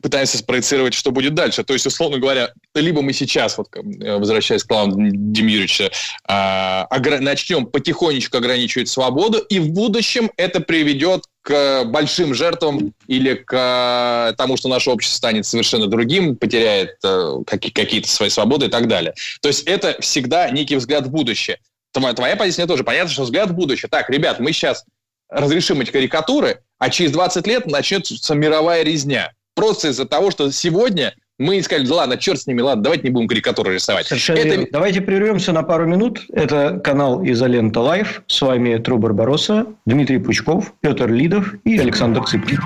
пытаемся 0.02 0.38
спроецировать, 0.38 0.94
что 0.94 1.12
будет 1.12 1.34
дальше. 1.34 1.64
То 1.64 1.74
есть, 1.74 1.86
условно 1.86 2.20
говоря, 2.20 2.52
либо 2.76 3.02
мы 3.02 3.14
сейчас, 3.14 3.58
вот 3.58 3.68
э, 3.76 4.18
возвращаясь 4.18 4.64
к 4.64 4.68
плану 4.68 4.96
Демьюрича, 4.98 5.90
э, 6.28 7.20
начнем 7.20 7.66
потихонечку 7.66 8.38
ограничивать 8.38 8.90
свободу, 8.90 9.40
и 9.40 9.60
в 9.60 9.70
будущем 9.72 10.32
это 10.38 10.60
приведет 10.60 11.24
к 11.42 11.86
большим 11.86 12.34
жертвам 12.34 12.94
или 13.08 13.36
к 13.36 14.36
тому, 14.38 14.58
что 14.58 14.68
наше 14.68 14.90
общество 14.90 15.18
станет 15.18 15.46
совершенно 15.46 15.88
другим, 15.88 16.36
потеряет 16.36 16.98
э, 17.04 17.34
какие-то 17.46 18.10
свои 18.10 18.30
свободы 18.30 18.66
и 18.66 18.70
так 18.70 18.88
далее. 18.88 19.14
То 19.42 19.48
есть 19.48 19.64
это 19.64 19.98
всегда 20.02 20.50
некий 20.50 20.76
взгляд 20.76 21.08
в 21.08 21.12
будущее. 21.12 21.60
Твоя, 21.94 22.14
твоя 22.14 22.36
позиция 22.36 22.68
тоже 22.68 22.84
понятно, 22.84 23.12
что 23.12 23.24
взгляд 23.24 23.50
в 23.50 23.54
будущее. 23.54 23.90
Так, 23.90 24.10
ребят, 24.10 24.40
мы 24.40 24.52
сейчас 24.52 24.84
разрешим 25.30 25.82
эти 25.82 25.92
карикатуры, 25.92 26.62
а 26.78 26.90
через 26.90 27.12
20 27.12 27.48
лет 27.48 27.66
начнется 27.68 28.36
мировая 28.36 28.84
резня. 28.84 29.32
Просто 29.58 29.88
из-за 29.88 30.05
того, 30.05 30.30
что 30.30 30.51
сегодня 30.51 31.16
мы 31.39 31.58
искали, 31.58 31.84
да 31.84 31.95
ладно, 31.95 32.18
черт 32.18 32.39
с 32.39 32.45
ними, 32.45 32.62
ладно, 32.62 32.84
давайте 32.84 33.05
не 33.05 33.10
будем 33.10 33.28
карикатуры 33.28 33.74
рисовать. 33.74 34.05
Совершенно 34.05 34.38
Это... 34.38 34.49
верно. 34.49 34.68
Давайте 34.72 35.01
прервемся 35.01 35.51
на 35.51 35.64
пару 35.64 35.88
минут. 35.88 36.22
Это 36.30 36.80
канал 36.84 37.26
«Изолента 37.26 37.80
Live». 37.82 38.22
С 38.28 38.39
вами 38.39 38.78
Тру 38.78 38.99
Барбароса, 38.99 39.66
Дмитрий 39.88 40.20
Пучков, 40.20 40.74
Петр 40.82 41.10
Лидов 41.10 41.55
и 41.64 41.80
Александр 41.80 42.24
Цыпкин. 42.24 42.60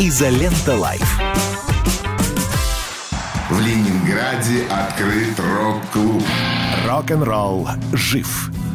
«Изолента 0.00 0.74
Live». 0.76 1.20
В 3.48 3.60
Ленинграде 3.60 4.64
открыт 4.70 5.38
рок-клуб. 5.38 6.24
Рок-н-ролл 6.88 7.68
жив 7.92 8.50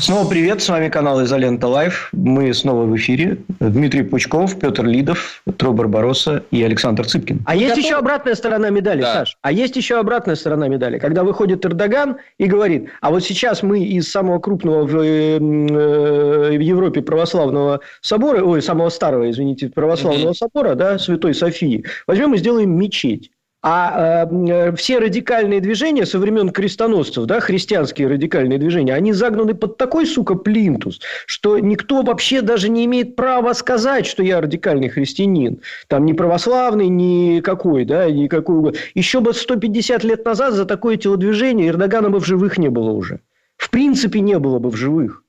Снова 0.00 0.28
привет, 0.28 0.62
с 0.62 0.68
вами 0.68 0.88
канал 0.88 1.24
Изолента 1.24 1.66
Live. 1.68 2.10
Мы 2.12 2.52
снова 2.52 2.84
в 2.84 2.94
эфире. 2.96 3.38
Дмитрий 3.60 4.02
Пучков, 4.02 4.58
Петр 4.58 4.84
Лидов, 4.84 5.42
Тро 5.56 5.72
Барбароса 5.72 6.42
и 6.50 6.62
Александр 6.62 7.06
Цыпкин. 7.06 7.40
А 7.46 7.56
есть 7.56 7.76
еще 7.76 7.94
обратная 7.96 8.34
сторона 8.34 8.68
медали, 8.70 9.00
да. 9.00 9.14
Саш. 9.14 9.38
А 9.42 9.50
есть 9.50 9.74
еще 9.74 9.98
обратная 9.98 10.36
сторона 10.36 10.68
медали. 10.68 10.98
Когда 10.98 11.24
выходит 11.24 11.64
Эрдоган 11.64 12.18
и 12.38 12.44
говорит, 12.44 12.90
а 13.00 13.10
вот 13.10 13.24
сейчас 13.24 13.62
мы 13.62 13.82
из 13.84 14.10
самого 14.10 14.38
крупного 14.38 14.86
в, 14.86 14.96
э, 14.96 15.38
в 15.38 16.60
Европе 16.60 17.00
православного 17.00 17.80
собора, 18.02 18.42
ой, 18.44 18.62
самого 18.62 18.90
старого, 18.90 19.30
извините, 19.30 19.70
православного 19.70 20.30
mm-hmm. 20.30 20.34
собора, 20.34 20.74
да, 20.74 20.98
Святой 20.98 21.34
Софии, 21.34 21.84
возьмем 22.06 22.34
и 22.34 22.38
сделаем 22.38 22.78
мечеть. 22.78 23.30
А 23.68 24.26
э, 24.28 24.76
все 24.76 25.00
радикальные 25.00 25.60
движения 25.60 26.06
со 26.06 26.20
времен 26.20 26.50
крестоносцев, 26.50 27.24
да, 27.24 27.40
христианские 27.40 28.06
радикальные 28.06 28.60
движения, 28.60 28.94
они 28.94 29.12
загнаны 29.12 29.54
под 29.54 29.76
такой, 29.76 30.06
сука, 30.06 30.36
плинтус, 30.36 31.00
что 31.26 31.58
никто 31.58 32.02
вообще 32.02 32.42
даже 32.42 32.68
не 32.68 32.84
имеет 32.84 33.16
права 33.16 33.54
сказать, 33.54 34.06
что 34.06 34.22
я 34.22 34.40
радикальный 34.40 34.88
христианин. 34.88 35.62
Там 35.88 36.06
ни 36.06 36.12
православный, 36.12 36.86
ни 36.86 37.40
какой, 37.40 37.84
да, 37.84 38.08
никакой. 38.08 38.76
Еще 38.94 39.18
бы 39.18 39.34
150 39.34 40.04
лет 40.04 40.24
назад 40.24 40.54
за 40.54 40.64
такое 40.64 40.96
телодвижение 40.96 41.66
Эрдогана 41.68 42.08
бы 42.08 42.20
в 42.20 42.24
живых 42.24 42.58
не 42.58 42.68
было 42.68 42.92
уже. 42.92 43.18
В 43.56 43.70
принципе, 43.70 44.20
не 44.20 44.38
было 44.38 44.60
бы 44.60 44.70
в 44.70 44.76
живых. 44.76 45.24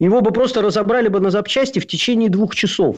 Его 0.00 0.22
бы 0.22 0.30
просто 0.30 0.62
разобрали 0.62 1.08
бы 1.08 1.20
на 1.20 1.28
запчасти 1.28 1.78
в 1.78 1.86
течение 1.86 2.30
двух 2.30 2.54
часов. 2.54 2.96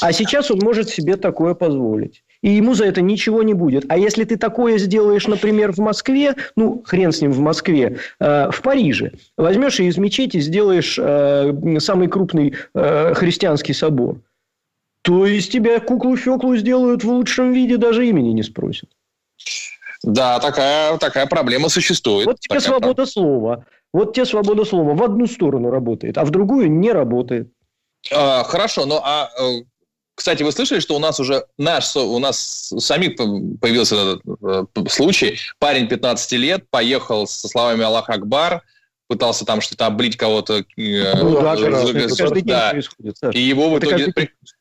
А 0.00 0.12
сейчас 0.12 0.48
он 0.52 0.60
может 0.62 0.88
себе 0.90 1.16
такое 1.16 1.54
позволить 1.54 2.22
и 2.42 2.50
ему 2.50 2.74
за 2.74 2.86
это 2.86 3.00
ничего 3.00 3.42
не 3.42 3.54
будет. 3.54 3.84
А 3.88 3.96
если 3.96 4.24
ты 4.24 4.36
такое 4.36 4.78
сделаешь, 4.78 5.26
например, 5.26 5.72
в 5.72 5.78
Москве, 5.78 6.34
ну, 6.56 6.82
хрен 6.84 7.12
с 7.12 7.20
ним 7.20 7.32
в 7.32 7.38
Москве, 7.38 7.98
э, 8.20 8.50
в 8.50 8.60
Париже, 8.62 9.12
возьмешь 9.36 9.80
и 9.80 9.86
из 9.86 9.96
мечети 9.96 10.40
сделаешь 10.40 10.98
э, 10.98 11.78
самый 11.78 12.08
крупный 12.08 12.54
э, 12.74 13.14
христианский 13.14 13.72
собор, 13.72 14.20
то 15.02 15.26
из 15.26 15.48
тебя 15.48 15.80
куклу-феклу 15.80 16.56
сделают 16.56 17.04
в 17.04 17.10
лучшем 17.10 17.52
виде, 17.52 17.76
даже 17.76 18.06
имени 18.06 18.30
не 18.30 18.42
спросят. 18.42 18.90
Да, 20.02 20.40
такая, 20.40 20.98
такая 20.98 21.26
проблема 21.26 21.68
существует. 21.68 22.26
Вот 22.26 22.40
тебе 22.40 22.58
такая 22.58 22.68
свобода 22.68 23.06
слова. 23.06 23.64
Вот 23.92 24.14
тебе 24.14 24.24
свобода 24.24 24.64
слова 24.64 24.94
в 24.94 25.02
одну 25.02 25.26
сторону 25.26 25.70
работает, 25.70 26.18
а 26.18 26.24
в 26.24 26.30
другую 26.30 26.70
не 26.70 26.90
работает. 26.90 27.52
А, 28.10 28.42
хорошо, 28.42 28.86
но 28.86 29.00
а 29.04 29.30
э, 29.38 29.62
кстати, 30.14 30.42
вы 30.42 30.52
слышали, 30.52 30.80
что 30.80 30.94
у 30.94 30.98
нас 30.98 31.18
уже 31.20 31.44
наш, 31.58 31.96
у 31.96 32.18
нас 32.18 32.72
самих 32.78 33.16
появился 33.16 33.96
этот 33.96 34.22
э, 34.42 34.64
случай. 34.88 35.38
Парень 35.58 35.88
15 35.88 36.32
лет 36.32 36.64
поехал 36.70 37.26
со 37.26 37.48
словами 37.48 37.82
«Аллах 37.82 38.10
Акбар», 38.10 38.62
пытался 39.08 39.44
там 39.44 39.60
что-то 39.60 39.86
облить 39.86 40.16
кого-то. 40.16 40.64
Э, 40.76 41.16
ну, 41.16 41.40
да, 41.40 41.56
каждый 41.56 42.42
день 42.42 42.54
происходит, 42.70 43.16
И 43.32 43.40
его, 43.40 43.70
в 43.70 43.78
итоге, 43.78 44.12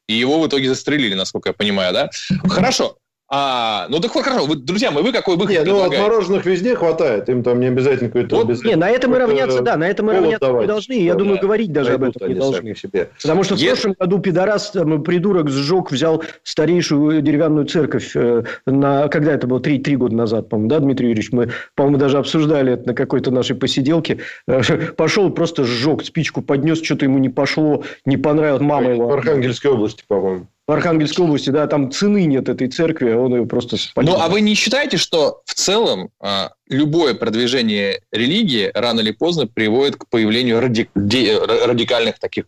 и 0.08 0.14
его 0.14 0.42
в 0.42 0.48
итоге 0.48 0.70
застрелили, 0.70 1.14
насколько 1.14 1.50
я 1.50 1.54
понимаю, 1.54 1.94
да? 1.94 2.10
Хорошо. 2.50 2.98
А, 3.34 3.88
ну 3.88 4.02
так 4.02 4.12
хорошо, 4.12 4.46
вы, 4.46 4.58
друзья 4.58 4.92
мои, 4.92 5.04
вы 5.04 5.14
какой 5.14 5.38
выход 5.38 5.52
Нет, 5.52 5.66
ну 5.66 5.82
отмороженных 5.82 6.46
везде 6.46 6.76
хватает, 6.76 7.30
им 7.30 7.44
там 7.44 7.62
не 7.62 7.68
обязательно 7.68 8.10
какой-то... 8.10 8.36
Вот, 8.36 8.46
обязательно... 8.48 8.70
Не, 8.72 8.76
на 8.76 8.90
это 8.90 9.08
мы 9.08 9.20
равняться, 9.20 9.62
да, 9.62 9.78
на 9.78 9.88
это 9.88 10.04
мы 10.04 10.12
равняться 10.12 10.48
давать, 10.48 10.64
не 10.64 10.68
должны, 10.68 10.94
я 11.02 11.16
думаю, 11.16 11.40
говорить 11.40 11.72
даже 11.72 11.94
об 11.94 12.04
этом 12.04 12.28
не 12.28 12.36
должны. 12.36 12.76
Себе. 12.76 13.10
Потому 13.22 13.44
что 13.44 13.56
в 13.56 13.66
прошлом 13.66 13.96
году 13.98 14.20
пидорас, 14.20 14.72
там, 14.72 15.02
придурок 15.02 15.50
сжег, 15.50 15.92
взял 15.92 16.22
старейшую 16.44 17.22
деревянную 17.22 17.68
церковь, 17.68 18.12
э, 18.16 18.44
на, 18.66 19.08
когда 19.08 19.32
это 19.32 19.48
было, 19.48 19.62
три, 19.62 19.80
три 19.80 19.96
года 19.96 20.14
назад, 20.14 20.50
по-моему, 20.50 20.70
да, 20.70 20.80
Дмитрий 20.80 21.08
Юрьевич, 21.08 21.32
мы, 21.32 21.52
по-моему, 21.76 22.00
даже 22.00 22.18
обсуждали 22.18 22.74
это 22.74 22.88
на 22.88 22.94
какой-то 22.94 23.32
нашей 23.32 23.56
посиделке, 23.56 24.18
э, 24.48 24.62
пошел 24.98 25.30
просто 25.30 25.64
сжег, 25.64 26.04
спичку 26.04 26.42
поднес, 26.42 26.82
что-то 26.82 27.06
ему 27.06 27.18
не 27.18 27.30
пошло, 27.30 27.86
не 28.06 28.18
понравилось, 28.18 28.62
мама 28.62 28.92
его... 28.92 29.08
В 29.08 29.14
Архангельской 29.14 29.72
области, 29.72 30.04
по-моему 30.06 30.48
в 30.72 30.74
Архангельской 30.74 31.26
области, 31.26 31.50
да, 31.50 31.68
там 31.68 31.92
цены 31.92 32.24
нет 32.24 32.48
этой 32.48 32.70
церкви, 32.70 33.10
а 33.10 33.18
он 33.18 33.36
ее 33.36 33.46
просто 33.46 33.76
спалил. 33.76 34.14
Ну, 34.14 34.22
а 34.22 34.30
вы 34.30 34.40
не 34.40 34.56
считаете, 34.56 34.96
что 34.96 35.42
в 35.44 35.54
целом 35.54 36.12
а, 36.22 36.52
любое 36.70 37.14
продвижение 37.14 38.00
религии 38.14 38.72
рано 38.74 39.02
или 39.02 39.12
поздно 39.12 39.48
приводит 39.48 39.98
к 39.98 40.08
появлению 40.08 40.62
ради... 40.62 40.90
радикальных 40.96 42.20
таких 42.20 42.46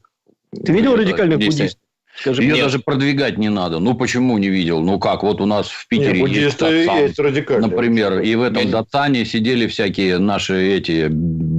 Ты 0.51 0.71
видел 0.71 0.95
радикальных 0.95 1.37
действий? 1.37 1.63
буддистов? 1.63 1.82
Скажи, 2.15 2.43
Ее 2.43 2.63
даже 2.63 2.79
продвигать 2.79 3.37
не 3.37 3.49
надо. 3.49 3.79
Ну, 3.79 3.95
почему 3.95 4.37
не 4.37 4.49
видел? 4.49 4.81
Ну, 4.81 4.99
как, 4.99 5.23
вот 5.23 5.41
у 5.41 5.45
нас 5.45 5.67
в 5.67 5.87
Питере 5.87 6.21
Нет, 6.21 6.29
есть, 6.29 6.59
Датсан, 6.59 6.97
есть 6.97 7.17
например, 7.49 8.19
и 8.19 8.35
в 8.35 8.43
этом 8.43 8.69
Датсане 8.69 9.25
сидели 9.25 9.67
всякие 9.67 10.19
наши 10.19 10.75
эти 10.75 11.09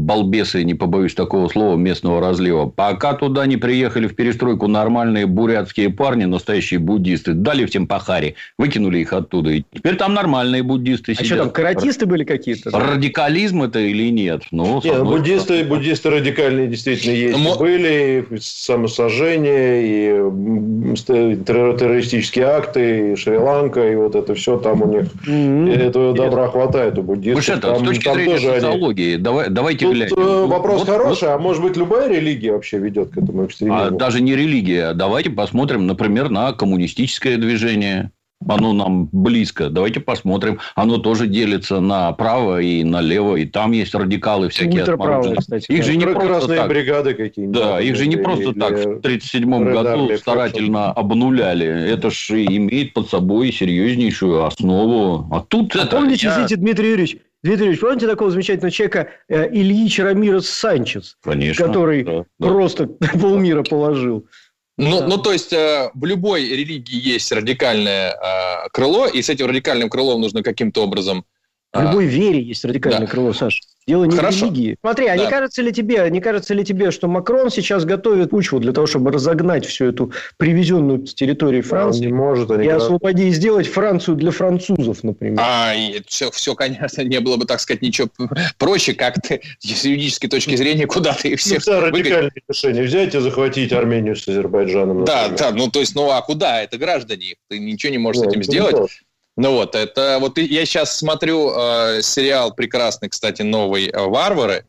балбесы, 0.04 0.62
не 0.62 0.74
побоюсь 0.74 1.14
такого 1.14 1.48
слова, 1.48 1.76
местного 1.76 2.20
разлива. 2.20 2.66
Пока 2.66 3.14
туда 3.14 3.46
не 3.46 3.56
приехали 3.56 4.06
в 4.06 4.14
перестройку 4.14 4.68
нормальные 4.68 5.26
бурятские 5.26 5.90
парни, 5.90 6.24
настоящие 6.24 6.78
буддисты, 6.78 7.32
дали 7.32 7.64
всем 7.66 7.86
пахари, 7.86 8.36
выкинули 8.58 8.98
их 8.98 9.12
оттуда. 9.12 9.50
И 9.50 9.64
теперь 9.72 9.96
там 9.96 10.14
нормальные 10.14 10.62
буддисты 10.62 11.12
А 11.12 11.14
сидят. 11.14 11.26
что 11.26 11.36
там, 11.36 11.50
каратисты 11.50 12.06
были 12.06 12.24
какие-то? 12.24 12.70
Радикализм 12.70 13.62
это 13.62 13.80
или 13.80 14.10
нет? 14.10 14.42
Ну, 14.50 14.80
с 14.80 14.84
Не, 14.84 14.92
ну, 14.92 14.98
одной 14.98 15.18
буддисты, 15.18 15.64
буддисты 15.64 16.10
радикальные 16.10 16.68
действительно 16.68 17.12
есть. 17.12 17.38
И 17.38 17.58
были 17.58 18.26
и 18.30 18.38
самосожжение, 18.40 19.82
и 19.86 20.43
террористические 21.44 22.46
акты, 22.46 23.16
Шри-Ланка, 23.16 23.90
и 23.92 23.96
вот 23.96 24.14
это 24.14 24.34
все 24.34 24.58
там 24.58 24.82
у 24.82 24.86
них. 24.86 25.06
Этого 25.78 26.14
добра 26.14 26.48
хватает 26.48 26.98
у 26.98 27.02
буддистов. 27.02 27.42
Что, 27.44 27.52
это, 27.54 27.74
с 27.74 27.78
Там- 27.78 27.86
точки 27.86 28.04
там 28.04 28.14
зрения 28.14 28.32
тоже 28.34 28.50
они- 28.50 28.60
социологии, 28.60 29.16
давай, 29.16 29.50
давайте 29.50 29.86
Тут 29.86 29.94
глянем. 29.94 30.16
э, 30.18 30.46
вопрос 30.46 30.80
вот- 30.80 30.88
хороший, 30.88 31.28
а 31.32 31.38
может 31.38 31.62
быть 31.62 31.76
любая 31.76 32.08
религия 32.08 32.52
вообще 32.52 32.78
ведет 32.78 33.10
к 33.10 33.18
этому 33.18 33.42
А 33.42 33.46
экстремизму? 33.46 33.98
даже 33.98 34.20
не 34.20 34.34
религия. 34.36 34.92
Давайте 34.94 35.30
посмотрим, 35.30 35.86
например, 35.86 36.28
на 36.30 36.52
коммунистическое 36.52 37.36
движение. 37.36 38.10
Оно 38.48 38.72
нам 38.72 39.08
близко. 39.12 39.70
Давайте 39.70 40.00
посмотрим. 40.00 40.60
Оно 40.74 40.98
тоже 40.98 41.26
делится 41.26 41.80
на 41.80 42.12
право 42.12 42.60
и 42.60 42.84
налево. 42.84 43.36
И 43.36 43.44
там 43.46 43.72
есть 43.72 43.94
радикалы 43.94 44.48
всякие. 44.48 44.80
Ультраправые, 44.80 45.36
кстати. 45.36 45.70
Их 45.70 45.84
же 45.84 45.96
не 45.96 46.06
просто 46.06 46.56
так. 46.56 46.68
бригады 46.68 47.14
какие-нибудь. 47.14 47.60
Да, 47.60 47.80
их 47.80 47.96
же 47.96 48.06
не 48.06 48.16
просто 48.16 48.52
так 48.54 48.72
в 48.72 48.98
1937 48.98 49.54
Red 49.54 49.72
году 49.72 50.16
старательно 50.16 50.92
обнуляли. 50.92 51.66
Это 51.66 52.10
же 52.10 52.44
имеет 52.44 52.92
под 52.94 53.08
собой 53.08 53.52
серьезнейшую 53.52 54.44
основу. 54.44 55.28
А 55.30 55.40
тут 55.40 55.74
А 55.76 55.80
это... 55.84 55.96
помните, 55.96 56.26
я- 56.26 56.32
извините, 56.32 56.56
Дмитрий 56.56 56.88
Юрьевич, 56.90 57.16
Дмитрий 57.42 57.66
Юрьевич, 57.66 57.80
помните 57.80 58.06
такого 58.06 58.30
замечательного 58.30 58.70
человека 58.70 59.08
э, 59.28 59.48
Ильич 59.52 59.98
Рамирес 59.98 60.48
Санчес, 60.48 61.16
Конечно. 61.22 61.66
который 61.66 62.02
да, 62.02 62.24
да. 62.38 62.48
просто 62.48 62.86
полмира 63.20 63.62
положил? 63.62 64.26
Ну, 64.76 65.00
Да. 65.00 65.06
ну, 65.06 65.18
то 65.18 65.32
есть, 65.32 65.52
э, 65.52 65.90
в 65.94 66.04
любой 66.04 66.48
религии 66.48 67.00
есть 67.00 67.30
радикальное 67.30 68.10
э, 68.10 68.68
крыло, 68.72 69.06
и 69.06 69.22
с 69.22 69.28
этим 69.28 69.46
радикальным 69.46 69.88
крылом 69.88 70.20
нужно 70.20 70.42
каким-то 70.42 70.82
образом... 70.82 71.24
В 71.74 71.78
э, 71.78 71.82
любой 71.82 72.06
вере 72.06 72.40
есть 72.40 72.64
радикальное 72.64 73.00
да. 73.00 73.06
крыло, 73.06 73.32
Саша. 73.32 73.60
Дело 73.86 74.04
не 74.04 74.16
Хорошо. 74.16 74.46
в 74.46 74.54
религии. 74.54 74.76
Смотри, 74.80 75.08
а 75.08 75.16
не 75.16 75.24
Да. 75.24 75.30
кажется 75.30 75.60
ли 75.60 75.70
тебе, 75.70 76.08
не 76.08 76.22
кажется 76.22 76.54
ли 76.54 76.64
тебе, 76.64 76.90
что 76.90 77.06
Макрон 77.06 77.50
сейчас 77.50 77.84
готовит 77.84 78.30
почву 78.30 78.58
для 78.58 78.72
того, 78.72 78.86
чтобы 78.86 79.10
разогнать 79.12 79.66
всю 79.66 79.84
эту 79.86 80.10
привезенную 80.38 81.06
с 81.06 81.12
территории 81.12 81.58
Он 81.58 81.62
Франции 81.64 82.06
не 82.06 82.12
может, 82.12 82.50
они 82.50 82.64
и 82.64 82.68
как- 82.68 82.78
освободить, 82.78 83.26
и 83.26 83.30
сделать 83.32 83.66
Францию 83.66 84.16
для 84.16 84.30
французов, 84.30 85.04
например? 85.04 85.38
А, 85.42 85.74
все, 86.06 86.30
все, 86.30 86.54
конечно, 86.54 87.02
не 87.02 87.20
было 87.20 87.36
бы, 87.36 87.44
так 87.44 87.60
сказать, 87.60 87.82
ничего 87.82 88.08
проще, 88.56 88.94
как 88.94 89.20
ты 89.20 89.42
с 89.58 89.84
юридической 89.84 90.28
точки 90.28 90.56
зрения 90.56 90.86
куда-то 90.86 91.28
их 91.28 91.32
Ну, 91.32 91.36
всех 91.36 91.62
да, 91.66 91.80
выгонять. 91.80 91.94
радикальное 92.06 92.32
решение. 92.48 92.82
Взять 92.84 93.14
и 93.14 93.18
захватить 93.18 93.72
Армению 93.74 94.16
с 94.16 94.26
Азербайджаном. 94.26 95.04
Да, 95.04 95.28
например. 95.28 95.38
да, 95.38 95.50
ну 95.58 95.70
то 95.70 95.80
есть, 95.80 95.94
ну 95.94 96.10
а 96.10 96.22
куда? 96.22 96.62
Это 96.62 96.78
граждане, 96.78 97.34
ты 97.50 97.58
ничего 97.58 97.90
не 97.92 97.98
можешь 97.98 98.22
Да, 98.22 98.28
с 98.30 98.32
этим 98.32 98.42
сделать. 98.44 98.90
Ну 99.36 99.52
вот, 99.52 99.74
это 99.74 100.18
вот 100.20 100.38
я 100.38 100.64
сейчас 100.64 100.96
смотрю 100.96 101.50
э, 101.56 102.02
сериал 102.02 102.54
прекрасный, 102.54 103.08
кстати, 103.08 103.42
новый 103.42 103.88
э, 103.88 103.98
«Варвары». 103.98 104.64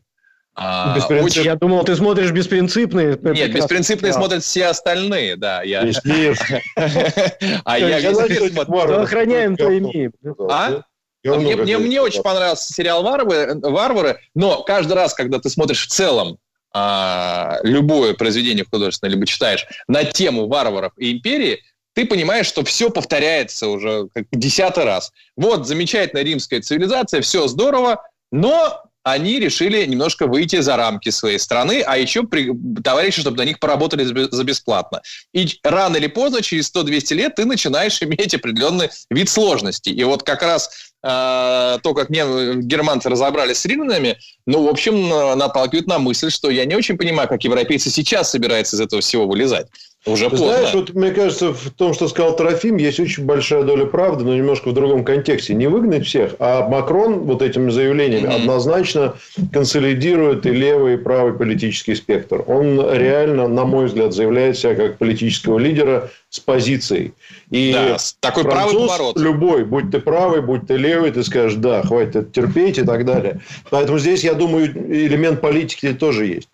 А, 0.58 0.96
Беспринцип- 0.96 1.22
очень- 1.24 1.42
Я 1.44 1.54
думал, 1.54 1.84
ты 1.84 1.94
смотришь 1.94 2.30
беспринципные. 2.32 3.18
Нет, 3.22 3.52
беспринципные 3.52 4.12
Да. 4.12 4.18
смотрят 4.18 4.42
все 4.42 4.66
остальные, 4.66 5.36
да. 5.36 5.62
Я... 5.62 5.82
А 7.64 7.78
я 7.78 8.14
смотрю. 8.14 9.00
охраняем, 9.02 9.56
то 9.56 9.76
имеем. 9.76 10.12
А? 10.50 10.80
А 11.26 11.34
мне, 11.34 11.56
мне, 11.56 11.78
мне 11.78 12.00
очень 12.00 12.22
понравился 12.22 12.72
сериал 12.72 13.02
«Варвары», 13.02 13.58
«Варвары», 13.60 14.18
но 14.34 14.62
каждый 14.62 14.94
раз, 14.94 15.12
когда 15.12 15.38
ты 15.40 15.50
смотришь 15.50 15.86
в 15.86 15.90
целом 15.90 16.38
а, 16.72 17.58
любое 17.62 18.14
произведение 18.14 18.64
художественное, 18.64 19.12
либо 19.12 19.26
читаешь 19.26 19.66
на 19.88 20.04
тему 20.04 20.46
варваров 20.46 20.92
и 20.96 21.12
империи, 21.12 21.60
ты 21.96 22.04
понимаешь, 22.04 22.46
что 22.46 22.62
все 22.62 22.90
повторяется 22.90 23.68
уже 23.68 24.08
как 24.14 24.26
десятый 24.30 24.84
раз. 24.84 25.12
Вот 25.34 25.66
замечательная 25.66 26.24
римская 26.24 26.60
цивилизация, 26.60 27.22
все 27.22 27.48
здорово, 27.48 28.02
но 28.30 28.82
они 29.02 29.40
решили 29.40 29.86
немножко 29.86 30.26
выйти 30.26 30.60
за 30.60 30.76
рамки 30.76 31.08
своей 31.08 31.38
страны, 31.38 31.80
а 31.80 31.96
еще 31.96 32.24
при, 32.24 32.52
товарищи, 32.84 33.22
чтобы 33.22 33.38
на 33.38 33.46
них 33.46 33.60
поработали 33.60 34.04
за- 34.04 34.44
бесплатно. 34.44 35.00
И 35.32 35.48
рано 35.62 35.96
или 35.96 36.08
поздно, 36.08 36.42
через 36.42 36.70
100-200 36.74 37.14
лет, 37.14 37.34
ты 37.36 37.46
начинаешь 37.46 38.02
иметь 38.02 38.34
определенный 38.34 38.90
вид 39.10 39.30
сложности. 39.30 39.88
И 39.88 40.04
вот 40.04 40.22
как 40.22 40.42
раз 40.42 40.92
э, 41.02 41.78
то, 41.82 41.94
как 41.94 42.10
мне 42.10 42.24
германцы 42.56 43.08
разобрались 43.08 43.58
с 43.58 43.64
римлянами, 43.64 44.18
ну, 44.44 44.64
в 44.64 44.68
общем, 44.68 45.08
наталкивает 45.38 45.86
на 45.86 45.98
мысль, 45.98 46.30
что 46.30 46.50
я 46.50 46.66
не 46.66 46.74
очень 46.74 46.98
понимаю, 46.98 47.28
как 47.28 47.42
европейцы 47.42 47.88
сейчас 47.88 48.32
собираются 48.32 48.76
из 48.76 48.80
этого 48.80 49.00
всего 49.00 49.26
вылезать. 49.26 49.68
Уже 50.06 50.26
Ты 50.26 50.30
поздно. 50.30 50.46
знаешь, 50.46 50.72
вот 50.74 50.94
мне 50.94 51.10
кажется, 51.10 51.52
в 51.52 51.70
том, 51.70 51.92
что 51.92 52.06
сказал 52.06 52.36
Трофим, 52.36 52.76
есть 52.76 53.00
очень 53.00 53.24
большая 53.24 53.64
доля 53.64 53.86
правды, 53.86 54.22
но 54.24 54.34
немножко 54.36 54.68
в 54.68 54.72
другом 54.72 55.04
контексте. 55.04 55.52
Не 55.52 55.66
выгнать 55.66 56.06
всех, 56.06 56.36
а 56.38 56.68
Макрон 56.68 57.20
вот 57.24 57.42
этими 57.42 57.70
заявлениями 57.70 58.26
Мгм. 58.28 58.36
однозначно 58.36 59.14
консолидирует 59.52 60.46
и 60.46 60.50
левый, 60.50 60.94
и 60.94 60.96
правый 60.96 61.32
политический 61.32 61.96
спектр. 61.96 62.44
Он 62.46 62.80
реально, 62.96 63.48
на 63.48 63.64
мой 63.64 63.86
взгляд, 63.86 64.14
заявляет 64.14 64.56
себя 64.56 64.76
как 64.76 64.98
политического 64.98 65.58
лидера 65.58 66.08
с 66.30 66.38
позицией. 66.38 67.12
И 67.50 67.72
Да, 67.72 67.96
такой 68.20 68.44
правый 68.44 68.70
француз 68.74 68.88
поворот. 68.92 69.18
любой, 69.18 69.64
будь 69.64 69.90
ты 69.90 69.98
правый, 69.98 70.40
будь 70.40 70.68
ты 70.68 70.76
левый, 70.76 71.10
ты 71.10 71.24
скажешь, 71.24 71.54
да, 71.58 71.82
хватит 71.82 72.14
это 72.16 72.30
терпеть 72.30 72.78
и 72.78 72.82
так 72.84 73.04
далее. 73.04 73.40
Поэтому 73.70 73.98
здесь, 73.98 74.22
я 74.22 74.34
думаю, 74.34 74.66
элемент 74.68 75.40
политики 75.40 75.92
тоже 75.94 76.26
есть. 76.26 76.48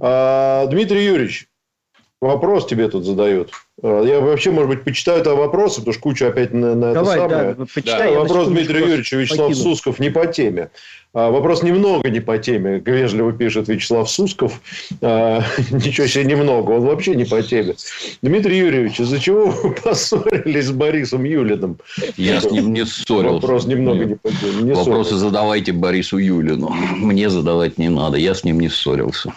А, 0.00 0.66
Дмитрий 0.66 1.04
Юрьевич, 1.04 1.46
вопрос 2.20 2.66
тебе 2.66 2.88
тут 2.88 3.04
задают. 3.04 3.50
А, 3.82 4.02
Я 4.04 4.20
вообще, 4.20 4.50
может 4.50 4.68
быть, 4.70 4.84
почитаю 4.84 5.20
это 5.20 5.34
вопросы, 5.34 5.76
потому 5.80 5.92
что 5.94 6.02
куча 6.02 6.28
опять 6.28 6.52
на, 6.52 6.74
на 6.74 6.92
Давай, 6.92 7.18
это 7.18 7.28
самое. 7.28 7.54
да, 7.54 7.64
почитай. 7.74 8.08
я 8.08 8.14
на 8.14 8.20
Вопрос 8.20 8.48
Дмитрия 8.48 8.80
Юрьевича. 8.80 9.16
Вячеслав 9.16 9.48
покину. 9.48 9.62
Сусков 9.64 9.98
не 10.00 10.10
по 10.10 10.26
теме. 10.26 10.70
А, 11.12 11.30
Вопрос 11.30 11.62
немного 11.62 12.08
не 12.10 12.20
по 12.20 12.38
теме. 12.38 12.78
Вежливо 12.84 13.32
пишет 13.32 13.68
Вячеслав 13.68 14.10
Сусков. 14.10 14.60
А, 15.00 15.42
Ничего 15.70 16.06
себе 16.06 16.24
немного. 16.24 16.72
Он 16.72 16.82
вообще 16.82 17.14
не 17.14 17.24
по 17.24 17.42
теме. 17.42 17.74
Дмитрий 18.22 18.58
Юрьевич, 18.58 19.00
из-за 19.00 19.18
чего 19.18 19.46
вы 19.46 19.72
поссорились 19.82 20.66
с 20.66 20.72
Борисом 20.72 21.24
Юлиным? 21.24 21.78
Я 22.16 22.40
с 22.40 22.50
ним 22.50 22.72
не 22.74 22.84
ссорился. 22.84 23.34
Вопрос 23.34 23.66
немного 23.66 24.04
не 24.04 24.14
по 24.16 24.28
теме. 24.30 24.62
Не 24.62 24.72
Вопросы 24.72 25.10
ссорился. 25.10 25.16
задавайте 25.16 25.72
Борису 25.72 26.18
Юлину. 26.18 26.68
Мне 26.96 27.30
задавать 27.30 27.78
не 27.78 27.88
надо. 27.88 28.18
Я 28.18 28.34
с 28.34 28.44
ним 28.44 28.60
не 28.60 28.68
ссорился. 28.68 29.32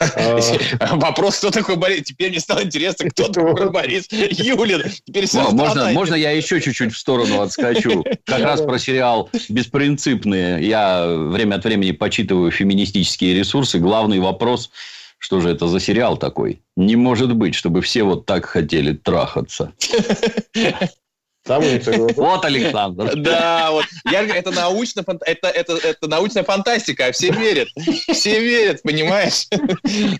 А, 0.00 0.96
Вопрос, 0.96 1.38
кто 1.38 1.50
такой 1.50 1.76
Борис? 1.76 2.04
Теперь 2.04 2.30
мне 2.30 2.40
стало 2.40 2.62
интересно, 2.62 3.10
кто 3.10 3.28
такой 3.28 3.70
Борис 3.70 4.06
Юлин. 4.10 4.82
Теперь 5.04 5.26
Можно, 5.32 5.90
можно 5.92 6.14
я 6.14 6.30
еще 6.30 6.60
чуть-чуть 6.60 6.92
в 6.92 6.98
сторону 6.98 7.40
отскочу? 7.40 8.04
Как 8.24 8.42
раз 8.42 8.60
про 8.60 8.78
сериал 8.78 9.30
«Беспринципные». 9.48 10.66
Я 10.66 11.06
время 11.06 11.56
от 11.56 11.64
времени 11.64 11.92
почитываю 11.92 12.50
феминистические 12.50 13.34
ресурсы. 13.34 13.78
Главный 13.78 14.20
вопрос, 14.20 14.70
что 15.18 15.40
же 15.40 15.50
это 15.50 15.66
за 15.66 15.80
сериал 15.80 16.16
такой? 16.16 16.62
Не 16.76 16.96
может 16.96 17.34
быть, 17.34 17.54
чтобы 17.54 17.80
все 17.82 18.04
вот 18.04 18.26
так 18.26 18.46
хотели 18.46 18.92
трахаться. 18.92 19.72
Там 21.48 21.62
у 21.64 21.66
них 21.66 21.82
такой 21.82 22.00
вопрос. 22.00 22.16
Вот, 22.16 22.44
Александр. 22.44 23.16
Да, 23.16 23.70
вот. 23.70 23.86
Я 24.04 24.22
говорю, 24.22 24.38
это, 24.38 24.50
научно, 24.50 25.02
это, 25.24 25.48
это, 25.48 25.72
это 25.76 26.06
научная 26.06 26.44
фантастика, 26.44 27.06
а 27.06 27.12
все 27.12 27.30
верят. 27.30 27.68
Все 28.12 28.40
верят, 28.40 28.82
понимаешь? 28.82 29.46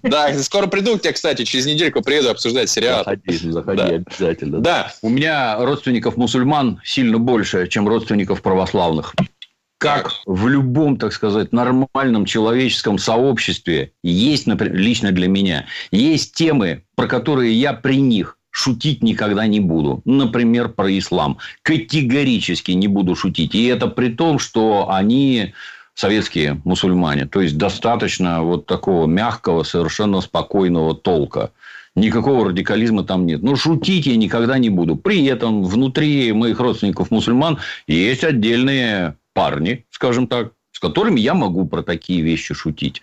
Да, 0.03 0.33
скоро 0.43 0.66
приду 0.66 0.97
к 0.97 1.03
тебе, 1.03 1.12
кстати, 1.12 1.45
через 1.45 1.66
недельку 1.66 2.01
приеду 2.03 2.31
обсуждать 2.31 2.70
сериал. 2.70 3.05
Заходи, 3.05 3.37
заходи 3.51 3.76
Да. 3.79 3.87
обязательно. 3.87 4.61
Да, 4.61 4.93
У 5.03 5.11
меня 5.11 5.57
родственников 5.59 6.16
мусульман 6.16 6.81
сильно 6.85 7.18
больше, 7.18 7.68
чем 7.68 7.87
родственников 7.87 8.41
православных. 8.41 9.14
Как 9.79 10.12
в 10.26 10.49
любом, 10.49 10.97
так 10.97 11.12
сказать, 11.12 11.53
нормальном 11.53 12.24
человеческом 12.24 12.99
сообществе 12.99 13.93
есть, 14.03 14.47
например, 14.47 14.76
лично 14.76 15.12
для 15.12 15.29
меня, 15.29 15.66
есть 15.93 16.35
темы, 16.35 16.85
про 16.97 17.07
которые 17.07 17.53
я 17.53 17.74
при 17.74 18.01
них 18.01 18.38
шутить 18.59 19.05
никогда 19.05 19.47
не 19.47 19.61
буду. 19.61 20.03
Например, 20.05 20.69
про 20.69 20.91
ислам. 20.99 21.39
Категорически 21.63 22.73
не 22.73 22.89
буду 22.89 23.15
шутить. 23.15 23.55
И 23.55 23.67
это 23.67 23.87
при 23.87 24.09
том, 24.09 24.41
что 24.41 24.91
они 24.91 25.55
советские 25.95 26.61
мусульмане. 26.65 27.27
То 27.27 27.41
есть, 27.41 27.57
достаточно 27.57 28.43
вот 28.43 28.67
такого 28.67 29.07
мягкого, 29.07 29.63
совершенно 29.63 30.21
спокойного 30.21 30.95
толка. 30.95 31.53
Никакого 31.95 32.49
радикализма 32.49 33.05
там 33.05 33.27
нет. 33.27 33.43
Но 33.43 33.55
шутить 33.55 34.07
я 34.07 34.17
никогда 34.17 34.59
не 34.59 34.71
буду. 34.71 34.97
При 34.97 35.25
этом 35.27 35.63
внутри 35.63 36.33
моих 36.33 36.59
родственников 36.59 37.13
мусульман 37.13 37.59
есть 37.87 38.25
отдельные 38.25 39.17
парни, 39.35 39.85
скажем 39.91 40.27
так, 40.27 40.53
с 40.73 40.81
которыми 40.81 41.21
я 41.21 41.35
могу 41.35 41.65
про 41.67 41.83
такие 41.83 42.23
вещи 42.23 42.55
шутить. 42.55 43.03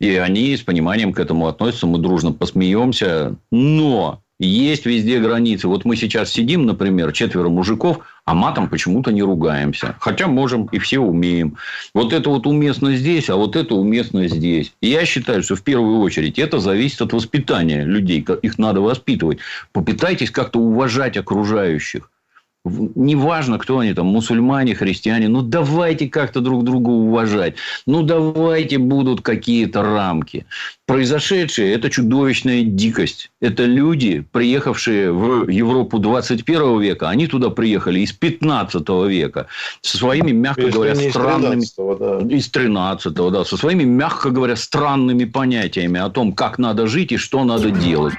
И 0.00 0.16
они 0.16 0.54
с 0.54 0.62
пониманием 0.62 1.14
к 1.14 1.18
этому 1.18 1.46
относятся, 1.46 1.86
мы 1.86 1.98
дружно 1.98 2.32
посмеемся. 2.32 3.36
Но 3.50 4.22
Есть 4.46 4.86
везде 4.86 5.20
границы. 5.20 5.68
Вот 5.68 5.84
мы 5.84 5.96
сейчас 5.96 6.30
сидим, 6.30 6.64
например, 6.64 7.12
четверо 7.12 7.50
мужиков, 7.50 7.98
а 8.24 8.32
матом 8.32 8.70
почему-то 8.70 9.12
не 9.12 9.22
ругаемся. 9.22 9.96
Хотя 10.00 10.28
можем 10.28 10.64
и 10.72 10.78
все 10.78 10.98
умеем. 10.98 11.58
Вот 11.92 12.14
это 12.14 12.30
вот 12.30 12.46
уместно 12.46 12.96
здесь, 12.96 13.28
а 13.28 13.36
вот 13.36 13.54
это 13.54 13.74
уместно 13.74 14.28
здесь. 14.28 14.72
И 14.80 14.88
я 14.88 15.04
считаю, 15.04 15.42
что 15.42 15.56
в 15.56 15.62
первую 15.62 16.00
очередь 16.00 16.38
это 16.38 16.58
зависит 16.58 17.02
от 17.02 17.12
воспитания 17.12 17.84
людей. 17.84 18.24
Их 18.40 18.58
надо 18.58 18.80
воспитывать. 18.80 19.40
Попытайтесь 19.72 20.30
как-то 20.30 20.58
уважать 20.58 21.18
окружающих 21.18 22.10
неважно, 22.64 23.58
кто 23.58 23.78
они 23.78 23.94
там, 23.94 24.06
мусульмане, 24.06 24.74
христиане, 24.74 25.28
ну 25.28 25.42
давайте 25.42 26.08
как-то 26.08 26.40
друг 26.40 26.64
друга 26.64 26.90
уважать, 26.90 27.54
ну 27.86 28.02
давайте 28.02 28.78
будут 28.78 29.22
какие-то 29.22 29.82
рамки. 29.82 30.46
Произошедшее– 30.86 31.72
это 31.74 31.88
чудовищная 31.88 32.62
дикость. 32.62 33.30
Это 33.40 33.64
люди, 33.64 34.26
приехавшие 34.32 35.12
в 35.12 35.48
Европу 35.48 35.98
21 35.98 36.80
века, 36.80 37.08
они 37.08 37.28
туда 37.28 37.50
приехали 37.50 38.00
из 38.00 38.12
15 38.12 38.88
века 39.08 39.46
со 39.80 39.96
своими, 39.96 40.32
мягко 40.32 40.62
Если 40.62 40.74
говоря, 40.74 40.94
странными... 40.94 41.62
Из 41.62 41.72
13, 41.72 41.98
да. 41.98 42.36
из 42.36 42.48
13 42.50 43.12
да, 43.14 43.44
со 43.44 43.56
своими, 43.56 43.84
мягко 43.84 44.30
говоря, 44.30 44.56
странными 44.56 45.24
понятиями 45.24 46.00
о 46.00 46.10
том, 46.10 46.32
как 46.32 46.58
надо 46.58 46.86
жить 46.88 47.12
и 47.12 47.16
что 47.16 47.44
надо 47.44 47.70
делать. 47.70 48.14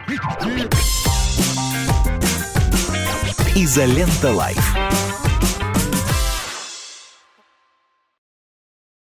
Изолента 3.56 4.32
Live. 4.32 5.11